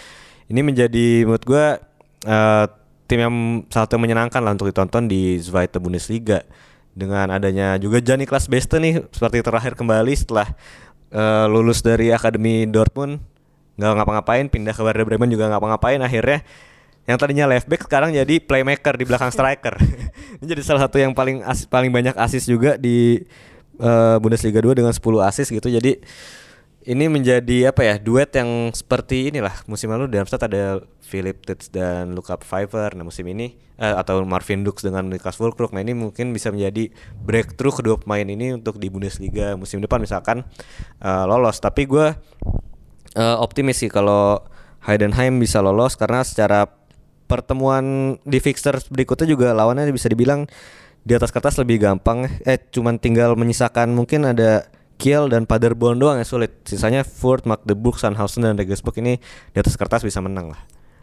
Ini 0.48 0.62
menjadi 0.64 1.28
menurut 1.28 1.44
gua 1.48 1.80
eh, 2.28 2.66
tim 3.08 3.20
yang 3.20 3.36
satu 3.68 4.00
yang 4.00 4.04
menyenangkan 4.08 4.40
lah 4.40 4.56
untuk 4.56 4.72
ditonton 4.72 5.08
di 5.08 5.40
Zweite 5.40 5.80
Bundesliga. 5.80 6.44
Dengan 6.92 7.32
adanya 7.32 7.80
juga 7.80 8.04
Gianni 8.04 8.28
Klas 8.28 8.52
Beste 8.52 8.76
nih 8.76 9.08
seperti 9.16 9.40
terakhir 9.44 9.80
kembali 9.80 10.12
setelah 10.12 10.48
eh, 11.12 11.46
lulus 11.48 11.84
dari 11.84 12.12
Akademi 12.12 12.68
Dortmund 12.68 13.32
nggak 13.80 13.94
ngapa-ngapain 14.02 14.46
pindah 14.52 14.76
ke 14.76 14.82
Werder 14.84 15.06
Bremen 15.08 15.32
juga 15.32 15.52
ngapa-ngapain 15.52 16.00
akhirnya. 16.02 16.44
Yang 17.10 17.18
tadinya 17.18 17.46
left 17.50 17.66
back 17.66 17.82
sekarang 17.90 18.14
jadi 18.14 18.38
playmaker 18.38 18.94
di 18.94 19.06
belakang 19.10 19.34
striker. 19.34 19.74
Ini 20.40 20.46
jadi 20.46 20.62
salah 20.62 20.86
satu 20.86 21.02
yang 21.02 21.18
paling 21.18 21.42
as- 21.42 21.66
paling 21.66 21.90
banyak 21.90 22.14
asis 22.14 22.46
juga 22.46 22.78
di 22.78 23.26
eh, 23.82 24.16
Bundesliga 24.22 24.62
2 24.62 24.78
dengan 24.78 24.94
10 24.94 25.02
asis 25.26 25.50
gitu. 25.50 25.66
Jadi 25.66 25.98
ini 26.82 27.06
menjadi 27.06 27.70
apa 27.70 27.86
ya 27.86 27.96
duet 28.02 28.34
yang 28.34 28.74
seperti 28.74 29.30
inilah. 29.30 29.54
Musim 29.70 29.94
lalu 29.94 30.10
Darmstadt 30.10 30.50
ada 30.50 30.82
Philip 31.02 31.38
Tits 31.46 31.70
dan 31.70 32.18
Luka 32.18 32.42
Pfeiffer. 32.42 32.98
Nah 32.98 33.06
musim 33.06 33.26
ini 33.30 33.54
eh, 33.78 33.96
atau 33.98 34.26
Marvin 34.26 34.66
Dux 34.66 34.82
dengan 34.82 35.06
Niklas 35.06 35.38
Fulkrug 35.38 35.74
nah 35.78 35.82
ini 35.82 35.94
mungkin 35.94 36.34
bisa 36.34 36.50
menjadi 36.50 36.90
breakthrough 37.22 37.74
kedua 37.74 37.96
pemain 38.02 38.26
ini 38.26 38.58
untuk 38.58 38.82
di 38.82 38.90
Bundesliga 38.90 39.54
musim 39.54 39.78
depan 39.78 40.02
misalkan 40.02 40.42
eh, 41.02 41.26
lolos. 41.30 41.62
Tapi 41.62 41.86
gue 41.86 42.18
eh, 43.16 43.38
optimis 43.38 43.82
sih 43.82 43.90
kalau 43.92 44.42
Heidenheim 44.82 45.38
bisa 45.38 45.62
lolos 45.62 45.94
karena 45.94 46.26
secara 46.26 46.66
pertemuan 47.30 48.18
di 48.28 48.44
fixture 48.44 48.76
berikutnya 48.92 49.30
juga 49.30 49.56
lawannya 49.56 49.88
bisa 49.94 50.12
dibilang 50.12 50.50
di 51.02 51.14
atas 51.16 51.32
kertas 51.32 51.58
lebih 51.62 51.82
gampang. 51.82 52.28
Eh 52.44 52.60
cuman 52.60 52.98
tinggal 52.98 53.34
menyisakan 53.38 53.94
mungkin 53.94 54.28
ada 54.28 54.68
Kiel 55.02 55.34
dan 55.34 55.50
Paderborn 55.50 55.98
doang 55.98 56.22
yang 56.22 56.30
sulit. 56.30 56.62
Sisanya 56.62 57.02
Furt, 57.02 57.50
Magdeburg, 57.50 57.98
Sandhausen 57.98 58.46
dan 58.46 58.54
Regensburg 58.54 58.94
ini 59.02 59.18
di 59.50 59.58
atas 59.58 59.74
kertas 59.74 60.06
bisa 60.06 60.22
menang 60.22 60.54
lah. 60.54 60.62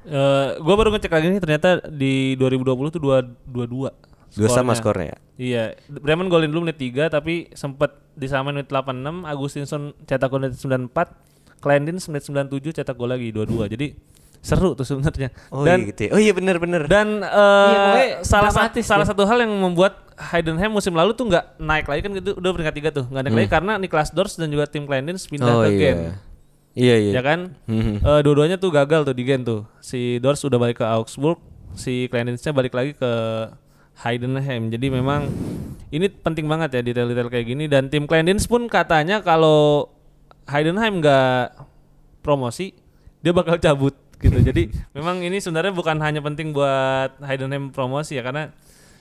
Eh, 0.09 0.49
gua 0.63 0.75
baru 0.79 0.95
ngecek 0.95 1.11
lagi 1.11 1.27
nih 1.29 1.43
ternyata 1.43 1.69
di 1.91 2.39
2020 2.39 2.95
tuh 2.95 3.03
dua 3.03 3.19
dua 3.45 3.67
dua. 3.67 3.91
dua 4.33 4.49
sama 4.53 4.77
skornya. 4.77 5.17
ya? 5.17 5.19
Iya, 5.39 5.65
Bremen 5.89 6.29
golin 6.29 6.53
dulu 6.53 6.69
menit 6.69 6.77
3 6.77 7.09
tapi 7.09 7.49
sempat 7.57 7.97
disamain 8.13 8.53
menit 8.53 8.69
86, 8.69 9.25
Agustinson 9.25 9.83
cetak 10.05 10.29
gol 10.29 10.45
menit 10.45 10.61
94, 10.61 10.93
Kleindins 11.59 12.07
menit 12.07 12.23
97 12.23 12.73
cetak 12.73 12.95
gol 12.95 13.09
lagi 13.09 13.29
2-2. 13.29 13.69
Jadi 13.69 13.87
seru 14.39 14.71
tuh 14.73 14.83
sebenarnya. 14.83 15.35
oh 15.51 15.63
dan 15.63 15.83
iya 15.83 15.89
gitu 15.89 16.01
ya. 16.01 16.11
oh 16.11 16.21
iya 16.21 16.31
bener 16.31 16.57
dan 16.87 17.21
eh, 17.21 17.95
Iya, 18.15 18.23
salah 18.23 18.49
sa- 18.49 18.63
dramatis 18.63 18.85
salah 18.87 19.03
ya. 19.03 19.11
satu 19.11 19.23
hal 19.25 19.43
yang 19.43 19.51
membuat 19.51 19.99
Heidenheim 20.17 20.71
musim 20.71 20.95
lalu 20.95 21.11
tuh 21.13 21.27
nggak 21.27 21.59
naik 21.59 21.85
lagi 21.85 22.01
kan 22.01 22.13
gitu 22.13 22.31
udah 22.35 22.51
peringkat 22.53 22.75
tiga 22.75 22.91
tuh 22.93 23.05
nggak 23.05 23.23
naik 23.25 23.35
lagi 23.35 23.51
karena 23.51 23.73
Niklas 23.77 24.11
Dors 24.11 24.35
dan 24.35 24.47
juga 24.47 24.65
tim 24.65 24.83
Kleindins 24.83 25.27
pindah 25.27 25.43
Hmm. 25.45 25.59
oh 25.59 25.63
ke 25.65 25.71
iya 25.71 25.83
Gen. 25.85 25.99
iya 26.73 26.97
iya 26.97 27.13
Ya 27.13 27.23
kan? 27.25 27.41
Eh, 27.67 28.21
dua-duanya 28.23 28.55
tuh 28.57 28.71
gagal 28.71 29.03
tuh 29.03 29.13
di 29.13 29.23
Gen 29.23 29.43
tuh. 29.43 29.67
Si 29.81 30.17
Dors 30.19 30.39
udah 30.41 30.55
balik 30.57 30.79
ke 30.79 30.87
Augsburg, 30.87 31.43
si 31.75 32.07
Kleindiensnya 32.07 32.51
balik 32.53 32.71
lagi 32.73 32.95
ke 32.95 33.11
Heidenheim. 33.97 34.71
Jadi 34.71 34.87
memang 34.89 35.27
ini 35.89 36.07
penting 36.09 36.47
banget 36.47 36.71
ya 36.73 36.81
detail-detail 36.85 37.27
kayak 37.27 37.47
gini 37.49 37.65
dan 37.67 37.89
tim 37.89 38.05
Kleindienst 38.05 38.47
pun 38.47 38.67
katanya 38.67 39.19
kalau 39.19 39.91
Heidenheim 40.49 41.05
nggak 41.05 41.61
promosi, 42.25 42.73
dia 43.21 43.37
bakal 43.37 43.61
cabut 43.61 43.93
gitu. 44.17 44.41
Jadi 44.41 44.73
memang 44.97 45.21
ini 45.21 45.39
sebenarnya 45.39 45.77
bukan 45.77 46.01
hanya 46.01 46.25
penting 46.25 46.57
buat 46.57 47.21
Heidenheim 47.21 47.71
promosi 47.71 48.17
ya 48.17 48.25
karena 48.25 48.51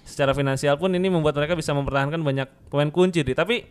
secara 0.08 0.32
finansial 0.32 0.80
pun 0.80 0.92
ini 0.96 1.12
membuat 1.12 1.36
mereka 1.36 1.56
bisa 1.56 1.72
mempertahankan 1.72 2.20
banyak 2.20 2.48
pemain 2.72 2.92
kunci. 2.92 3.24
Dri. 3.24 3.36
Tapi 3.36 3.64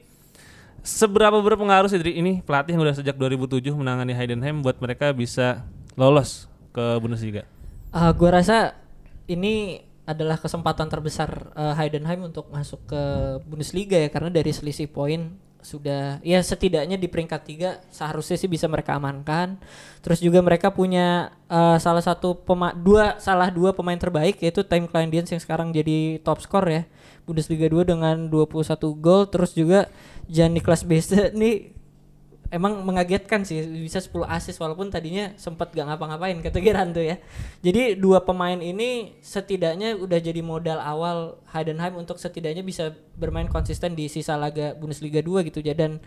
seberapa 0.85 1.41
berpengaruh 1.41 1.89
sih 1.89 2.01
Dri, 2.01 2.17
ini 2.17 2.41
pelatih 2.45 2.77
yang 2.77 2.85
udah 2.85 2.97
sejak 2.97 3.17
2007 3.17 3.73
menangani 3.73 4.13
Heidenheim 4.13 4.61
buat 4.65 4.81
mereka 4.81 5.13
bisa 5.13 5.65
lolos 5.97 6.49
ke 6.77 7.01
Bundesliga? 7.01 7.49
Ah, 7.93 8.13
gua 8.13 8.41
rasa 8.41 8.77
ini 9.25 9.81
adalah 10.07 10.39
kesempatan 10.39 10.87
terbesar 10.87 11.51
eh, 11.57 11.75
Heidenheim 11.75 12.31
untuk 12.31 12.47
masuk 12.53 12.85
ke 12.87 13.03
Bundesliga 13.49 13.99
ya 13.99 14.09
karena 14.13 14.31
dari 14.31 14.53
selisih 14.55 14.87
poin 14.87 15.35
sudah 15.67 16.23
ya 16.23 16.39
setidaknya 16.39 16.95
di 16.95 17.11
peringkat 17.11 17.41
tiga 17.43 17.71
seharusnya 17.91 18.39
sih 18.39 18.47
bisa 18.47 18.71
mereka 18.71 18.95
amankan. 18.95 19.59
Terus 19.99 20.23
juga 20.23 20.39
mereka 20.39 20.71
punya 20.71 21.35
eh, 21.51 21.79
salah 21.83 22.07
satu 22.07 22.39
pema 22.39 22.71
dua 22.71 23.19
salah 23.19 23.51
dua 23.51 23.75
pemain 23.75 23.99
terbaik 23.99 24.39
yaitu 24.39 24.63
Tim 24.63 24.87
Kleindienst 24.87 25.35
yang 25.35 25.43
sekarang 25.43 25.75
jadi 25.75 26.23
top 26.23 26.39
skor 26.39 26.71
ya 26.71 26.87
Bundesliga 27.27 27.67
2 27.67 27.91
dengan 27.91 28.17
21 28.31 29.03
gol 29.03 29.27
terus 29.27 29.51
juga 29.53 29.91
Jan 30.31 30.55
Niklas 30.55 30.87
Beste 30.87 31.31
nih 31.41 31.76
emang 32.51 32.87
mengagetkan 32.87 33.43
sih 33.43 33.59
bisa 33.83 33.99
10 33.99 34.23
assist 34.31 34.63
walaupun 34.63 34.87
tadinya 34.87 35.35
sempat 35.35 35.75
gak 35.75 35.83
ngapa-ngapain 35.83 36.39
kata 36.39 36.59
Geran 36.63 36.95
tuh 36.95 37.03
ya. 37.03 37.19
Jadi 37.63 37.99
dua 37.99 38.23
pemain 38.23 38.57
ini 38.59 39.19
setidaknya 39.19 39.99
udah 39.99 40.19
jadi 40.23 40.39
modal 40.43 40.79
awal 40.79 41.43
Heidenheim 41.51 41.99
untuk 41.99 42.23
setidaknya 42.23 42.63
bisa 42.63 42.95
bermain 43.19 43.51
konsisten 43.51 43.99
di 43.99 44.07
sisa 44.07 44.39
laga 44.39 44.79
Bundesliga 44.79 45.19
2 45.19 45.49
gitu 45.51 45.59
ya. 45.59 45.75
Dan 45.75 45.99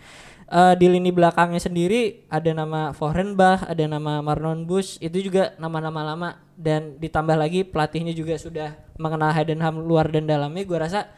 eh, 0.47 0.73
di 0.79 0.87
lini 0.87 1.11
belakangnya 1.11 1.59
sendiri 1.59 2.23
ada 2.31 2.51
nama 2.55 2.95
Vorenbach, 2.95 3.67
ada 3.67 3.83
nama 3.83 4.23
Marlon 4.23 4.63
Busch 4.63 4.95
itu 5.03 5.19
juga 5.19 5.55
nama-nama 5.59 6.15
lama. 6.15 6.29
Dan 6.59 6.99
ditambah 6.99 7.35
lagi 7.39 7.63
pelatihnya 7.67 8.15
juga 8.15 8.35
sudah 8.39 8.75
mengenal 8.95 9.35
Heidenheim 9.35 9.79
luar 9.83 10.07
dan 10.07 10.27
dalamnya. 10.27 10.63
Gua 10.63 10.87
rasa 10.87 11.11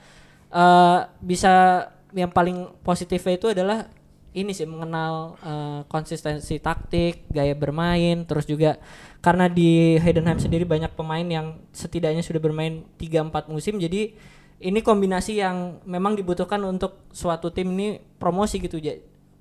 eh 0.51 0.99
bisa 1.21 1.87
yang 2.11 2.27
paling 2.27 2.67
positifnya 2.83 3.39
itu 3.39 3.47
adalah 3.55 3.87
ini 4.31 4.55
sih 4.55 4.67
mengenal 4.67 5.35
eh, 5.43 5.81
konsistensi 5.91 6.59
taktik, 6.63 7.27
gaya 7.31 7.55
bermain, 7.55 8.23
terus 8.23 8.47
juga 8.47 8.79
karena 9.19 9.51
di 9.51 9.99
Heidenheim 9.99 10.39
sendiri 10.39 10.65
banyak 10.65 10.95
pemain 10.95 11.23
yang 11.25 11.61
setidaknya 11.75 12.25
sudah 12.25 12.41
bermain 12.41 12.87
3 12.97 13.29
4 13.29 13.53
musim 13.53 13.77
jadi 13.77 14.17
ini 14.61 14.79
kombinasi 14.85 15.41
yang 15.41 15.81
memang 15.89 16.13
dibutuhkan 16.13 16.61
untuk 16.61 17.09
suatu 17.09 17.49
tim 17.49 17.73
ini 17.73 17.97
promosi 18.21 18.61
gitu. 18.61 18.77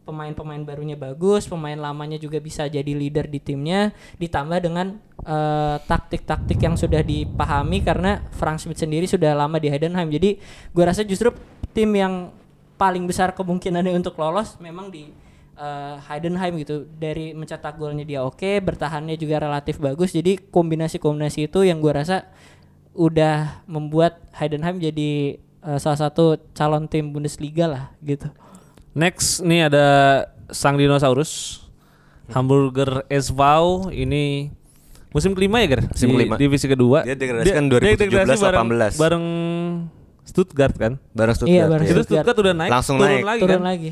Pemain-pemain 0.01 0.65
barunya 0.65 0.97
bagus, 0.97 1.47
pemain 1.47 1.77
lamanya 1.77 2.17
juga 2.17 2.41
bisa 2.41 2.67
jadi 2.67 2.89
leader 2.89 3.29
di 3.31 3.39
timnya 3.39 3.93
ditambah 4.17 4.59
dengan 4.59 4.97
eh, 5.23 5.77
taktik-taktik 5.85 6.59
yang 6.59 6.75
sudah 6.75 7.05
dipahami 7.05 7.85
karena 7.85 8.25
Frank 8.35 8.65
Schmidt 8.65 8.81
sendiri 8.81 9.07
sudah 9.07 9.37
lama 9.37 9.61
di 9.61 9.69
Heidenheim. 9.71 10.09
Jadi 10.09 10.41
gua 10.73 10.91
rasa 10.91 11.05
justru 11.05 11.31
tim 11.77 11.93
yang 11.95 12.33
paling 12.81 13.05
besar 13.05 13.37
kemungkinannya 13.37 13.93
untuk 13.93 14.17
lolos 14.17 14.57
memang 14.57 14.89
di 14.89 15.13
eh, 15.61 15.95
Heidenheim 16.09 16.57
gitu 16.65 16.89
dari 16.97 17.37
mencetak 17.37 17.77
golnya 17.77 18.09
dia 18.09 18.25
oke 18.25 18.65
bertahannya 18.65 19.21
juga 19.21 19.45
relatif 19.45 19.77
bagus 19.77 20.17
jadi 20.17 20.41
kombinasi-kombinasi 20.49 21.53
itu 21.53 21.61
yang 21.69 21.85
gua 21.85 22.01
rasa 22.01 22.25
udah 22.97 23.61
membuat 23.69 24.25
Heidenheim 24.33 24.81
jadi 24.81 25.37
eh, 25.37 25.79
salah 25.79 26.09
satu 26.09 26.41
calon 26.57 26.89
tim 26.89 27.13
Bundesliga 27.13 27.69
lah 27.69 27.85
gitu 28.01 28.33
Next 28.97 29.45
nih 29.45 29.69
ada 29.69 29.87
sang 30.51 30.75
dinosaurus 30.75 31.63
Hamburger 32.33 33.07
SV 33.07 33.39
ini 33.95 34.51
musim 35.15 35.35
kelima 35.35 35.63
ya 35.63 35.79
Ger? 35.79 35.83
Musim 35.91 36.09
Di 36.11 36.15
kelima. 36.15 36.35
divisi 36.39 36.67
kedua. 36.67 37.03
Dia 37.07 37.19
degradasikan 37.19 37.67
2017 37.71 38.03
degradasi 38.03 38.43
bareng, 38.43 38.69
18. 38.99 39.03
bareng 39.03 39.27
Stuttgart 40.31 40.73
kan? 40.73 40.93
Stuttgart 41.11 41.45
Iya, 41.45 41.65
bareng 41.67 41.83
ya. 41.83 41.91
Itu 41.91 41.95
Stuttgart. 42.01 42.23
Stuttgart 42.23 42.39
udah 42.39 42.55
naik, 42.57 42.71
Langsung 42.71 42.97
turun 42.97 43.11
naik. 43.13 43.25
lagi 43.27 43.41
turun 43.41 43.53
kan? 43.53 43.63
lagi 43.67 43.91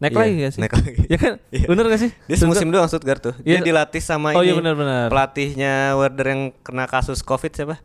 Naik 0.00 0.12
Iya, 0.12 0.20
lagi 0.22 0.32
ya 0.34 0.48
sih? 0.48 0.60
naik 0.60 0.72
lagi. 0.72 0.92
Ya 1.04 1.18
kan? 1.18 1.32
Iya. 1.50 1.66
Bener 1.66 1.84
gak 1.86 2.00
sih? 2.00 2.10
Dia 2.24 2.36
semusim 2.36 2.68
doang 2.68 2.86
Stuttgart 2.86 3.20
tuh. 3.20 3.34
Dia 3.38 3.58
Iya. 3.58 3.60
dilatih 3.60 4.00
sama 4.00 4.32
Oh 4.32 4.40
ini. 4.40 4.48
iya 4.48 4.54
benar-benar. 4.54 5.06
Pelatihnya 5.08 5.72
Werder 5.92 6.26
yang 6.26 6.42
kena 6.58 6.86
kasus 6.86 7.20
Covid 7.20 7.52
siapa? 7.52 7.76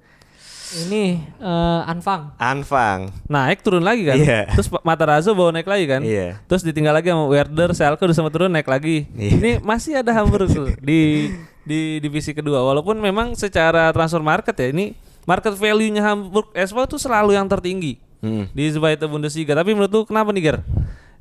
ini 0.77 1.21
eh, 1.37 1.81
Anfang 1.85 2.35
Anfang. 2.35 3.13
Naik 3.27 3.61
turun 3.61 3.79
lagi 3.81 4.03
kan? 4.03 4.17
Iya. 4.17 4.49
Terus 4.49 4.67
Matarazzo 4.81 5.31
bawa 5.31 5.51
naik 5.51 5.65
lagi 5.65 5.85
kan? 5.85 6.01
Iya. 6.01 6.41
Terus 6.45 6.63
ditinggal 6.63 6.91
lagi 6.93 7.07
sama 7.07 7.27
Werder, 7.27 7.69
Schalke 7.71 8.01
udah 8.01 8.15
sama 8.15 8.27
turun 8.27 8.49
naik 8.49 8.65
lagi. 8.65 9.07
Iya. 9.11 9.31
Ini 9.35 9.51
masih 9.61 9.99
ada 9.99 10.11
Hamburg 10.11 10.47
tuh 10.47 10.73
di 10.79 11.31
di 11.63 11.99
divisi 11.99 12.31
kedua. 12.31 12.59
Walaupun 12.61 12.97
memang 12.97 13.33
secara 13.33 13.87
transfer 13.91 14.19
market 14.19 14.53
ya 14.53 14.67
ini 14.69 14.97
market 15.25 15.57
value-nya 15.57 16.01
Hamburg 16.01 16.53
SV 16.53 16.77
tuh 16.87 17.01
selalu 17.01 17.33
yang 17.35 17.45
tertinggi 17.45 18.01
Hmm. 18.25 18.49
di 18.57 18.65
Zweite 18.73 19.05
Bundesliga. 19.05 19.53
Tapi 19.53 19.77
menurut 19.77 19.91
lu 19.93 20.01
kenapa 20.01 20.33
nih 20.33 20.49
Ger? 20.49 20.57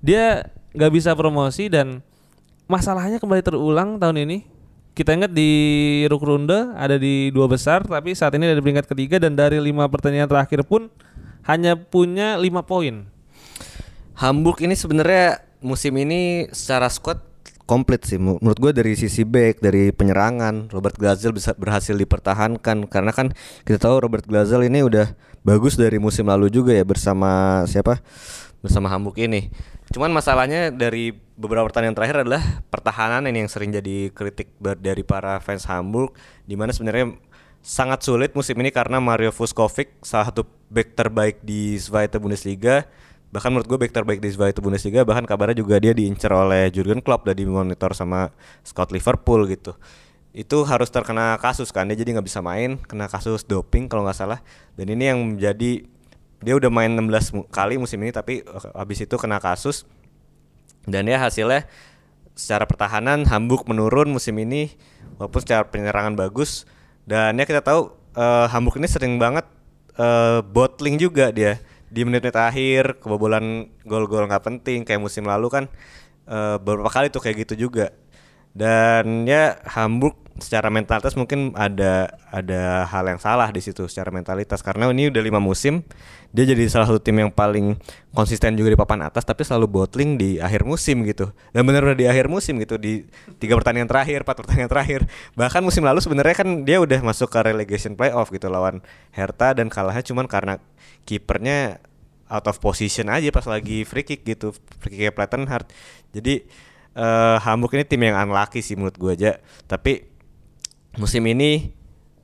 Dia 0.00 0.48
nggak 0.72 0.92
bisa 0.94 1.12
promosi 1.12 1.68
dan 1.68 2.00
masalahnya 2.64 3.20
kembali 3.20 3.44
terulang 3.44 4.00
tahun 4.00 4.24
ini. 4.24 4.38
Kita 4.94 5.10
ingat 5.12 5.34
di 5.34 5.50
Rukrunde 6.06 6.72
ada 6.78 6.94
di 6.96 7.28
dua 7.28 7.50
besar, 7.50 7.82
tapi 7.82 8.14
saat 8.14 8.32
ini 8.38 8.46
ada 8.46 8.56
di 8.56 8.62
peringkat 8.62 8.86
ketiga 8.88 9.18
dan 9.18 9.34
dari 9.34 9.58
lima 9.58 9.84
pertandingan 9.90 10.30
terakhir 10.30 10.62
pun 10.62 10.86
hanya 11.44 11.74
punya 11.76 12.38
lima 12.38 12.62
poin. 12.64 13.04
Hamburg 14.14 14.62
ini 14.62 14.78
sebenarnya 14.78 15.42
musim 15.58 15.92
ini 15.98 16.46
secara 16.54 16.86
squad 16.86 17.18
komplit 17.64 18.04
sih. 18.04 18.20
Menurut 18.20 18.58
gue 18.60 18.72
dari 18.76 18.92
sisi 18.96 19.24
back 19.24 19.60
dari 19.60 19.90
penyerangan 19.90 20.72
Robert 20.72 20.96
Glazel 20.96 21.32
bisa 21.32 21.56
berhasil 21.56 21.96
dipertahankan. 21.96 22.88
Karena 22.88 23.12
kan 23.12 23.32
kita 23.64 23.80
tahu 23.88 24.04
Robert 24.04 24.24
Glazel 24.28 24.64
ini 24.68 24.84
udah 24.84 25.12
bagus 25.44 25.76
dari 25.76 25.96
musim 26.00 26.28
lalu 26.28 26.48
juga 26.48 26.72
ya 26.72 26.84
bersama 26.84 27.62
siapa? 27.68 28.00
Bersama 28.60 28.88
Hamburg 28.88 29.20
ini. 29.20 29.52
Cuman 29.92 30.12
masalahnya 30.12 30.72
dari 30.72 31.12
beberapa 31.36 31.68
pertandingan 31.68 31.96
terakhir 31.96 32.16
adalah 32.24 32.42
pertahanan 32.72 33.28
ini 33.28 33.44
yang 33.44 33.50
sering 33.52 33.74
jadi 33.74 34.08
kritik 34.14 34.54
dari 34.60 35.04
para 35.04 35.42
fans 35.44 35.68
Hamburg 35.68 36.16
di 36.48 36.56
mana 36.56 36.72
sebenarnya 36.72 37.20
sangat 37.64 38.04
sulit 38.04 38.36
musim 38.36 38.56
ini 38.60 38.68
karena 38.68 39.00
Mario 39.00 39.32
Vuskovic 39.32 40.00
salah 40.04 40.28
satu 40.28 40.44
back 40.68 40.96
terbaik 40.96 41.40
di 41.40 41.80
Zweite 41.80 42.20
Bundesliga 42.20 42.84
Bahkan 43.34 43.50
menurut 43.50 43.66
gue 43.66 43.78
back 43.82 43.90
terbaik 43.90 44.22
di 44.22 44.30
itu 44.30 44.60
Bundesliga. 44.62 45.02
Bahkan 45.02 45.26
kabarnya 45.26 45.58
juga 45.58 45.82
dia 45.82 45.90
diincar 45.90 46.30
oleh 46.30 46.70
Jurgen 46.70 47.02
Klopp 47.02 47.26
dan 47.26 47.34
dimonitor 47.34 47.90
sama 47.90 48.30
scout 48.62 48.94
Liverpool 48.94 49.50
gitu. 49.50 49.74
Itu 50.30 50.62
harus 50.62 50.86
terkena 50.94 51.34
kasus 51.42 51.74
kan 51.74 51.90
dia 51.90 51.98
jadi 51.98 52.14
nggak 52.14 52.26
bisa 52.30 52.38
main, 52.38 52.78
kena 52.78 53.10
kasus 53.10 53.42
doping 53.42 53.90
kalau 53.90 54.06
nggak 54.06 54.14
salah. 54.14 54.38
Dan 54.78 54.94
ini 54.94 55.10
yang 55.10 55.18
menjadi 55.34 55.82
dia 56.44 56.54
udah 56.54 56.70
main 56.70 56.92
16 56.92 57.34
mu- 57.34 57.48
kali 57.48 57.80
musim 57.80 57.98
ini 58.04 58.12
tapi 58.12 58.44
eh, 58.44 58.64
habis 58.76 59.00
itu 59.00 59.16
kena 59.16 59.40
kasus 59.40 59.88
dan 60.84 61.08
ya 61.08 61.16
hasilnya 61.16 61.64
secara 62.36 62.68
pertahanan 62.68 63.24
Hamburg 63.24 63.64
menurun 63.64 64.12
musim 64.12 64.36
ini 64.36 64.76
walaupun 65.16 65.40
secara 65.40 65.64
penyerangan 65.64 66.12
bagus 66.12 66.68
dan 67.08 67.40
ya 67.40 67.48
kita 67.48 67.64
tahu 67.64 67.96
eh, 68.12 68.46
Hamburg 68.52 68.76
ini 68.76 68.88
sering 68.92 69.16
banget 69.16 69.48
eh, 69.96 70.44
bottling 70.44 71.00
juga 71.00 71.32
dia 71.32 71.56
di 71.94 72.02
menit-menit 72.02 72.34
akhir 72.34 72.98
kebobolan 72.98 73.70
gol-gol 73.86 74.26
nggak 74.26 74.42
penting 74.42 74.82
kayak 74.82 74.98
musim 74.98 75.24
lalu 75.30 75.46
kan 75.54 75.64
eh, 76.26 76.56
beberapa 76.58 76.90
kali 76.90 77.06
tuh 77.14 77.22
kayak 77.22 77.46
gitu 77.46 77.70
juga. 77.70 77.94
Dan 78.54 79.26
ya 79.26 79.58
Hamburg 79.66 80.23
secara 80.42 80.66
mentalitas 80.66 81.14
mungkin 81.14 81.54
ada 81.54 82.10
ada 82.34 82.88
hal 82.90 83.06
yang 83.06 83.20
salah 83.22 83.50
di 83.54 83.62
situ 83.62 83.86
secara 83.86 84.10
mentalitas. 84.10 84.60
Karena 84.60 84.90
ini 84.90 85.10
udah 85.10 85.22
lima 85.22 85.38
musim 85.38 85.86
dia 86.34 86.42
jadi 86.42 86.66
salah 86.66 86.90
satu 86.90 86.98
tim 86.98 87.14
yang 87.22 87.30
paling 87.30 87.78
konsisten 88.10 88.58
juga 88.58 88.74
di 88.74 88.78
papan 88.78 89.06
atas 89.06 89.22
tapi 89.22 89.46
selalu 89.46 89.70
bottling 89.70 90.18
di 90.18 90.42
akhir 90.42 90.66
musim 90.66 91.06
gitu. 91.06 91.30
Dan 91.54 91.62
benar 91.62 91.86
udah 91.86 91.98
di 91.98 92.06
akhir 92.10 92.26
musim 92.26 92.58
gitu 92.58 92.74
di 92.74 93.06
tiga 93.38 93.54
pertandingan 93.54 93.86
terakhir 93.86 94.26
empat 94.26 94.36
pertandingan 94.42 94.70
terakhir. 94.70 95.00
Bahkan 95.38 95.62
musim 95.62 95.86
lalu 95.86 96.02
sebenarnya 96.02 96.34
kan 96.34 96.48
dia 96.66 96.82
udah 96.82 96.98
masuk 97.02 97.30
ke 97.30 97.38
relegation 97.44 97.94
playoff 97.94 98.34
gitu 98.34 98.50
lawan 98.50 98.82
Hertha 99.14 99.54
dan 99.54 99.70
kalahnya 99.70 100.02
cuman 100.02 100.26
karena 100.26 100.58
kipernya 101.06 101.78
out 102.26 102.48
of 102.50 102.58
position 102.58 103.12
aja 103.12 103.28
pas 103.30 103.44
lagi 103.46 103.84
free 103.84 104.02
kick 104.02 104.24
gitu 104.24 104.56
free 104.80 104.96
kick 104.96 105.12
Plattenhardt 105.12 105.68
jadi 106.10 106.46
eh 106.94 107.36
Hamburg 107.42 107.74
ini 107.74 107.84
tim 107.84 107.98
yang 108.06 108.14
unlucky 108.14 108.62
sih 108.62 108.78
menurut 108.78 108.94
gue 108.94 109.12
aja. 109.18 109.32
Tapi 109.66 110.13
musim 110.96 111.22
ini 111.24 111.72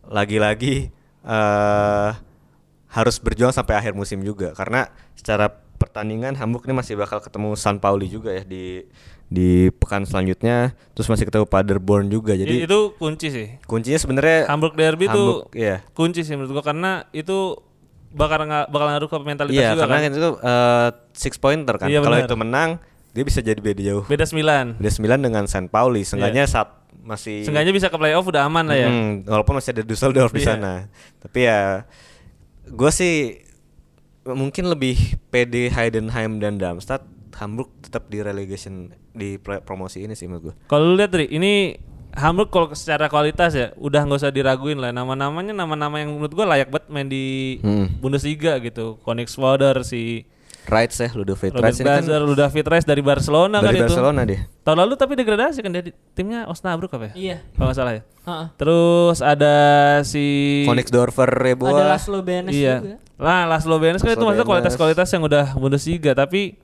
lagi-lagi 0.05 0.91
eh 1.21 2.11
harus 2.91 3.16
berjuang 3.16 3.55
sampai 3.55 3.79
akhir 3.79 3.95
musim 3.95 4.18
juga 4.21 4.51
karena 4.51 4.91
secara 5.14 5.47
pertandingan 5.79 6.35
Hamburg 6.35 6.66
ini 6.66 6.75
masih 6.75 6.99
bakal 6.99 7.23
ketemu 7.23 7.55
San 7.55 7.79
Pauli 7.79 8.11
juga 8.11 8.35
ya 8.35 8.43
di 8.43 8.83
di 9.31 9.71
pekan 9.71 10.03
selanjutnya 10.03 10.75
terus 10.91 11.07
masih 11.07 11.23
ketemu 11.23 11.47
Paderborn 11.47 12.11
juga 12.11 12.35
Jadi 12.35 12.66
itu 12.66 12.81
kunci 12.99 13.31
sih. 13.31 13.47
kuncinya 13.62 13.95
sebenarnya 13.95 14.51
Hamburg 14.51 14.75
Derby 14.75 15.07
itu 15.07 15.14
Hamburg, 15.14 15.55
iya. 15.55 15.87
kunci 15.95 16.27
sih 16.27 16.35
menurut 16.35 16.51
gua 16.51 16.64
karena 16.66 17.07
itu 17.12 17.55
bakal 18.11 18.43
nga, 18.43 18.66
bakal 18.66 18.91
ngaruh 18.91 19.07
ke 19.07 19.16
mentalitas 19.23 19.55
Iya, 19.57 19.71
juga 19.73 19.87
karena 19.87 19.99
kan. 20.03 20.11
itu 20.11 20.31
eh, 20.35 20.89
six 21.14 21.33
pointer 21.39 21.75
kan. 21.79 21.87
Iya, 21.87 22.03
Kalau 22.03 22.18
itu 22.18 22.35
menang, 22.35 22.83
dia 23.14 23.23
bisa 23.23 23.39
jadi 23.39 23.55
beda 23.57 23.79
jauh. 23.79 24.03
Beda 24.03 24.27
9. 24.27 24.83
Beda 24.83 24.91
9 24.91 25.23
dengan 25.23 25.45
San 25.47 25.71
Pauli. 25.71 26.03
Seenggaknya 26.03 26.43
Iya. 26.43 26.51
saat 26.51 26.80
masih 27.01 27.43
Seenggaknya 27.43 27.70
bisa 27.70 27.86
ke 27.86 27.97
playoff 27.97 28.24
udah 28.24 28.45
aman 28.45 28.64
lah 28.64 28.76
ya. 28.76 28.88
Mm, 28.88 29.24
walaupun 29.24 29.55
masih 29.55 29.70
ada 29.72 29.82
Düsseldorf 29.82 30.30
di 30.30 30.41
Iya. 30.41 30.55
sana. 30.55 30.72
Tapi 31.18 31.38
ya 31.43 31.84
gue 32.66 32.91
sih 32.91 33.41
mungkin 34.24 34.68
lebih 34.68 34.97
PD 35.28 35.68
Heidenheim 35.68 36.38
dan 36.38 36.57
Darmstadt 36.57 37.03
Hamburg 37.32 37.72
tetap 37.80 38.07
di 38.07 38.20
relegation 38.20 38.93
di 39.11 39.34
promosi 39.41 40.05
ini 40.05 40.12
sih 40.12 40.26
menurut 40.26 40.53
gue. 40.53 40.55
Kalau 40.66 40.84
lu 40.84 40.95
lihat 40.95 41.11
Ri, 41.11 41.26
ini 41.26 41.72
Hamburg 42.11 42.51
kalau 42.51 42.68
secara 42.70 43.07
kualitas 43.07 43.55
ya 43.55 43.70
udah 43.74 44.03
nggak 44.03 44.18
usah 44.18 44.28
diraguin 44.28 44.76
lah 44.76 44.91
nama-namanya 44.91 45.55
nama-nama 45.55 45.99
yang 45.99 46.12
menurut 46.12 46.30
gua 46.32 46.47
layak 46.49 46.68
banget 46.68 46.86
main 46.88 47.07
di 47.07 47.59
Hmm. 47.59 47.86
Bundesliga 47.97 48.59
gitu. 48.59 48.99
Koenigswalder 49.01 49.82
si 49.82 50.26
Right 50.68 50.92
ya 50.92 51.11
Ludovic 51.16 51.56
Reis 51.56 51.80
ini 51.80 51.88
kan 51.88 52.04
Ludovic 52.04 52.66
Reis 52.68 52.84
dari 52.84 53.00
Barcelona 53.00 53.58
kan 53.58 53.72
dari 53.72 53.80
itu. 53.80 53.86
Barcelona 53.88 54.20
dia. 54.28 54.46
Tahun 54.61 54.78
lalu 54.78 54.94
tapi 54.94 55.12
degradasi 55.16 55.58
kan 55.64 55.70
dia 55.72 55.82
di- 55.88 55.96
timnya 56.12 56.44
Osnabrück 56.46 56.92
apa 56.92 57.11
ya? 57.11 57.12
Iya. 57.16 57.36
Kalau 57.56 57.66
nggak 57.70 57.78
salah 57.78 57.92
ya. 57.96 58.02
Heeh. 58.04 58.46
Terus 58.61 59.18
ada 59.24 59.56
si 60.04 60.24
Koenigsdorfer 60.68 61.30
Reboa. 61.30 61.74
Ada 61.74 61.84
Laszlo 61.96 62.20
Benes 62.20 62.52
iya. 62.54 62.78
juga. 62.84 62.96
Lah 63.16 63.48
Laszlo 63.48 63.76
Benes 63.80 64.04
kan 64.04 64.12
itu 64.12 64.24
maksudnya 64.24 64.48
kualitas-kualitas 64.48 65.08
yang 65.11 65.22
udah 65.24 65.44
Bundesliga 65.56 66.12
tapi 66.14 66.61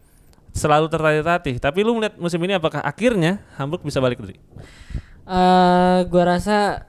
selalu 0.57 0.87
tertatih-tatih. 0.89 1.61
Tapi 1.61 1.79
lu 1.85 1.97
melihat 1.97 2.17
musim 2.17 2.41
ini 2.45 2.57
apakah 2.57 2.81
akhirnya 2.85 3.45
Hamburg 3.61 3.85
bisa 3.85 4.01
balik 4.01 4.21
dari? 4.21 4.37
eh 5.27 5.99
gua 6.07 6.39
rasa 6.39 6.87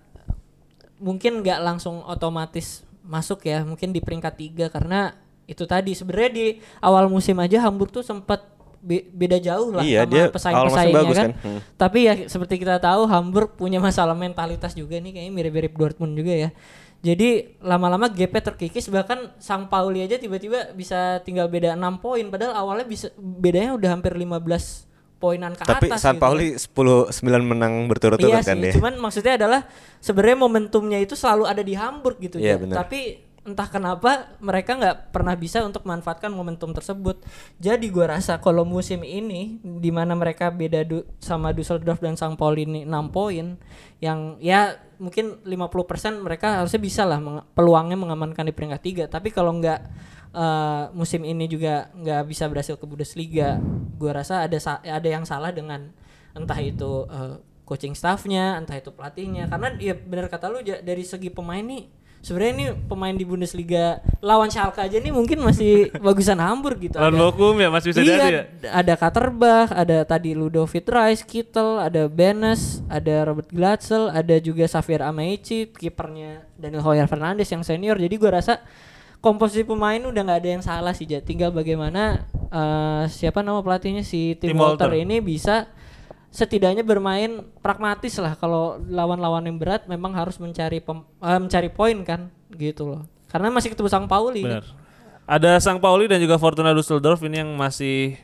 mungkin 1.01 1.41
nggak 1.41 1.57
langsung 1.65 2.05
otomatis 2.05 2.85
masuk 3.01 3.49
ya, 3.49 3.65
mungkin 3.65 3.89
di 3.89 3.97
peringkat 3.97 4.33
tiga 4.37 4.65
karena 4.69 5.17
itu 5.47 5.63
tadi 5.63 5.91
sebenarnya 5.91 6.29
di 6.29 6.45
awal 6.79 7.07
musim 7.07 7.35
aja 7.37 7.57
Hamburg 7.59 7.89
tuh 7.89 8.03
sempat 8.03 8.43
be- 8.77 9.07
beda 9.07 9.39
jauh 9.39 9.71
lah 9.71 9.81
Iya, 9.81 10.03
sama 10.03 10.29
pesaing-pesaingnya 10.29 11.01
kan. 11.07 11.15
kan. 11.15 11.31
Hmm. 11.41 11.59
Tapi 11.73 11.99
ya 12.03 12.13
seperti 12.25 12.55
kita 12.57 12.77
tahu 12.77 13.03
Hamburg 13.05 13.55
punya 13.55 13.79
masalah 13.79 14.13
mentalitas 14.13 14.71
juga 14.71 14.95
nih 14.95 15.11
kayaknya 15.13 15.33
mirip-mirip 15.33 15.73
Dortmund 15.73 16.13
juga 16.13 16.35
ya. 16.37 16.49
Jadi 16.97 17.59
lama-lama 17.59 18.07
gapnya 18.07 18.41
terkikis 18.43 18.89
bahkan 18.89 19.29
Sang 19.37 19.65
Pauli 19.65 20.01
aja 20.01 20.17
tiba-tiba 20.17 20.73
bisa 20.73 21.21
tinggal 21.21 21.45
beda 21.45 21.73
6 21.73 21.79
poin 21.97 22.25
padahal 22.27 22.57
awalnya 22.57 22.85
bisa 22.85 23.07
bedanya 23.15 23.71
udah 23.71 23.89
hampir 23.91 24.11
15 24.11 24.43
poinan 25.15 25.53
ke 25.53 25.61
Tapi 25.61 25.87
atas 25.87 26.01
San 26.01 26.17
gitu. 26.17 26.21
Pauli 26.21 26.47
10 26.53 27.13
9 27.13 27.13
menang 27.43 27.85
berturut-turut 27.85 28.33
Iya 28.33 28.41
kan 28.43 28.57
sih, 28.57 28.63
dia. 28.63 28.73
cuman 28.73 28.93
maksudnya 28.97 29.33
adalah 29.35 29.61
sebenarnya 29.97 30.37
momentumnya 30.37 30.97
itu 30.97 31.13
selalu 31.13 31.45
ada 31.45 31.61
di 31.61 31.73
Hamburg 31.73 32.17
gitu 32.17 32.37
Ja. 32.37 32.57
benar. 32.57 32.81
Tapi 32.81 33.26
entah 33.47 33.71
kenapa 33.71 34.35
mereka 34.43 34.75
nggak 34.75 35.15
pernah 35.15 35.31
bisa 35.39 35.63
untuk 35.63 35.87
memanfaatkan 35.87 36.27
momentum 36.27 36.75
tersebut. 36.75 37.23
Jadi 37.63 37.87
gua 37.87 38.19
rasa 38.19 38.43
kalau 38.43 38.67
musim 38.67 39.07
ini 39.07 39.63
di 39.63 39.87
mana 39.87 40.19
mereka 40.19 40.51
beda 40.51 40.83
du- 40.83 41.07
sama 41.23 41.55
Düsseldorf 41.55 42.03
dan 42.03 42.19
Sang 42.19 42.35
Pauli 42.35 42.67
ini 42.67 42.83
6 42.83 43.07
poin 43.07 43.55
yang 44.03 44.35
ya 44.43 44.75
mungkin 44.99 45.39
50% 45.47 46.19
mereka 46.19 46.59
harusnya 46.59 46.81
bisa 46.83 47.07
lah 47.07 47.23
meng- 47.23 47.47
peluangnya 47.55 47.95
mengamankan 47.95 48.43
di 48.43 48.51
peringkat 48.51 48.81
3. 48.83 49.03
Tapi 49.07 49.31
kalau 49.31 49.55
nggak 49.55 49.79
eh, 50.35 50.83
musim 50.91 51.23
ini 51.23 51.47
juga 51.47 51.87
nggak 51.95 52.27
bisa 52.27 52.51
berhasil 52.51 52.75
ke 52.75 52.83
Bundesliga, 52.83 53.63
gua 53.95 54.11
rasa 54.19 54.43
ada 54.43 54.59
ada 54.83 55.07
yang 55.07 55.23
salah 55.23 55.55
dengan 55.55 55.87
entah 56.35 56.59
itu 56.59 57.07
eh, 57.07 57.39
coaching 57.63 57.95
staffnya, 57.95 58.59
entah 58.59 58.75
itu 58.75 58.91
pelatihnya. 58.91 59.47
Karena 59.47 59.71
ya 59.79 59.95
benar 59.95 60.27
kata 60.27 60.51
lu 60.51 60.59
dari 60.63 61.03
segi 61.07 61.31
pemain 61.31 61.63
nih 61.63 61.96
sebenarnya 62.27 62.53
ini 62.59 62.65
pemain 62.91 63.15
di 63.15 63.23
Bundesliga 63.23 64.03
lawan 64.19 64.51
Schalke 64.51 64.83
aja 64.83 64.99
nih 64.99 65.15
mungkin 65.15 65.39
masih 65.39 65.87
bagusan 66.05 66.43
Hamburg 66.43 66.75
gitu. 66.83 66.99
Lawan 66.99 67.15
Ada- 67.15 67.21
Bochum 67.23 67.55
ya 67.63 67.71
masih 67.71 67.95
bisa 67.95 68.03
iya, 68.03 68.11
jadi 68.11 68.27
ya. 68.35 68.43
ada 68.75 68.93
Katterbach, 68.99 69.71
ada 69.71 69.97
tadi 70.03 70.35
Ludovic 70.35 70.83
Reis, 70.91 71.23
Kittel, 71.23 71.79
ada 71.79 72.11
Benes, 72.11 72.83
ada 72.91 73.23
Robert 73.31 73.47
Glatzel, 73.47 74.11
ada 74.11 74.35
juga 74.43 74.67
Xavier 74.67 75.07
Ameici, 75.07 75.71
kipernya 75.71 76.43
Daniel 76.59 76.83
Hoyer 76.83 77.07
Fernandes 77.07 77.47
yang 77.47 77.63
senior. 77.63 77.95
Jadi 77.95 78.19
gua 78.19 78.43
rasa 78.43 78.59
komposisi 79.23 79.63
pemain 79.63 80.03
udah 80.03 80.21
nggak 80.27 80.39
ada 80.43 80.49
yang 80.59 80.63
salah 80.63 80.91
sih, 80.91 81.07
tinggal 81.23 81.55
bagaimana 81.55 82.27
eh, 82.51 83.03
siapa 83.07 83.39
nama 83.39 83.63
pelatihnya 83.63 84.03
si 84.03 84.35
Tim, 84.35 84.51
Tim 84.51 84.59
Walter, 84.59 84.91
Walter. 84.91 84.99
ini 84.99 85.23
bisa 85.23 85.71
setidaknya 86.29 86.83
bermain 86.83 87.41
pragmatis 87.63 88.19
lah 88.19 88.35
kalau 88.35 88.77
lawan-lawan 88.85 89.47
yang 89.47 89.57
berat 89.57 89.87
memang 89.87 90.13
harus 90.13 90.37
mencari 90.37 90.83
pem- 90.83 91.07
eh, 91.23 91.39
mencari 91.39 91.69
poin 91.71 91.97
kan 92.03 92.29
gitu 92.53 92.87
loh. 92.87 93.01
Karena 93.27 93.51
masih 93.51 93.73
ketemu 93.73 93.89
Sang 93.91 94.07
Pauli. 94.07 94.43
kan. 94.43 94.61
Benar. 94.61 94.65
Ada 95.27 95.59
Sang 95.59 95.79
Pauli 95.83 96.07
dan 96.07 96.23
juga 96.23 96.39
Fortuna 96.39 96.71
Düsseldorf 96.71 97.19
ini 97.27 97.43
yang 97.43 97.51
masih 97.59 98.15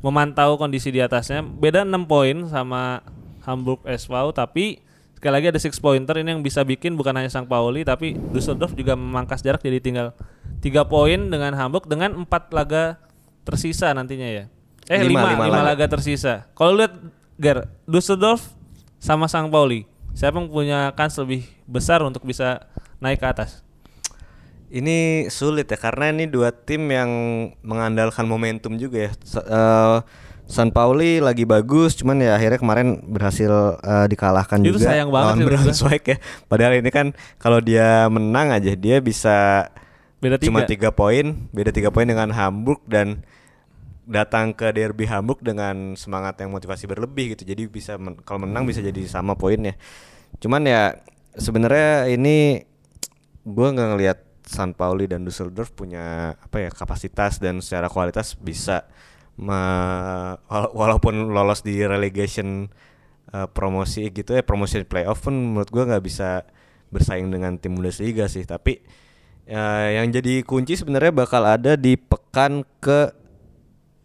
memantau 0.00 0.56
kondisi 0.56 0.88
di 0.88 1.02
atasnya. 1.02 1.42
Beda 1.44 1.84
6 1.84 2.08
poin 2.08 2.36
sama 2.48 3.02
Hamburg 3.44 3.84
SV 3.84 4.12
tapi 4.32 4.80
sekali 5.16 5.32
lagi 5.34 5.46
ada 5.50 5.58
six 5.58 5.76
pointer 5.82 6.14
ini 6.22 6.30
yang 6.30 6.44
bisa 6.46 6.62
bikin 6.62 6.94
bukan 6.94 7.10
hanya 7.16 7.28
Sang 7.28 7.48
Pauli 7.48 7.82
tapi 7.82 8.14
Düsseldorf 8.30 8.72
juga 8.72 8.94
memangkas 8.94 9.42
jarak 9.42 9.60
jadi 9.60 9.82
tinggal 9.82 10.14
3 10.62 10.84
poin 10.86 11.18
dengan 11.28 11.52
Hamburg 11.58 11.84
dengan 11.90 12.14
4 12.24 12.28
laga 12.54 13.02
tersisa 13.42 13.90
nantinya 13.92 14.28
ya. 14.28 14.44
Eh 14.88 15.04
5 15.04 15.10
Lima, 15.10 15.28
5 15.36 15.48
lima 15.52 15.60
laga. 15.64 15.84
tersisa. 15.84 16.48
Kalau 16.56 16.72
lihat 16.72 16.96
Ger, 17.38 17.70
Düsseldorf 17.86 18.50
sama 18.98 19.30
Sang 19.30 19.46
Pauli, 19.46 19.86
siapa 20.10 20.42
yang 20.42 20.50
punya 20.50 20.90
kans 20.98 21.14
lebih 21.22 21.46
besar 21.70 22.02
untuk 22.02 22.26
bisa 22.26 22.66
naik 22.98 23.22
ke 23.22 23.26
atas? 23.30 23.62
Ini 24.68 25.30
sulit 25.32 25.64
ya 25.64 25.78
karena 25.80 26.12
ini 26.12 26.28
dua 26.28 26.52
tim 26.52 26.90
yang 26.92 27.08
mengandalkan 27.64 28.28
momentum 28.28 28.76
juga 28.76 29.08
ya. 29.08 29.10
Sa- 29.24 29.46
eh, 29.46 29.96
San 30.48 30.72
Pauli 30.72 31.20
lagi 31.20 31.44
bagus, 31.44 31.92
cuman 31.96 32.20
ya 32.20 32.34
akhirnya 32.36 32.58
kemarin 32.58 33.00
berhasil 33.06 33.48
eh, 33.80 34.06
dikalahkan 34.10 34.58
Itu 34.60 34.76
juga 34.76 34.90
sayang 34.92 35.08
banget 35.08 35.34
lawan. 35.40 35.46
Braunschweig 35.46 36.04
ya. 36.04 36.16
Padahal 36.50 36.74
ini 36.82 36.90
kan 36.90 37.14
kalau 37.38 37.62
dia 37.62 38.10
menang 38.10 38.50
aja 38.52 38.74
dia 38.74 38.98
bisa 38.98 39.68
Beda 40.18 40.36
cuma 40.42 40.66
tiga. 40.66 40.68
tiga 40.74 40.90
poin, 40.90 41.48
beda 41.54 41.70
tiga 41.70 41.94
poin 41.94 42.04
dengan 42.04 42.28
Hamburg 42.34 42.82
dan 42.90 43.22
datang 44.08 44.56
ke 44.56 44.72
derby 44.72 45.04
Hamburg 45.04 45.44
dengan 45.44 45.92
semangat 45.94 46.40
yang 46.40 46.50
motivasi 46.50 46.88
berlebih 46.88 47.36
gitu. 47.36 47.44
Jadi 47.44 47.68
bisa 47.68 48.00
men- 48.00 48.18
kalau 48.24 48.48
menang 48.48 48.64
bisa 48.64 48.80
jadi 48.80 49.04
sama 49.04 49.36
poinnya. 49.36 49.76
Cuman 50.40 50.64
ya 50.64 50.96
sebenarnya 51.36 52.08
ini 52.08 52.64
gua 53.44 53.70
nggak 53.76 53.88
ngelihat 53.94 54.18
San 54.48 54.72
Pauli 54.72 55.04
dan 55.04 55.28
Düsseldorf 55.28 55.76
punya 55.76 56.32
apa 56.40 56.56
ya 56.64 56.70
kapasitas 56.72 57.36
dan 57.36 57.60
secara 57.60 57.92
kualitas 57.92 58.32
bisa 58.40 58.88
me- 59.36 60.40
wala- 60.48 60.72
walaupun 60.72 61.28
lolos 61.28 61.60
di 61.60 61.84
relegation 61.84 62.72
eh, 63.28 63.48
promosi 63.52 64.08
gitu 64.08 64.32
ya 64.32 64.40
promosi 64.40 64.80
playoff 64.88 65.20
pun 65.20 65.36
menurut 65.36 65.68
gua 65.68 65.84
nggak 65.84 66.04
bisa 66.04 66.48
bersaing 66.88 67.28
dengan 67.28 67.60
tim 67.60 67.76
Bundesliga 67.76 68.24
sih 68.32 68.48
tapi 68.48 68.80
ya, 69.44 69.92
yang 70.00 70.08
jadi 70.08 70.40
kunci 70.40 70.80
sebenarnya 70.80 71.12
bakal 71.12 71.44
ada 71.44 71.76
di 71.76 72.00
pekan 72.00 72.64
ke 72.80 73.17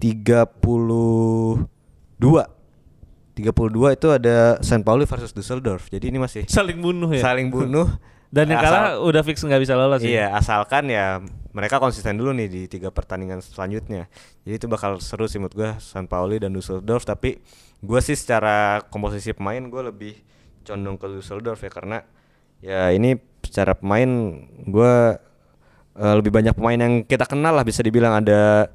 32 0.02 1.68
32 3.34 3.98
itu 3.98 4.08
ada 4.14 4.62
San 4.62 4.86
Pauli 4.86 5.04
versus 5.10 5.34
Düsseldorf 5.34 5.90
jadi 5.90 6.10
ini 6.14 6.22
masih 6.22 6.46
Saling 6.46 6.80
bunuh 6.80 7.10
ya. 7.12 7.22
saling 7.22 7.50
bunuh 7.50 7.90
Dan 8.34 8.50
yang 8.50 8.66
kalah 8.66 8.98
udah 8.98 9.22
fix 9.22 9.46
nggak 9.46 9.62
bisa 9.62 9.78
lolos 9.78 10.02
ya. 10.02 10.10
Iya, 10.10 10.28
asalkan 10.34 10.90
ya 10.90 11.22
mereka 11.54 11.78
konsisten 11.78 12.18
dulu 12.18 12.34
nih 12.34 12.50
di 12.50 12.62
tiga 12.66 12.90
pertandingan 12.90 13.46
selanjutnya. 13.46 14.10
Jadi 14.42 14.58
itu 14.58 14.66
bakal 14.66 14.98
seru 15.06 15.30
sih 15.30 15.38
menurut 15.38 15.54
gue 15.54 15.70
San 15.78 16.10
Pauli 16.10 16.42
dan 16.42 16.50
Düsseldorf. 16.50 17.06
Tapi 17.06 17.38
gue 17.86 18.00
sih 18.02 18.18
secara 18.18 18.82
komposisi 18.90 19.38
pemain 19.38 19.62
gue 19.62 19.82
lebih 19.86 20.18
condong 20.66 20.98
ke 20.98 21.14
Düsseldorf 21.14 21.62
ya 21.62 21.70
karena 21.70 22.02
ya 22.58 22.90
ini 22.90 23.22
secara 23.46 23.78
pemain 23.78 24.10
gue 24.66 24.94
eh, 26.02 26.14
lebih 26.18 26.34
banyak 26.34 26.58
pemain 26.58 26.80
yang 26.82 26.94
kita 27.06 27.30
kenal 27.30 27.54
lah 27.54 27.62
bisa 27.62 27.86
dibilang 27.86 28.18
ada 28.18 28.74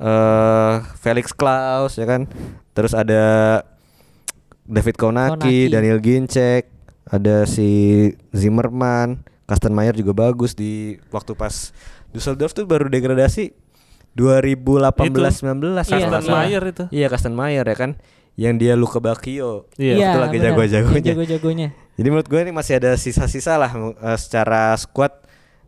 eh 0.00 0.74
Felix 1.04 1.36
Klaus 1.36 2.00
ya 2.00 2.08
kan, 2.08 2.24
terus 2.72 2.96
ada 2.96 3.60
David 4.64 4.96
Konaki, 4.96 5.36
Konaki. 5.36 5.56
Daniel 5.68 6.00
Ginczek, 6.00 6.72
ada 7.04 7.44
si 7.44 8.08
Zimmerman, 8.32 9.20
Kastenmeier 9.44 9.92
juga 9.92 10.16
bagus 10.16 10.56
di 10.56 10.96
waktu 11.12 11.36
pas 11.36 11.74
Düsseldorf 12.10 12.56
tuh 12.56 12.64
baru 12.64 12.88
degradasi 12.88 13.52
2018 14.14 15.10
19 15.42 15.78
Iya, 15.78 16.08
Kasten 16.10 16.22
iya. 16.26 16.32
Mayer 16.32 16.62
itu. 16.66 16.84
Iya 16.90 17.06
Kastenmeier 17.10 17.66
ya 17.66 17.76
kan 17.76 17.92
yang 18.38 18.56
dia 18.56 18.72
Luka 18.78 19.02
Bakio. 19.02 19.68
Iya. 19.76 20.16
itu 20.16 20.18
lagi 20.22 20.36
benar. 20.40 20.56
jago-jagonya. 20.56 21.12
Jago-jagonya. 21.12 21.68
Jadi 21.98 22.08
menurut 22.08 22.28
gue 22.30 22.40
ini 22.40 22.52
masih 22.56 22.80
ada 22.80 22.96
sisa-sisa 22.96 23.60
lah 23.60 23.68
eh, 23.76 24.18
secara 24.18 24.72
squad 24.80 25.12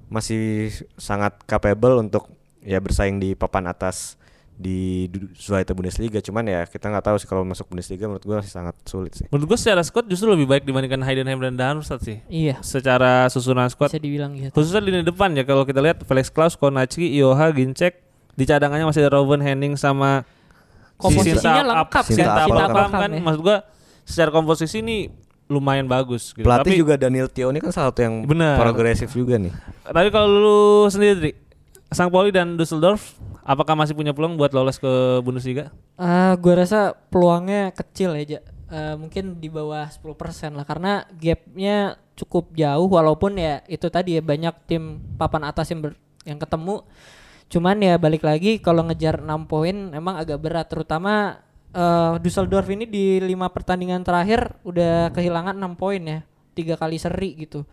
masih 0.09 0.73
sangat 0.97 1.37
capable 1.45 2.01
untuk 2.01 2.33
ya 2.63 2.79
bersaing 2.79 3.19
di 3.19 3.35
papan 3.37 3.69
atas 3.69 4.17
di 4.63 5.11
Zweite 5.35 5.75
Bundesliga. 5.75 6.23
Cuman 6.23 6.47
ya 6.47 6.63
kita 6.71 6.87
nggak 6.87 7.05
tahu 7.11 7.17
sih 7.19 7.27
kalau 7.27 7.43
masuk 7.43 7.67
Bundesliga 7.67 8.07
menurut 8.07 8.23
gue 8.23 8.37
masih 8.39 8.55
sangat 8.55 8.79
sulit 8.87 9.13
sih. 9.19 9.27
Menurut 9.35 9.51
gue 9.51 9.59
secara 9.59 9.83
squad 9.83 10.07
justru 10.07 10.31
lebih 10.31 10.47
baik 10.47 10.63
dibandingkan 10.63 11.03
Heidenheim 11.03 11.43
dan 11.43 11.59
Darmstadt 11.59 12.07
sih. 12.07 12.23
Iya. 12.31 12.63
Secara 12.63 13.27
susunan 13.27 13.67
squad 13.67 13.91
Bisa 13.91 13.99
dibilang 13.99 14.39
gitu. 14.39 14.55
khususnya 14.55 14.79
lini 14.79 15.03
depan 15.03 15.35
ya 15.35 15.43
kalau 15.43 15.67
kita 15.67 15.83
lihat 15.83 16.07
Felix 16.07 16.31
Klaus, 16.31 16.55
Konachi, 16.55 17.11
Ioha, 17.19 17.51
Ginczek 17.51 17.99
di 18.39 18.47
cadangannya 18.47 18.87
masih 18.89 19.03
ada 19.05 19.19
Robin 19.19 19.43
Henning 19.43 19.75
sama 19.75 20.23
Komposisinya 21.03 21.67
Sinta 21.67 21.67
lengkap 21.67 21.99
Ap- 21.99 22.07
sih. 22.07 22.15
Sinta 22.15 22.33
Sinta 22.47 22.65
Apelkamp 22.71 22.93
kan 22.95 23.11
ya. 23.11 23.21
maksud 23.21 23.41
gua 23.43 23.57
secara 24.07 24.31
komposisi 24.31 24.79
ini 24.79 25.11
lumayan 25.51 25.85
bagus 25.91 26.31
gitu. 26.33 26.47
Pelatih 26.47 26.73
tapi, 26.73 26.81
juga 26.81 26.95
Daniel 26.97 27.29
Tio 27.29 27.51
ini 27.51 27.59
kan 27.59 27.75
salah 27.75 27.91
satu 27.91 28.01
yang 28.07 28.25
Benar. 28.25 28.57
progresif 28.57 29.11
juga 29.13 29.37
nih. 29.37 29.53
Tapi 29.85 30.09
kalau 30.15 30.29
lu 30.31 30.61
sendiri 30.89 31.35
Sang 31.93 32.09
Pauli 32.09 32.33
dan 32.33 32.57
Düsseldorf 32.57 33.21
apakah 33.45 33.75
masih 33.77 33.93
punya 33.93 34.17
peluang 34.17 34.39
buat 34.39 34.55
lolos 34.55 34.79
ke 34.81 35.21
Bundesliga? 35.21 35.71
Ah, 36.01 36.35
gua 36.41 36.65
rasa 36.65 36.97
peluangnya 37.13 37.71
kecil 37.77 38.17
ya. 38.17 38.41
Eh, 38.73 38.95
mungkin 38.97 39.37
di 39.37 39.53
bawah 39.53 39.85
10% 39.85 40.57
lah 40.57 40.65
karena 40.65 41.05
gapnya 41.21 42.01
cukup 42.17 42.57
jauh 42.57 42.89
walaupun 42.89 43.37
ya 43.37 43.61
itu 43.69 43.85
tadi 43.93 44.17
ya 44.17 44.23
banyak 44.25 44.55
tim 44.65 45.01
papan 45.21 45.45
atas 45.45 45.69
yang 45.69 45.85
ber- 45.85 46.01
yang 46.25 46.41
ketemu. 46.41 46.81
Cuman 47.53 47.77
ya 47.85 48.01
balik 48.01 48.25
lagi 48.25 48.57
kalau 48.65 48.89
ngejar 48.89 49.21
6 49.21 49.45
poin 49.45 49.93
emang 49.93 50.17
agak 50.17 50.41
berat 50.41 50.67
terutama 50.73 51.45
eh, 51.77 52.15
Düsseldorf 52.25 52.69
ini 52.73 52.89
di 52.89 53.21
lima 53.21 53.53
pertandingan 53.53 54.01
terakhir 54.01 54.57
udah 54.65 55.13
kehilangan 55.13 55.57
6 55.61 55.77
poin 55.77 56.01
ya. 56.01 56.21
Tiga 56.57 56.81
kali 56.81 56.97
seri 56.97 57.37
gitu. 57.37 57.69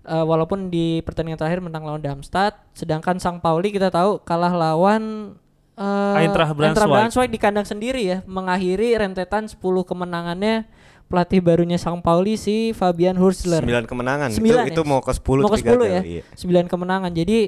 Eh, 0.00 0.24
walaupun 0.24 0.72
di 0.72 1.04
pertandingan 1.04 1.36
terakhir 1.36 1.60
menang 1.60 1.84
lawan 1.84 2.00
Darmstadt, 2.00 2.56
sedangkan 2.72 3.20
Sang 3.20 3.36
Pauli 3.36 3.68
kita 3.68 3.92
tahu 3.92 4.16
kalah 4.24 4.48
lawan 4.48 5.36
eh, 5.76 6.20
Eintracht 6.24 6.56
Braunschweig. 6.56 6.88
Braunschweig 6.88 7.30
di 7.30 7.36
kandang 7.36 7.68
sendiri 7.68 8.00
ya, 8.08 8.18
mengakhiri 8.24 8.96
rentetan 8.96 9.44
10 9.44 9.60
kemenangannya 9.60 10.64
pelatih 11.12 11.44
barunya 11.44 11.76
Sang 11.76 12.00
Pauli 12.00 12.40
si 12.40 12.72
Fabian 12.72 13.20
Hursler. 13.20 13.60
9 13.60 13.84
kemenangan. 13.84 14.32
Sembilan 14.32 14.72
itu, 14.72 14.80
itu 14.80 14.82
ya? 14.82 14.88
mau 14.88 15.00
ke 15.04 15.12
10 15.12 15.20
Mau 15.20 15.50
ke 15.52 15.60
tapi 15.60 15.62
10 15.62 15.68
gagal, 15.68 15.90
ya. 15.92 16.02
iya. 16.06 16.22
9 16.32 16.72
kemenangan. 16.72 17.12
Jadi 17.12 17.38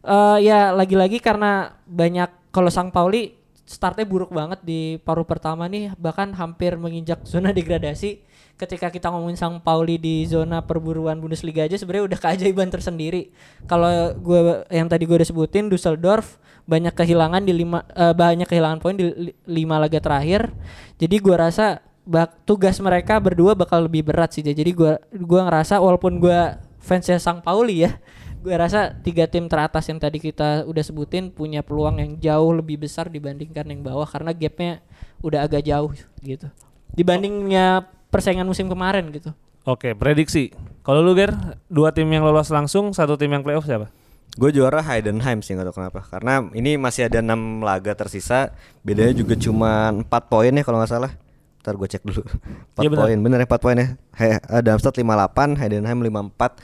eh 0.00 0.38
ya 0.40 0.70
lagi-lagi 0.70 1.18
karena 1.18 1.74
banyak 1.90 2.54
kalau 2.54 2.70
Sang 2.70 2.94
Pauli 2.94 3.34
startnya 3.66 4.06
buruk 4.06 4.30
banget 4.30 4.62
di 4.62 4.98
paruh 5.02 5.22
pertama 5.22 5.66
nih 5.70 5.94
bahkan 5.94 6.30
hampir 6.38 6.78
menginjak 6.78 7.26
zona 7.26 7.50
degradasi. 7.50 8.29
Ketika 8.60 8.92
kita 8.92 9.08
ngomongin 9.08 9.40
Sang 9.40 9.56
Pauli 9.64 9.96
di 9.96 10.28
zona 10.28 10.60
perburuan 10.60 11.16
Bundesliga 11.16 11.64
aja 11.64 11.80
sebenarnya 11.80 12.12
udah 12.12 12.18
keajaiban 12.20 12.68
tersendiri. 12.68 13.32
Kalau 13.64 14.12
gue 14.20 14.68
yang 14.68 14.84
tadi 14.84 15.08
gue 15.08 15.16
udah 15.16 15.24
sebutin 15.24 15.72
Düsseldorf 15.72 16.36
banyak 16.70 16.94
kehilangan 16.94 17.42
di 17.42 17.50
lima 17.50 17.82
eh, 17.98 18.14
banyak 18.14 18.46
kehilangan 18.46 18.78
poin 18.78 18.94
di 18.94 19.10
li- 19.10 19.36
lima 19.48 19.82
laga 19.82 19.98
terakhir. 19.98 20.54
Jadi 21.02 21.16
gua 21.18 21.50
rasa 21.50 21.82
bak 22.06 22.46
tugas 22.46 22.78
mereka 22.78 23.18
berdua 23.18 23.58
bakal 23.58 23.90
lebih 23.90 24.06
berat 24.06 24.30
sih. 24.30 24.46
Jadi 24.46 24.70
gua 24.70 25.02
gua 25.10 25.50
ngerasa 25.50 25.82
walaupun 25.82 26.22
gua 26.22 26.62
fansnya 26.78 27.18
Sang 27.18 27.42
Pauli 27.42 27.82
ya, 27.82 27.98
gua 28.38 28.62
rasa 28.62 28.94
tiga 29.02 29.26
tim 29.26 29.50
teratas 29.50 29.82
yang 29.90 29.98
tadi 29.98 30.22
kita 30.22 30.62
udah 30.62 30.84
sebutin 30.86 31.34
punya 31.34 31.66
peluang 31.66 31.98
yang 31.98 32.10
jauh 32.22 32.54
lebih 32.54 32.86
besar 32.86 33.10
dibandingkan 33.10 33.66
yang 33.66 33.82
bawah 33.82 34.06
karena 34.06 34.30
gapnya 34.30 34.78
udah 35.26 35.42
agak 35.42 35.66
jauh 35.66 35.90
gitu. 36.22 36.46
Dibandingnya 36.94 37.86
persaingan 38.10 38.44
musim 38.44 38.66
kemarin 38.66 39.08
gitu. 39.14 39.30
Oke, 39.64 39.94
prediksi. 39.94 40.50
Kalau 40.82 41.04
lu 41.04 41.12
Ger, 41.14 41.30
dua 41.70 41.92
tim 41.94 42.08
yang 42.10 42.24
lolos 42.24 42.48
langsung, 42.50 42.90
satu 42.90 43.14
tim 43.14 43.30
yang 43.30 43.44
playoff 43.44 43.68
siapa? 43.68 43.92
Gue 44.38 44.54
juara 44.54 44.78
Heidenheim 44.80 45.42
sih 45.42 45.52
nggak 45.58 45.70
tahu 45.70 45.76
kenapa. 45.82 46.00
Karena 46.06 46.40
ini 46.54 46.78
masih 46.78 47.10
ada 47.10 47.18
6 47.20 47.60
laga 47.60 47.92
tersisa, 47.98 48.54
bedanya 48.86 49.12
juga 49.12 49.34
cuma 49.36 49.90
4 49.90 50.06
poin 50.30 50.54
ya 50.54 50.62
kalau 50.62 50.78
nggak 50.80 50.92
salah. 50.92 51.12
Ntar 51.60 51.74
gue 51.76 51.88
cek 51.90 52.02
dulu. 52.06 52.22
4 52.78 52.82
Iya, 52.82 52.88
benar. 52.88 53.02
poin, 53.04 53.18
bener 53.20 53.38
ya 53.42 53.46
4 53.50 53.60
poin 53.60 53.76
ya. 53.76 53.88
He, 54.16 54.28
eh, 54.38 54.62
Darmstadt 54.64 54.96
58, 54.96 55.58
Heidenheim 55.60 55.98
54. 55.98 56.56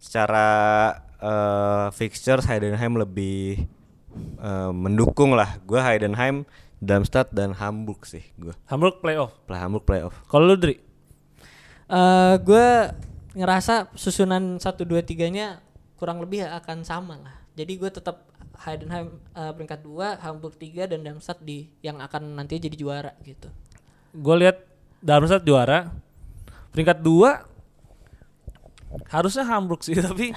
Secara 0.00 0.46
eh, 1.20 1.86
fixtures 1.94 2.48
Heidenheim 2.50 2.98
lebih 2.98 3.68
eh, 4.40 4.70
mendukung 4.74 5.36
lah. 5.36 5.60
Gue 5.68 5.78
Heidenheim, 5.78 6.48
Darmstadt 6.80 7.30
dan 7.30 7.52
Hamburg 7.54 8.08
sih 8.08 8.24
gue. 8.40 8.56
Hamburg 8.66 8.98
playoff. 9.04 9.36
Play 9.44 9.60
Hamburg 9.60 9.84
playoff. 9.86 10.16
Kalau 10.26 10.48
lu 10.50 10.56
Dri? 10.56 10.80
Eh 11.90 12.34
gue 12.38 12.66
ngerasa 13.34 13.90
susunan 13.94 14.58
1 14.58 14.62
2 14.62 15.02
3-nya 15.02 15.58
kurang 15.98 16.22
lebih 16.22 16.46
akan 16.46 16.82
sama 16.82 17.18
lah. 17.18 17.36
Jadi 17.54 17.72
gue 17.76 17.90
tetap 17.90 18.30
Heidenheim 18.60 19.16
eh, 19.34 19.52
peringkat 19.52 19.80
2, 19.82 20.22
Hamburg 20.22 20.54
3 20.56 20.86
dan 20.86 21.00
Darmstadt 21.02 21.40
di 21.40 21.66
yang 21.80 21.98
akan 21.98 22.38
nanti 22.38 22.56
jadi 22.56 22.76
juara 22.76 23.12
gitu. 23.22 23.48
Gue 24.12 24.36
lihat 24.38 24.62
Darmstadt 25.00 25.44
juara. 25.44 25.90
Peringkat 26.70 27.02
dua 27.02 27.42
harusnya 29.10 29.42
Hamburg 29.42 29.82
sih, 29.82 29.94
tapi 30.06 30.30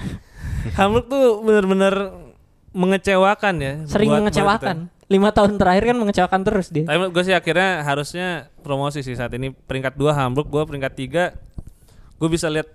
Hamburg 0.74 1.06
tuh 1.06 1.42
bener-bener 1.42 1.94
mengecewakan 2.74 3.54
ya. 3.62 3.72
Sering 3.86 4.10
buat- 4.10 4.18
buat 4.18 4.22
mengecewakan. 4.26 4.76
Lima 5.14 5.30
tahun 5.30 5.54
terakhir 5.54 5.94
kan 5.94 5.96
mengecewakan 6.02 6.40
terus 6.42 6.66
dia. 6.74 6.90
Tapi 6.90 7.06
gue 7.14 7.22
sih 7.22 7.34
akhirnya 7.34 7.86
harusnya 7.86 8.50
promosi 8.66 9.06
sih 9.06 9.14
saat 9.14 9.30
ini 9.38 9.54
peringkat 9.54 9.94
2 9.94 10.10
Hamburg, 10.10 10.50
gue 10.50 10.62
peringkat 10.66 10.92
3 10.98 11.54
Gue 12.18 12.28
bisa 12.30 12.46
lihat 12.46 12.70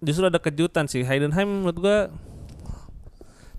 justru 0.00 0.24
ada 0.26 0.40
kejutan 0.40 0.88
sih. 0.88 1.04
Heidenheim 1.04 1.46
menurut 1.46 1.78
gue 1.78 1.98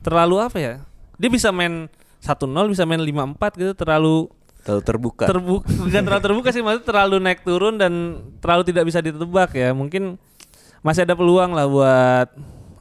terlalu 0.01 0.41
apa 0.41 0.57
ya? 0.57 0.73
Dia 1.21 1.29
bisa 1.29 1.53
main 1.53 1.85
1-0, 2.21 2.51
bisa 2.69 2.83
main 2.89 3.01
5-4 3.01 3.61
gitu 3.61 3.73
terlalu 3.77 4.29
Terlalu 4.61 4.83
terbuka. 4.85 5.25
terbuka 5.25 5.65
bukan 5.89 6.01
terlalu 6.05 6.21
terbuka 6.21 6.49
sih 6.53 6.61
maksudnya 6.61 6.85
terlalu 6.85 7.17
naik 7.17 7.41
turun 7.41 7.81
dan 7.81 8.21
terlalu 8.37 8.61
tidak 8.69 8.83
bisa 8.85 8.99
ditebak 9.01 9.57
ya. 9.57 9.73
Mungkin 9.73 10.21
masih 10.85 11.05
ada 11.05 11.17
peluang 11.17 11.53
lah 11.53 11.65
buat 11.65 12.29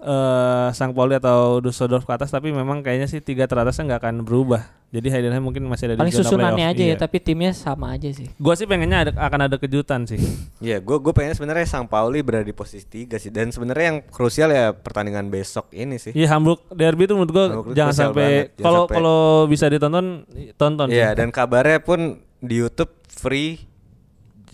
eh 0.00 0.68
Sang 0.72 0.90
Pauli 0.90 1.12
atau 1.12 1.60
Düsseldorf 1.60 2.02
ke 2.02 2.12
atas 2.12 2.28
tapi 2.28 2.48
memang 2.48 2.80
kayaknya 2.80 3.04
sih 3.04 3.20
tiga 3.20 3.44
teratasnya 3.44 3.84
nggak 3.84 4.00
akan 4.00 4.16
berubah. 4.24 4.64
Jadi 4.90 5.06
Heidenheim 5.06 5.38
mungkin 5.38 5.62
masih 5.64 5.86
ada 5.86 6.02
Paling 6.02 6.10
di 6.10 6.18
zona 6.18 6.26
susunannya 6.26 6.66
playoff. 6.66 6.74
aja 6.74 6.82
ya, 6.82 6.88
Iya. 6.88 6.96
tapi 6.98 7.16
timnya 7.22 7.52
sama 7.52 7.94
aja 7.94 8.10
sih. 8.10 8.26
Gua 8.34 8.58
sih 8.58 8.66
pengennya 8.66 8.98
ada 9.06 9.10
akan 9.14 9.40
ada 9.46 9.54
kejutan 9.54 10.02
sih. 10.02 10.18
Iya, 10.60 10.76
gue 10.76 10.96
gue 10.98 11.12
pengen 11.14 11.32
sebenarnya 11.32 11.64
Sang 11.64 11.86
Pauli 11.86 12.20
berada 12.20 12.42
di 12.42 12.52
posisi 12.52 12.84
tiga 12.84 13.16
sih. 13.16 13.30
Dan 13.30 13.48
sebenarnya 13.48 13.86
yang 13.86 13.98
krusial 14.02 14.50
ya 14.50 14.72
pertandingan 14.72 15.28
besok 15.28 15.70
ini 15.70 15.96
sih. 15.96 16.10
Iya 16.10 16.34
Hamburg 16.34 16.64
derby 16.70 17.04
itu 17.04 17.14
menurut 17.14 17.30
gua 17.30 17.44
Hamburg 17.46 17.66
itu 17.66 17.76
jangan 17.76 17.94
sampai 17.94 18.28
kalau 18.56 18.84
kalau 18.84 19.20
bisa 19.46 19.68
ditonton 19.68 20.26
tonton 20.56 20.88
sih. 20.88 20.96
Iya, 20.96 21.14
dan 21.14 21.30
kabarnya 21.30 21.80
pun 21.80 22.00
di 22.40 22.58
YouTube 22.58 22.90
free 23.06 23.62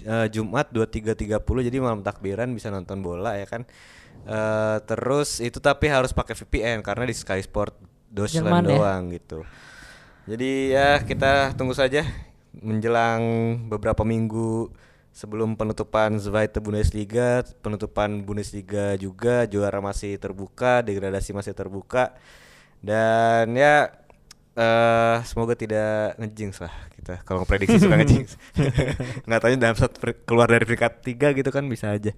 eh, 0.03 0.27
Jumat 0.29 0.69
23.30 0.69 1.39
jadi 1.65 1.77
malam 1.79 2.03
takbiran 2.03 2.51
bisa 2.51 2.69
nonton 2.69 3.01
bola 3.01 3.35
ya 3.35 3.47
kan. 3.47 3.65
Eh, 4.27 4.79
terus 4.91 5.39
itu 5.39 5.63
tapi 5.63 5.87
harus 5.87 6.11
pakai 6.11 6.35
VPN 6.35 6.83
karena 6.83 7.07
di 7.07 7.15
Sky 7.15 7.39
Sport 7.47 7.79
Deutschland 8.11 8.51
Jerman 8.51 8.65
ya? 8.67 8.71
doang 8.75 9.03
gitu. 9.15 9.39
Jadi 10.27 10.75
ya 10.75 10.99
kita 11.07 11.55
tunggu 11.55 11.79
saja 11.79 12.03
menjelang 12.59 13.23
beberapa 13.71 14.03
minggu 14.03 14.75
sebelum 15.15 15.55
penutupan 15.55 16.19
Zweite 16.19 16.59
Bundesliga, 16.59 17.47
penutupan 17.63 18.27
Bundesliga 18.27 18.99
juga 18.99 19.47
juara 19.47 19.79
masih 19.79 20.19
terbuka, 20.19 20.83
degradasi 20.83 21.31
masih 21.31 21.55
terbuka. 21.55 22.19
Dan 22.83 23.55
ya 23.55 23.95
eh 24.57 25.17
semoga 25.23 25.55
tidak 25.55 26.19
ngejinx 26.19 26.67
lah 26.67 26.75
kita. 26.99 27.23
Kalau 27.23 27.47
prediksi 27.47 27.79
suka 27.79 27.95
ngejinx. 28.03 28.35
Nggak 29.31 29.39
tahu 29.39 29.51
dalam 29.55 29.77
saat 29.79 29.95
keluar 30.27 30.51
dari 30.51 30.67
peringkat 30.67 30.93
tiga 31.07 31.31
gitu 31.31 31.55
kan 31.55 31.63
bisa 31.71 31.95
aja. 31.95 32.11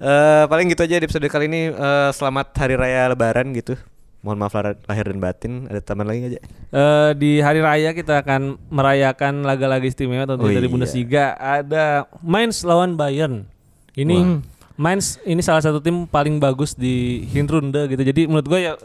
Eh 0.00 0.44
paling 0.48 0.72
gitu 0.72 0.80
aja 0.80 0.96
di 0.96 1.04
episode 1.04 1.28
kali 1.28 1.44
ini. 1.44 1.68
Eh, 1.68 2.10
selamat 2.16 2.56
hari 2.56 2.74
raya 2.74 3.12
Lebaran 3.12 3.52
gitu. 3.52 3.76
Mohon 4.20 4.36
maaf 4.40 4.52
lahir 4.56 4.76
lahir 4.88 5.04
dan 5.12 5.20
batin. 5.20 5.52
Ada 5.68 5.80
tambahan 5.84 6.08
lagi 6.08 6.20
aja? 6.24 6.40
Eh, 6.72 7.10
di 7.20 7.30
hari 7.40 7.60
raya 7.60 7.92
kita 7.92 8.24
akan 8.24 8.56
merayakan 8.72 9.44
laga-laga 9.44 9.84
istimewa 9.84 10.24
tentunya 10.24 10.48
Oh 10.48 10.56
dari 10.56 10.68
iya. 10.68 10.72
Bundesliga. 10.72 11.24
Ada 11.36 11.84
Mainz 12.24 12.64
lawan 12.64 12.96
Bayern. 12.96 13.44
Ini 13.92 14.40
Mainz 14.80 15.20
ini 15.28 15.44
salah 15.44 15.60
satu 15.60 15.84
tim 15.84 16.08
paling 16.08 16.40
bagus 16.40 16.72
di 16.72 17.28
Hinrunde 17.28 17.84
gitu. 17.92 18.00
Jadi 18.00 18.24
menurut 18.24 18.48
gue 18.48 18.60
ya 18.60 18.80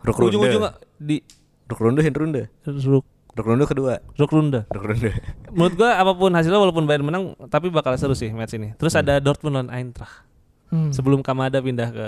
Rukrunde. 0.00 0.32
ujung-ujung 0.32 0.64
di 0.96 1.20
Rukrunde, 1.68 2.00
Hinrunde. 2.00 2.42
Ruk 2.64 3.04
Rukrunde 3.36 3.64
kedua. 3.68 4.00
Rukrunde. 4.16 4.64
Rukrunde. 4.72 5.12
Menurut 5.52 5.74
gue 5.76 5.90
apa 5.92 6.12
pun 6.16 6.32
hasilnya 6.32 6.56
walaupun 6.56 6.88
Bayern 6.88 7.04
menang 7.04 7.36
tapi 7.52 7.68
bakal 7.68 7.92
seru 8.00 8.16
sih 8.16 8.32
match 8.32 8.56
ini. 8.56 8.72
Terus 8.80 8.96
Hmm. 8.96 9.04
ada 9.04 9.20
Dortmund 9.20 9.54
lawan 9.60 9.68
Eintracht. 9.68 10.27
Hmm. 10.68 10.92
Sebelum 10.92 11.20
Kamada 11.20 11.58
pindah 11.58 11.88
ke 11.88 12.06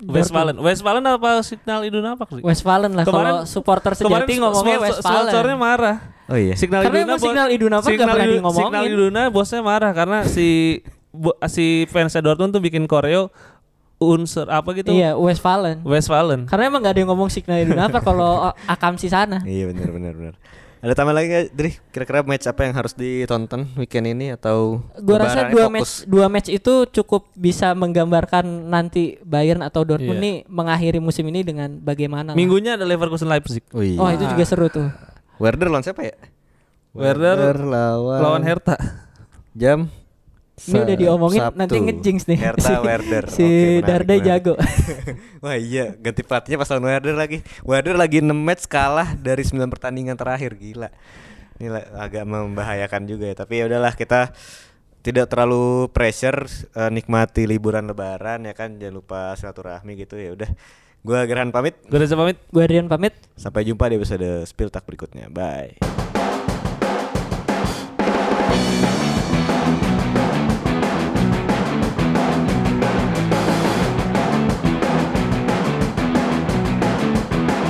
Westfalen. 0.00 0.56
Westfalen 0.56 1.04
apa 1.04 1.44
Signal 1.44 1.84
Iduna 1.84 2.16
Park 2.16 2.32
sih? 2.32 2.40
Westfalen 2.40 2.92
lah 2.92 3.04
kalau 3.04 3.44
supporter 3.44 3.92
sejati 3.92 4.38
ngomongnya 4.38 4.78
Westfalen. 4.80 5.28
Sponsornya 5.28 5.56
marah. 5.56 5.96
Oh 6.24 6.38
iya. 6.38 6.54
Signal 6.54 6.80
Karena 6.82 7.04
Iduna 7.04 7.14
Signal 7.18 7.48
Iduna 7.50 7.76
Park 7.78 7.86
nggak 7.86 8.00
Signal 8.00 8.16
pernah 8.16 8.40
ngomongin. 8.40 8.64
Signal 8.64 8.84
Iduna 8.86 9.22
bosnya 9.28 9.60
marah 9.60 9.92
karena 9.92 10.18
si 10.24 10.80
bo- 11.10 11.36
si 11.46 11.84
fansnya 11.86 12.22
Dortmund 12.22 12.54
tuh 12.54 12.62
bikin 12.62 12.86
koreo 12.86 13.28
unsur 13.98 14.48
apa 14.48 14.72
gitu 14.72 14.88
Iya, 14.90 15.12
Westfalen. 15.12 15.84
Westfalen. 15.84 16.48
Karena 16.48 16.72
emang 16.72 16.80
gak 16.80 16.96
ada 16.96 17.00
yang 17.02 17.10
ngomong 17.12 17.28
Signal 17.28 17.60
Iduna 17.60 17.92
Park 17.92 18.00
kalau 18.02 18.48
Akam 18.72 18.96
si 18.96 19.12
sana. 19.12 19.44
Iya 19.44 19.68
benar 19.68 19.90
benar 19.90 20.12
benar. 20.14 20.34
Ada 20.80 20.96
tambahan 20.96 21.16
lagi 21.20 21.26
nggak, 21.28 21.44
Dri? 21.52 21.70
Kira-kira 21.92 22.24
match 22.24 22.48
apa 22.48 22.64
yang 22.64 22.72
harus 22.72 22.96
ditonton 22.96 23.68
weekend 23.76 24.08
ini 24.08 24.32
atau 24.32 24.80
Gua 24.96 25.20
rasa 25.20 25.52
dua 25.52 25.68
fokus? 25.68 25.72
match 25.76 25.92
dua 26.08 26.26
match 26.32 26.48
itu 26.48 26.88
cukup 26.88 27.28
bisa 27.36 27.76
menggambarkan 27.76 28.48
nanti 28.64 29.20
Bayern 29.20 29.60
atau 29.60 29.84
Dortmund 29.84 30.16
nih 30.16 30.48
mengakhiri 30.48 30.96
musim 30.96 31.28
ini 31.28 31.44
dengan 31.44 31.76
bagaimana. 31.76 32.32
lah. 32.32 32.36
Minggunya 32.36 32.80
ada 32.80 32.88
Leverkusen 32.88 33.28
Leipzig. 33.28 33.60
Oh 33.76 33.84
iya. 33.84 34.00
Oh, 34.00 34.08
itu 34.08 34.24
juga 34.24 34.44
seru 34.48 34.72
tuh. 34.72 34.88
Werder 35.36 35.68
lawan 35.68 35.84
siapa 35.84 36.00
ya? 36.00 36.16
Werder 36.96 37.60
lawan 37.60 38.18
Lawan 38.24 38.42
Hertha. 38.42 38.80
jam 39.52 39.92
ini 40.60 40.78
udah 40.84 40.96
diomongin 41.00 41.40
Sabtu. 41.40 41.56
nanti 41.56 41.76
ngejinx 41.80 42.20
nih. 42.28 42.38
Herta 42.38 42.68
si, 42.68 42.74
Werder. 42.84 43.24
Si 43.32 43.44
okay, 43.44 43.80
Darda 43.80 44.14
jago. 44.20 44.54
Wah 45.44 45.56
iya, 45.56 45.96
ganti 45.96 46.20
pelatihnya 46.20 46.60
pas 46.60 46.68
lawan 46.68 46.84
Werder 46.84 47.16
lagi. 47.16 47.38
Werder 47.64 47.96
lagi 47.96 48.20
6 48.20 48.28
match 48.28 48.68
kalah 48.68 49.16
dari 49.16 49.40
9 49.40 49.56
pertandingan 49.72 50.20
terakhir, 50.20 50.52
gila. 50.60 50.92
Ini 51.56 51.68
agak 51.96 52.24
membahayakan 52.28 53.08
juga 53.08 53.32
ya, 53.32 53.36
tapi 53.36 53.64
ya 53.64 53.72
udahlah 53.72 53.96
kita 53.96 54.36
tidak 55.00 55.32
terlalu 55.32 55.88
pressure 55.88 56.44
uh, 56.76 56.92
nikmati 56.92 57.48
liburan 57.48 57.88
lebaran 57.88 58.44
ya 58.44 58.52
kan 58.52 58.76
jangan 58.76 59.00
lupa 59.00 59.32
silaturahmi 59.32 59.96
gitu 59.96 60.20
ya 60.20 60.36
udah 60.36 60.50
gue 61.00 61.18
Gerhan 61.24 61.48
pamit 61.48 61.80
gue 61.88 61.96
Reza 61.96 62.12
pamit 62.20 62.36
gue 62.52 62.60
Adrian 62.60 62.84
pamit 62.84 63.16
sampai 63.32 63.64
jumpa 63.64 63.88
di 63.88 63.96
episode 63.96 64.44
Spiltak 64.44 64.84
berikutnya 64.84 65.32
bye 65.32 65.80